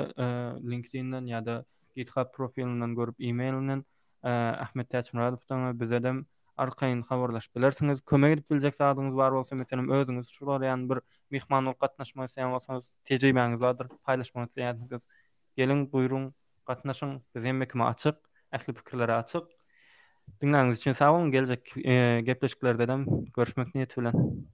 LinkedIn'den 0.72 1.26
ya 1.26 1.46
da 1.46 1.66
GitHub 1.96 2.26
profilinden 2.34 2.96
görüp 2.96 3.16
e-mailinden 3.20 3.86
e, 4.24 4.30
Ahmet 4.30 4.90
Tachmuradov'dan 4.90 5.80
bize 5.80 6.04
de 6.04 6.14
arkayın 6.58 7.02
habarlaşıp 7.02 7.56
bilersiniz. 7.56 8.02
Kömek 8.06 8.34
edip 8.34 8.52
bilecekse 8.52 8.84
adınız 8.84 9.16
var 9.16 9.32
olsa 9.32 9.56
mesela 9.56 9.94
özünüz 9.94 10.30
şu 10.30 10.60
yani 10.64 10.90
bir 10.90 10.98
mihman 11.30 11.66
olup 11.66 11.80
katlaşmak 11.80 12.28
isteyen 12.30 12.48
olsanız 12.48 12.92
tecrübeniz 13.06 13.62
vardır. 13.62 13.88
Paylaşmak 14.04 14.50
isteyen 14.50 14.90
gelin 15.58 15.92
buyurun 15.92 16.34
katlaşın 16.66 17.22
biz 17.36 17.44
yemekimi 17.44 17.84
açık, 17.84 18.16
ehli 18.54 18.74
fikirleri 18.74 19.14
açık. 19.14 19.44
Dinlediğiniz 20.42 20.78
için 20.78 20.92
sağ 20.92 21.14
olun. 21.14 21.32
Gelecek 21.32 21.78
e, 21.78 22.22
gepleşiklerde 22.22 22.88
de 22.88 23.06
görüşmek 23.36 23.76
niyetiyle. 23.76 24.46